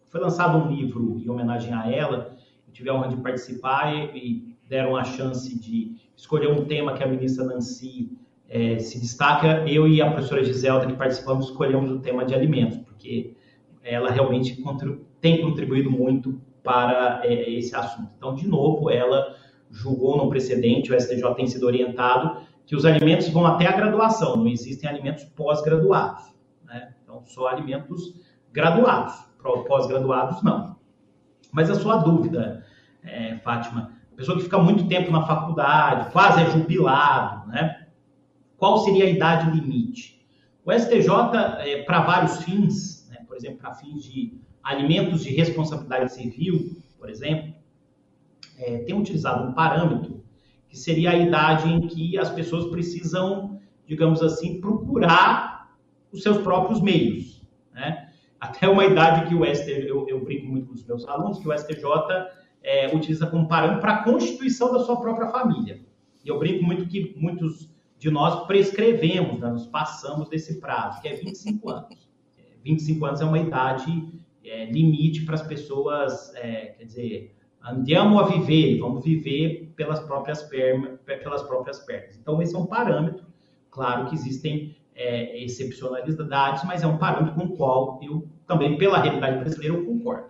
Foi 0.07 0.19
lançado 0.19 0.57
um 0.57 0.75
livro 0.75 1.21
em 1.23 1.29
homenagem 1.29 1.75
a 1.75 1.93
ela, 1.93 2.35
eu 2.67 2.73
tive 2.73 2.89
a 2.89 2.95
honra 2.95 3.09
de 3.09 3.17
participar 3.19 3.95
e, 3.95 4.17
e 4.17 4.57
deram 4.67 4.97
a 4.97 5.05
chance 5.05 5.61
de 5.61 5.95
escolher 6.17 6.51
um 6.51 6.65
tema 6.65 6.95
que 6.95 7.05
a 7.05 7.07
ministra 7.07 7.45
Nancy 7.45 8.17
é, 8.49 8.79
se 8.79 8.99
destaca. 8.99 9.69
Eu 9.69 9.87
e 9.87 10.01
a 10.01 10.11
professora 10.11 10.43
Giselda, 10.43 10.87
que 10.87 10.95
participamos, 10.95 11.51
escolhemos 11.51 11.91
o 11.91 11.99
tema 11.99 12.25
de 12.25 12.35
alimentos, 12.35 12.79
porque 12.79 13.35
ela 13.85 14.11
realmente 14.11 14.59
tem 15.21 15.43
contribuído 15.43 15.91
muito 15.91 16.41
para 16.63 17.21
é, 17.25 17.51
esse 17.51 17.77
assunto. 17.77 18.09
Então, 18.17 18.35
de 18.35 18.49
novo, 18.49 18.89
ela 18.89 19.37
julgou 19.71 20.17
no 20.17 20.31
precedente, 20.31 20.91
o 20.91 20.99
STJ 20.99 21.35
tem 21.35 21.47
sido 21.47 21.67
orientado 21.67 22.46
que 22.67 22.75
os 22.75 22.85
alimentos 22.85 23.29
vão 23.29 23.47
até 23.47 23.67
a 23.67 23.77
graduação, 23.77 24.37
não 24.37 24.49
existem 24.49 24.91
alimentos 24.91 25.25
pós-graduados. 25.25 26.25
Né? 26.65 26.95
Então, 27.03 27.25
só 27.25 27.47
alimentos 27.47 28.21
graduados, 28.53 29.15
pós-graduados 29.69 30.43
não. 30.43 30.77
Mas 31.53 31.71
a 31.71 31.77
sua 31.77 31.99
dúvida, 31.99 32.67
é, 33.05 33.39
Fátima, 33.39 33.93
a 34.13 34.17
pessoa 34.17 34.37
que 34.37 34.45
fica 34.45 34.59
muito 34.59 34.89
tempo 34.89 35.13
na 35.13 35.25
faculdade, 35.25 36.11
quase 36.11 36.43
é 36.43 36.51
jubilado, 36.51 37.49
né? 37.49 37.87
qual 38.57 38.79
seria 38.79 39.05
a 39.05 39.11
idade 39.11 39.49
limite? 39.51 40.27
O 40.65 40.73
STJ, 40.73 41.09
é, 41.61 41.83
para 41.85 42.01
vários 42.01 42.43
fins, 42.43 43.09
né? 43.09 43.19
por 43.29 43.37
exemplo, 43.37 43.59
para 43.59 43.75
fins 43.75 44.03
de 44.03 44.41
alimentos 44.61 45.23
de 45.23 45.31
responsabilidade 45.31 46.13
civil, 46.13 46.83
por 46.99 47.09
exemplo, 47.09 47.55
é, 48.59 48.79
tem 48.79 48.99
utilizado 48.99 49.49
um 49.49 49.53
parâmetro 49.53 50.26
que 50.77 50.83
seria 50.83 51.13
a 51.13 51.17
idade 51.17 51.73
em 51.73 51.81
que 51.89 52.19
as 52.19 52.29
pessoas 52.29 52.67
precisam, 52.67 53.59
digamos 53.87 54.23
assim, 54.23 54.61
procurar 54.61 55.75
os 56.13 56.23
seus 56.23 56.37
próprios 56.39 56.83
meios. 56.83 57.43
Né? 57.73 58.11
Até 58.39 58.69
uma 58.69 58.85
idade 58.85 59.27
que 59.27 59.35
o 59.35 59.43
STJ, 59.43 59.89
eu, 59.89 60.07
eu 60.07 60.23
brinco 60.23 60.47
muito 60.47 60.67
com 60.69 60.75
os 60.75 60.85
meus 60.85 61.09
alunos, 61.09 61.39
que 61.39 61.49
o 61.49 61.59
STJ 61.59 61.83
é, 62.63 62.95
utiliza 62.95 63.27
como 63.27 63.49
parâmetro 63.49 63.81
para 63.81 63.95
a 63.95 64.05
constituição 64.05 64.71
da 64.71 64.81
sua 64.81 65.01
própria 65.01 65.29
família. 65.29 65.81
E 66.23 66.29
eu 66.29 66.39
brinco 66.39 66.63
muito 66.63 66.87
que 66.87 67.15
muitos 67.17 67.71
de 67.99 68.11
nós 68.11 68.47
prescrevemos, 68.47 69.41
né? 69.41 69.49
nos 69.49 69.67
passamos 69.67 70.29
desse 70.29 70.61
prazo, 70.61 71.01
que 71.01 71.09
é 71.09 71.15
25 71.15 71.71
anos. 71.71 72.07
25 72.63 73.07
anos 73.07 73.21
é 73.23 73.25
uma 73.25 73.39
idade 73.39 74.13
é, 74.45 74.67
limite 74.67 75.25
para 75.25 75.37
as 75.37 75.43
pessoas, 75.43 76.35
é, 76.35 76.75
quer 76.77 76.85
dizer, 76.85 77.36
Andiamo 77.69 78.21
a 78.21 78.29
viver, 78.29 78.79
vamos 78.79 79.05
viver 79.05 79.73
pelas 79.75 79.99
próprias, 79.99 80.41
pernas, 80.45 81.01
pelas 81.05 81.43
próprias 81.43 81.81
pernas. 81.81 82.17
Então, 82.17 82.41
esse 82.41 82.55
é 82.55 82.59
um 82.59 82.67
parâmetro. 82.67 83.27
Claro 83.71 84.09
que 84.09 84.15
existem 84.15 84.77
é, 84.95 85.43
excepcionalidades, 85.43 86.63
mas 86.65 86.85
é 86.85 86.87
um 86.87 86.97
parâmetro 86.97 87.35
com 87.35 87.47
o 87.47 87.57
qual 87.57 87.99
eu 88.01 88.25
também, 88.47 88.79
pela 88.79 88.99
realidade 88.99 89.41
brasileira, 89.41 89.75
eu 89.75 89.85
concordo. 89.85 90.29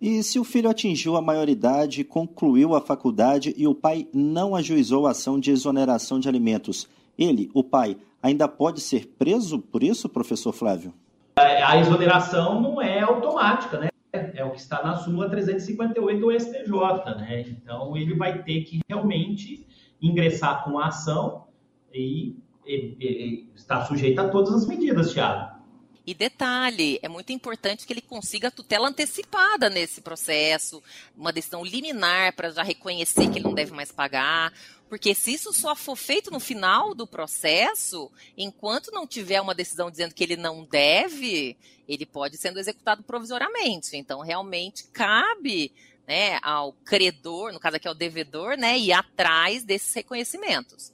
E 0.00 0.22
se 0.22 0.38
o 0.38 0.44
filho 0.44 0.70
atingiu 0.70 1.16
a 1.16 1.22
maioridade, 1.22 2.04
concluiu 2.04 2.74
a 2.76 2.80
faculdade 2.80 3.52
e 3.56 3.66
o 3.66 3.74
pai 3.74 4.06
não 4.12 4.54
ajuizou 4.54 5.08
a 5.08 5.10
ação 5.10 5.40
de 5.40 5.50
exoneração 5.50 6.20
de 6.20 6.28
alimentos, 6.28 6.88
ele, 7.18 7.50
o 7.52 7.64
pai, 7.64 7.96
ainda 8.22 8.46
pode 8.46 8.80
ser 8.80 9.08
preso 9.18 9.58
por 9.58 9.82
isso, 9.82 10.08
professor 10.08 10.52
Flávio? 10.52 10.94
A 11.36 11.78
exoneração 11.78 12.60
não 12.60 12.80
é 12.80 13.00
automática, 13.00 13.78
né? 13.78 13.88
É 14.14 14.44
o 14.44 14.50
que 14.50 14.60
está 14.60 14.82
na 14.82 14.96
súmula 14.96 15.28
358 15.28 16.20
do 16.20 16.32
STJ, 16.32 17.16
né? 17.16 17.40
Então 17.48 17.96
ele 17.96 18.14
vai 18.14 18.42
ter 18.42 18.62
que 18.62 18.80
realmente 18.88 19.66
ingressar 20.00 20.64
com 20.64 20.78
a 20.78 20.88
ação 20.88 21.46
e, 21.92 22.36
e, 22.66 22.96
e 23.00 23.50
está 23.54 23.84
sujeito 23.84 24.18
a 24.20 24.28
todas 24.28 24.54
as 24.54 24.66
medidas, 24.66 25.12
Thiago. 25.12 25.53
E 26.06 26.12
detalhe, 26.12 26.98
é 27.02 27.08
muito 27.08 27.32
importante 27.32 27.86
que 27.86 27.92
ele 27.92 28.02
consiga 28.02 28.50
tutela 28.50 28.88
antecipada 28.88 29.70
nesse 29.70 30.02
processo, 30.02 30.82
uma 31.16 31.32
decisão 31.32 31.64
liminar 31.64 32.34
para 32.34 32.50
já 32.50 32.62
reconhecer 32.62 33.30
que 33.30 33.38
ele 33.38 33.44
não 33.44 33.54
deve 33.54 33.72
mais 33.72 33.90
pagar. 33.90 34.52
Porque 34.86 35.14
se 35.14 35.32
isso 35.32 35.52
só 35.52 35.74
for 35.74 35.96
feito 35.96 36.30
no 36.30 36.38
final 36.38 36.94
do 36.94 37.06
processo, 37.06 38.12
enquanto 38.36 38.92
não 38.92 39.06
tiver 39.06 39.40
uma 39.40 39.54
decisão 39.54 39.90
dizendo 39.90 40.14
que 40.14 40.22
ele 40.22 40.36
não 40.36 40.64
deve, 40.64 41.56
ele 41.88 42.04
pode 42.04 42.36
sendo 42.36 42.58
executado 42.58 43.02
provisoriamente. 43.02 43.96
Então, 43.96 44.20
realmente 44.20 44.84
cabe 44.92 45.72
né, 46.06 46.38
ao 46.42 46.74
credor, 46.84 47.50
no 47.52 47.58
caso 47.58 47.76
aqui 47.76 47.88
ao 47.88 47.94
devedor, 47.94 48.58
né, 48.58 48.78
ir 48.78 48.92
atrás 48.92 49.64
desses 49.64 49.92
reconhecimentos. 49.94 50.92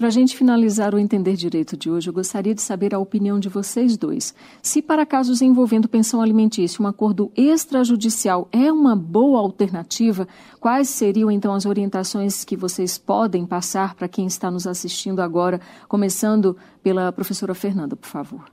Para 0.00 0.08
a 0.08 0.10
gente 0.10 0.34
finalizar 0.34 0.94
o 0.94 0.98
Entender 0.98 1.36
Direito 1.36 1.76
de 1.76 1.90
hoje, 1.90 2.08
eu 2.08 2.14
gostaria 2.14 2.54
de 2.54 2.62
saber 2.62 2.94
a 2.94 2.98
opinião 2.98 3.38
de 3.38 3.50
vocês 3.50 3.98
dois. 3.98 4.34
Se 4.62 4.80
para 4.80 5.04
casos 5.04 5.42
envolvendo 5.42 5.90
pensão 5.90 6.22
alimentícia, 6.22 6.82
um 6.82 6.86
acordo 6.86 7.30
extrajudicial 7.36 8.48
é 8.50 8.72
uma 8.72 8.96
boa 8.96 9.38
alternativa, 9.38 10.26
quais 10.58 10.88
seriam 10.88 11.30
então 11.30 11.52
as 11.52 11.66
orientações 11.66 12.44
que 12.44 12.56
vocês 12.56 12.96
podem 12.96 13.44
passar 13.44 13.94
para 13.94 14.08
quem 14.08 14.26
está 14.26 14.50
nos 14.50 14.66
assistindo 14.66 15.20
agora, 15.20 15.60
começando 15.86 16.56
pela 16.82 17.12
professora 17.12 17.54
Fernanda, 17.54 17.94
por 17.94 18.08
favor? 18.08 18.50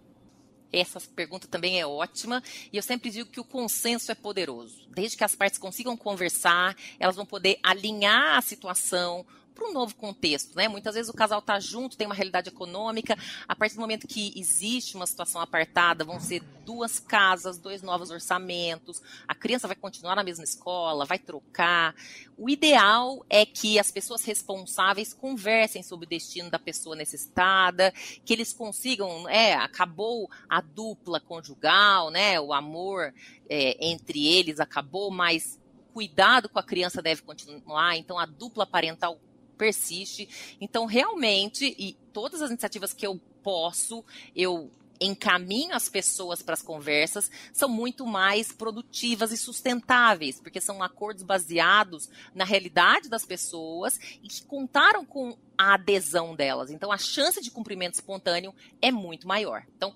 Essa 0.70 1.00
pergunta 1.16 1.48
também 1.48 1.80
é 1.80 1.88
ótima 1.88 2.44
e 2.74 2.76
eu 2.76 2.84
sempre 2.84 3.10
digo 3.10 3.30
que 3.30 3.40
o 3.40 3.46
consenso 3.46 4.12
é 4.12 4.16
poderoso. 4.16 4.86
Desde 4.90 5.16
que 5.16 5.24
as 5.24 5.34
partes 5.34 5.58
consigam 5.58 5.96
conversar, 5.96 6.76
elas 7.00 7.16
vão 7.16 7.26
poder 7.26 7.58
alinhar 7.64 8.38
a 8.38 8.42
situação, 8.42 9.26
para 9.58 9.68
um 9.68 9.74
novo 9.74 9.96
contexto, 9.96 10.56
né? 10.56 10.68
Muitas 10.68 10.94
vezes 10.94 11.10
o 11.10 11.14
casal 11.14 11.40
está 11.40 11.60
junto, 11.60 11.98
tem 11.98 12.06
uma 12.06 12.14
realidade 12.14 12.50
econômica. 12.50 13.18
A 13.48 13.56
partir 13.56 13.76
do 13.76 13.82
momento 13.82 14.08
que 14.08 14.32
existe 14.36 14.96
uma 14.96 15.08
situação 15.08 15.42
apartada, 15.42 16.06
vão 16.06 16.20
ser 16.20 16.44
duas 16.64 17.00
casas, 17.00 17.58
dois 17.58 17.82
novos 17.82 18.12
orçamentos. 18.12 19.02
A 19.28 19.34
criança 19.34 19.68
vai 19.68 19.76
continuar 19.76 20.16
na 20.16 20.24
mesma 20.24 20.44
escola, 20.44 21.06
vai 21.06 21.18
trocar. 21.18 21.96
O 22.38 22.50
ideal 22.50 23.26
é 23.30 23.46
que 23.46 23.80
as 23.80 23.90
pessoas 23.90 24.24
responsáveis 24.24 25.12
conversem 25.12 25.82
sobre 25.82 26.06
o 26.06 26.10
destino 26.10 26.52
da 26.52 26.60
pessoa 26.60 26.96
necessitada, 26.96 27.92
que 28.24 28.34
eles 28.34 28.54
consigam, 28.54 29.28
é, 29.28 29.56
acabou 29.56 30.30
a 30.48 30.62
dupla 30.62 31.20
conjugal, 31.20 32.12
né? 32.12 32.40
O 32.40 32.54
amor 32.54 33.12
é, 33.50 33.76
entre 33.84 34.28
eles 34.28 34.60
acabou, 34.60 35.10
mas 35.10 35.60
cuidado 35.98 36.48
com 36.48 36.60
a 36.60 36.64
criança 36.64 37.02
deve 37.02 37.24
continuar, 37.24 37.98
então 37.98 38.20
a 38.20 38.26
dupla 38.28 38.68
parental 38.68 39.20
persiste. 39.58 40.58
Então, 40.62 40.86
realmente, 40.86 41.76
e 41.78 41.98
todas 42.14 42.42
as 42.42 42.50
iniciativas 42.50 42.94
que 42.94 43.06
eu 43.06 43.20
posso, 43.44 44.04
eu 44.36 44.72
encaminho 45.00 45.76
as 45.76 45.90
pessoas 45.90 46.42
para 46.42 46.54
as 46.54 46.62
conversas 46.62 47.30
são 47.54 47.70
muito 47.70 48.06
mais 48.06 48.52
produtivas 48.52 49.32
e 49.32 49.38
sustentáveis, 49.38 50.40
porque 50.40 50.60
são 50.60 50.82
acordos 50.82 51.24
baseados 51.24 52.10
na 52.34 52.44
realidade 52.44 53.10
das 53.10 53.26
pessoas 53.26 54.00
e 54.24 54.28
que 54.28 54.44
contaram 54.46 55.06
com 55.06 55.38
a 55.58 55.76
adesão 55.76 56.36
delas. 56.36 56.72
Então, 56.72 56.92
a 56.92 56.98
chance 56.98 57.42
de 57.42 57.52
cumprimento 57.52 57.96
espontâneo 57.96 58.54
é 58.82 58.92
muito 58.92 59.28
maior. 59.28 59.66
Então, 59.76 59.96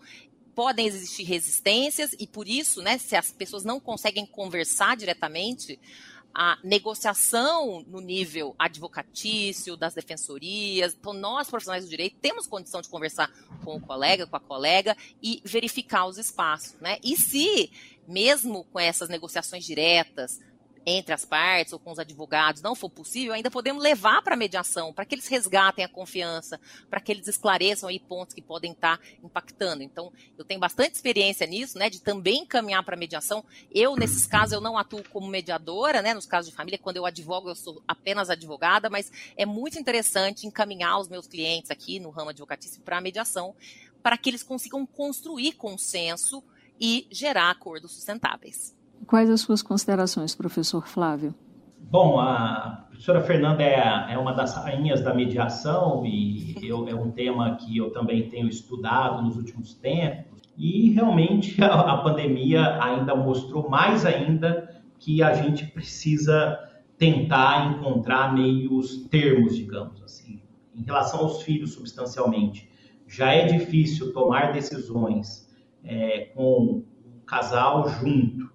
podem 0.53 0.85
existir 0.85 1.23
resistências 1.23 2.13
e 2.19 2.27
por 2.27 2.47
isso, 2.47 2.81
né, 2.81 2.97
se 2.97 3.15
as 3.15 3.31
pessoas 3.31 3.63
não 3.63 3.79
conseguem 3.79 4.25
conversar 4.25 4.97
diretamente, 4.97 5.79
a 6.33 6.57
negociação 6.63 7.83
no 7.87 7.99
nível 7.99 8.55
advocatício, 8.57 9.75
das 9.75 9.93
defensorias. 9.93 10.95
Então, 10.99 11.13
nós, 11.13 11.49
profissionais 11.49 11.83
do 11.83 11.89
direito, 11.89 12.17
temos 12.21 12.47
condição 12.47 12.81
de 12.81 12.89
conversar 12.89 13.29
com 13.63 13.75
o 13.75 13.81
colega, 13.81 14.25
com 14.27 14.35
a 14.35 14.39
colega 14.39 14.95
e 15.21 15.41
verificar 15.43 16.05
os 16.05 16.17
espaços. 16.17 16.75
Né? 16.79 16.97
E 17.03 17.17
se, 17.17 17.71
mesmo 18.07 18.63
com 18.65 18.79
essas 18.79 19.09
negociações 19.09 19.65
diretas, 19.65 20.39
entre 20.85 21.13
as 21.13 21.25
partes 21.25 21.73
ou 21.73 21.79
com 21.79 21.91
os 21.91 21.99
advogados 21.99 22.61
não 22.61 22.75
for 22.75 22.89
possível, 22.89 23.33
ainda 23.33 23.51
podemos 23.51 23.81
levar 23.81 24.21
para 24.21 24.33
a 24.33 24.37
mediação, 24.37 24.93
para 24.93 25.05
que 25.05 25.15
eles 25.15 25.27
resgatem 25.27 25.83
a 25.85 25.89
confiança, 25.89 26.59
para 26.89 26.99
que 26.99 27.11
eles 27.11 27.27
esclareçam 27.27 27.89
aí 27.89 27.99
pontos 27.99 28.33
que 28.33 28.41
podem 28.41 28.71
estar 28.71 28.97
tá 28.97 29.03
impactando. 29.23 29.83
Então, 29.83 30.11
eu 30.37 30.43
tenho 30.43 30.59
bastante 30.59 30.95
experiência 30.95 31.45
nisso, 31.45 31.77
né, 31.77 31.89
de 31.89 32.01
também 32.01 32.41
encaminhar 32.41 32.83
para 32.83 32.95
a 32.95 32.99
mediação. 32.99 33.43
Eu, 33.71 33.95
nesses 33.95 34.25
casos, 34.25 34.53
eu 34.53 34.61
não 34.61 34.77
atuo 34.77 35.03
como 35.09 35.27
mediadora, 35.27 36.01
né, 36.01 36.13
nos 36.13 36.25
casos 36.25 36.49
de 36.49 36.55
família, 36.55 36.79
quando 36.79 36.97
eu 36.97 37.05
advogo, 37.05 37.49
eu 37.49 37.55
sou 37.55 37.81
apenas 37.87 38.29
advogada, 38.29 38.89
mas 38.89 39.11
é 39.37 39.45
muito 39.45 39.79
interessante 39.79 40.47
encaminhar 40.47 40.99
os 40.99 41.07
meus 41.07 41.27
clientes 41.27 41.71
aqui 41.71 41.99
no 41.99 42.09
ramo 42.09 42.29
advocatício 42.29 42.81
para 42.81 42.97
a 42.97 43.01
mediação, 43.01 43.55
para 44.01 44.17
que 44.17 44.29
eles 44.29 44.43
consigam 44.43 44.85
construir 44.85 45.53
consenso 45.53 46.43
e 46.79 47.07
gerar 47.11 47.51
acordos 47.51 47.91
sustentáveis. 47.91 48.80
Quais 49.11 49.29
as 49.29 49.41
suas 49.41 49.61
considerações, 49.61 50.33
professor 50.33 50.87
Flávio? 50.87 51.35
Bom, 51.77 52.17
a 52.17 52.85
professora 52.87 53.19
Fernanda 53.19 53.61
é, 53.61 54.13
é 54.13 54.17
uma 54.17 54.31
das 54.31 54.55
rainhas 54.55 55.01
da 55.01 55.13
mediação 55.13 56.05
e 56.05 56.55
eu, 56.65 56.87
é 56.87 56.95
um 56.95 57.11
tema 57.11 57.57
que 57.57 57.75
eu 57.75 57.91
também 57.91 58.29
tenho 58.29 58.47
estudado 58.47 59.21
nos 59.21 59.35
últimos 59.35 59.73
tempos. 59.73 60.39
E 60.57 60.91
realmente 60.91 61.61
a, 61.61 61.73
a 61.91 61.97
pandemia 61.97 62.81
ainda 62.81 63.13
mostrou 63.13 63.69
mais 63.69 64.05
ainda 64.05 64.81
que 64.97 65.21
a 65.21 65.33
gente 65.33 65.65
precisa 65.65 66.57
tentar 66.97 67.69
encontrar 67.69 68.33
meios 68.33 69.09
termos, 69.09 69.57
digamos 69.57 70.01
assim. 70.01 70.41
Em 70.73 70.83
relação 70.83 71.19
aos 71.19 71.41
filhos, 71.41 71.73
substancialmente, 71.73 72.71
já 73.09 73.33
é 73.33 73.45
difícil 73.45 74.13
tomar 74.13 74.53
decisões 74.53 75.53
é, 75.83 76.31
com 76.33 76.81
o 76.81 76.85
casal 77.25 77.89
junto 77.89 78.49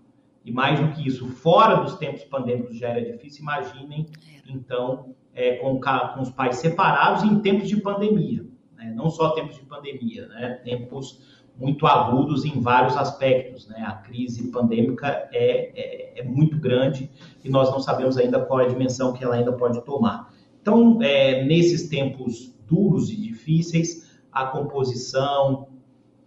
e 0.47 0.53
mais 0.53 0.79
do 0.79 0.89
que 0.93 1.07
isso, 1.07 1.27
fora 1.27 1.83
dos 1.83 1.97
tempos 1.97 2.23
pandêmicos 2.23 2.79
já 2.79 2.91
era 2.91 3.05
difícil, 3.05 3.43
imaginem, 3.43 4.07
então, 4.49 5.13
é, 5.35 5.57
com, 5.57 5.81
com, 5.81 6.23
os 6.23 6.31
pais 6.31 6.59
separados 6.59 7.25
em 7.25 7.41
tempos 7.41 7.69
de 7.69 7.77
pandemia, 7.79 8.47
né? 8.77 8.93
não 8.95 9.11
só 9.11 9.31
tempos 9.31 9.57
de 9.57 9.65
pandemia, 9.65 10.29
né? 10.29 10.61
tempos 10.65 11.21
muito 11.59 11.85
agudos 11.87 12.45
em 12.45 12.61
vários 12.61 12.97
aspectos. 12.97 13.67
Né? 13.67 13.83
A 13.87 13.93
crise 13.93 14.51
pandêmica 14.53 15.29
é, 15.33 15.73
é, 15.75 16.21
é, 16.21 16.23
muito 16.23 16.59
grande 16.59 17.11
e 17.43 17.49
nós 17.49 17.71
não 17.71 17.81
sabemos 17.81 18.17
ainda 18.17 18.41
qual 18.41 18.61
é 18.61 18.67
a 18.67 18.69
dimensão 18.69 19.13
que 19.13 19.25
ela 19.25 19.35
ainda 19.35 19.53
pode 19.53 19.85
tomar. 19.85 20.33
Então, 20.63 21.03
é, 21.03 21.45
nesses 21.45 21.89
tempos 21.89 22.55
duros 22.69 23.11
e 23.11 23.17
difíceis, 23.17 24.21
a 24.31 24.47
composição, 24.47 25.69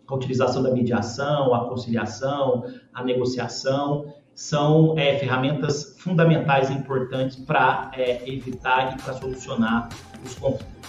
a 0.10 0.16
utilização 0.16 0.64
da 0.64 0.72
mediação, 0.72 1.54
a 1.54 1.68
conciliação, 1.70 2.66
a 2.94 3.04
negociação, 3.04 4.14
são 4.34 4.98
é, 4.98 5.20
ferramentas 5.20 5.96
fundamentais 6.00 6.70
e 6.70 6.74
importantes 6.74 7.36
para 7.38 7.92
é, 7.94 8.28
evitar 8.30 8.96
e 8.96 9.02
para 9.02 9.14
solucionar 9.14 9.90
os 10.26 10.34
conflitos. 10.36 10.80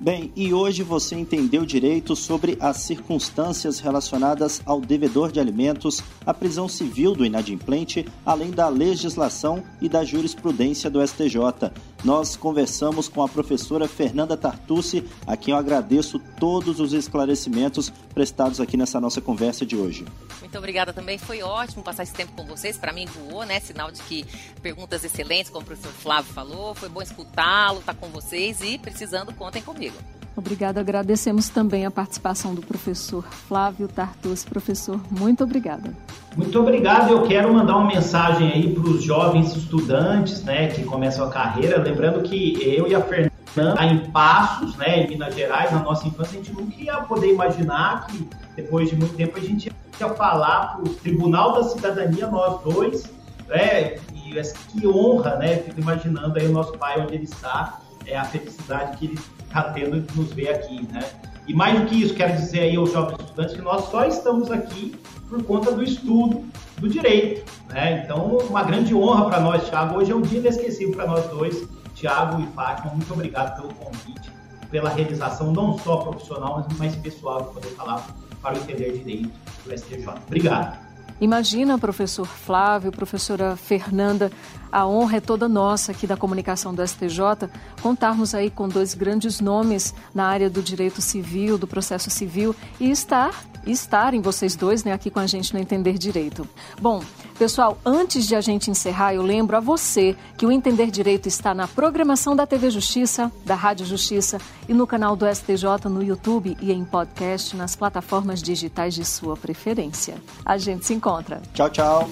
Bem, 0.00 0.30
e 0.36 0.54
hoje 0.54 0.84
você 0.84 1.16
entendeu 1.16 1.66
direito 1.66 2.14
sobre 2.14 2.56
as 2.60 2.76
circunstâncias 2.76 3.80
relacionadas 3.80 4.62
ao 4.64 4.80
devedor 4.80 5.32
de 5.32 5.40
alimentos, 5.40 6.04
a 6.24 6.32
prisão 6.32 6.68
civil 6.68 7.14
do 7.14 7.26
inadimplente, 7.26 8.06
além 8.24 8.52
da 8.52 8.68
legislação 8.68 9.60
e 9.80 9.88
da 9.88 10.04
jurisprudência 10.04 10.88
do 10.88 11.04
STJ. 11.04 11.72
Nós 12.04 12.36
conversamos 12.36 13.08
com 13.08 13.22
a 13.22 13.28
professora 13.28 13.88
Fernanda 13.88 14.36
Tartucci, 14.36 15.04
a 15.26 15.36
quem 15.36 15.52
eu 15.52 15.58
agradeço 15.58 16.18
todos 16.38 16.78
os 16.78 16.92
esclarecimentos 16.92 17.90
prestados 18.14 18.60
aqui 18.60 18.76
nessa 18.76 19.00
nossa 19.00 19.20
conversa 19.20 19.66
de 19.66 19.76
hoje. 19.76 20.06
Muito 20.40 20.56
obrigada 20.56 20.92
também, 20.92 21.18
foi 21.18 21.42
ótimo 21.42 21.82
passar 21.82 22.04
esse 22.04 22.14
tempo 22.14 22.32
com 22.32 22.44
vocês. 22.44 22.78
Para 22.78 22.92
mim 22.92 23.06
voou, 23.06 23.44
né? 23.44 23.58
Sinal 23.60 23.90
de 23.90 24.00
que 24.02 24.24
perguntas 24.62 25.02
excelentes, 25.04 25.50
como 25.50 25.62
o 25.62 25.66
professor 25.66 25.92
Flávio 25.92 26.32
falou. 26.32 26.74
Foi 26.74 26.88
bom 26.88 27.02
escutá-lo, 27.02 27.80
estar 27.80 27.94
tá 27.94 28.00
com 28.00 28.08
vocês 28.08 28.60
e 28.60 28.78
precisando, 28.78 29.34
contem 29.34 29.60
comigo. 29.60 29.96
Obrigada. 30.38 30.80
Agradecemos 30.80 31.48
também 31.48 31.84
a 31.84 31.90
participação 31.90 32.54
do 32.54 32.62
professor 32.62 33.24
Flávio 33.24 33.88
Tartus. 33.88 34.44
Professor, 34.44 35.00
muito 35.10 35.42
obrigada. 35.42 35.92
Muito 36.36 36.60
obrigado. 36.60 37.10
Eu 37.10 37.22
quero 37.22 37.52
mandar 37.52 37.76
uma 37.76 37.88
mensagem 37.88 38.52
aí 38.52 38.72
para 38.72 38.88
os 38.88 39.02
jovens 39.02 39.56
estudantes 39.56 40.44
né, 40.44 40.68
que 40.68 40.84
começam 40.84 41.26
a 41.26 41.30
carreira. 41.30 41.82
Lembrando 41.82 42.22
que 42.22 42.56
eu 42.62 42.86
e 42.86 42.94
a 42.94 43.00
Fernanda, 43.00 43.84
em 43.84 44.10
Passos, 44.12 44.76
né, 44.76 45.02
em 45.02 45.08
Minas 45.08 45.34
Gerais, 45.34 45.72
na 45.72 45.80
nossa 45.80 46.06
infância, 46.06 46.38
a 46.38 46.42
gente 46.44 46.52
nunca 46.52 46.80
ia 46.80 46.98
poder 46.98 47.32
imaginar 47.32 48.06
que 48.06 48.30
depois 48.54 48.88
de 48.88 48.94
muito 48.94 49.16
tempo 49.16 49.36
a 49.36 49.42
gente 49.42 49.72
ia 50.00 50.08
falar 50.10 50.76
para 50.76 50.84
o 50.84 50.88
Tribunal 50.94 51.54
da 51.54 51.64
Cidadania, 51.64 52.28
nós 52.28 52.62
dois. 52.62 53.12
Né, 53.48 53.96
e 54.14 54.40
que 54.70 54.86
honra, 54.86 55.34
né? 55.36 55.56
Fico 55.56 55.80
imaginando 55.80 56.38
aí 56.38 56.46
o 56.46 56.52
nosso 56.52 56.72
pai 56.78 57.00
onde 57.00 57.14
ele 57.14 57.24
está, 57.24 57.80
é 58.06 58.16
a 58.16 58.24
felicidade 58.24 58.96
que 58.98 59.06
ele 59.06 59.18
está 59.48 59.64
tendo 59.64 60.00
de 60.00 60.16
nos 60.16 60.32
ver 60.32 60.50
aqui, 60.50 60.86
né? 60.92 61.00
E 61.46 61.54
mais 61.54 61.80
do 61.80 61.86
que 61.86 62.02
isso, 62.02 62.14
quero 62.14 62.34
dizer 62.34 62.60
aí 62.60 62.76
aos 62.76 62.92
jovens 62.92 63.18
estudantes 63.20 63.56
que 63.56 63.62
nós 63.62 63.84
só 63.86 64.04
estamos 64.04 64.50
aqui 64.50 64.94
por 65.28 65.42
conta 65.44 65.72
do 65.72 65.82
estudo 65.82 66.44
do 66.76 66.88
direito, 66.88 67.50
né? 67.70 68.02
Então, 68.04 68.38
uma 68.38 68.62
grande 68.62 68.94
honra 68.94 69.26
para 69.26 69.40
nós, 69.40 69.68
Thiago. 69.68 69.98
Hoje 69.98 70.12
é 70.12 70.14
um 70.14 70.22
dia 70.22 70.38
inesquecível 70.38 70.94
para 70.94 71.06
nós 71.06 71.26
dois, 71.28 71.66
Thiago 71.94 72.42
e 72.42 72.46
Fátima. 72.48 72.92
Muito 72.92 73.12
obrigado 73.12 73.60
pelo 73.60 73.74
convite, 73.74 74.30
pela 74.70 74.90
realização 74.90 75.52
não 75.52 75.78
só 75.78 75.96
profissional, 75.96 76.66
mas 76.78 76.94
pessoal 76.96 77.42
de 77.42 77.54
poder 77.54 77.68
falar 77.68 78.06
para 78.42 78.54
o 78.54 78.58
entender 78.58 78.98
direito 78.98 79.30
do 79.64 79.78
STJ. 79.78 80.06
Obrigado. 80.26 80.87
Imagina, 81.20 81.76
professor 81.78 82.26
Flávio, 82.26 82.92
professora 82.92 83.56
Fernanda, 83.56 84.30
a 84.70 84.86
honra 84.86 85.16
é 85.16 85.20
toda 85.20 85.48
nossa 85.48 85.90
aqui 85.90 86.06
da 86.06 86.16
comunicação 86.16 86.72
do 86.72 86.86
STJ 86.86 87.50
contarmos 87.82 88.34
aí 88.34 88.50
com 88.50 88.68
dois 88.68 88.94
grandes 88.94 89.40
nomes 89.40 89.94
na 90.14 90.26
área 90.26 90.48
do 90.48 90.62
direito 90.62 91.00
civil, 91.00 91.58
do 91.58 91.66
processo 91.66 92.08
civil 92.08 92.54
e 92.78 92.90
estar 92.90 93.47
estarem 93.70 94.20
vocês 94.20 94.56
dois 94.56 94.84
né, 94.84 94.92
aqui 94.92 95.10
com 95.10 95.20
a 95.20 95.26
gente 95.26 95.52
no 95.52 95.60
Entender 95.60 95.98
Direito. 95.98 96.48
Bom, 96.80 97.02
pessoal, 97.38 97.78
antes 97.84 98.26
de 98.26 98.34
a 98.34 98.40
gente 98.40 98.70
encerrar, 98.70 99.14
eu 99.14 99.22
lembro 99.22 99.56
a 99.56 99.60
você 99.60 100.16
que 100.36 100.46
o 100.46 100.52
Entender 100.52 100.90
Direito 100.90 101.28
está 101.28 101.54
na 101.54 101.68
programação 101.68 102.34
da 102.34 102.46
TV 102.46 102.70
Justiça, 102.70 103.30
da 103.44 103.54
Rádio 103.54 103.86
Justiça 103.86 104.38
e 104.68 104.74
no 104.74 104.86
canal 104.86 105.16
do 105.16 105.26
STJ 105.26 105.88
no 105.88 106.02
YouTube 106.02 106.56
e 106.60 106.72
em 106.72 106.84
podcast 106.84 107.56
nas 107.56 107.76
plataformas 107.76 108.42
digitais 108.42 108.94
de 108.94 109.04
sua 109.04 109.36
preferência. 109.36 110.16
A 110.44 110.58
gente 110.58 110.86
se 110.86 110.94
encontra. 110.94 111.40
Tchau, 111.52 111.70
tchau. 111.70 112.08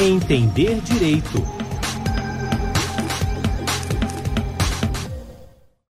Entender 0.00 0.80
Direito 0.80 1.42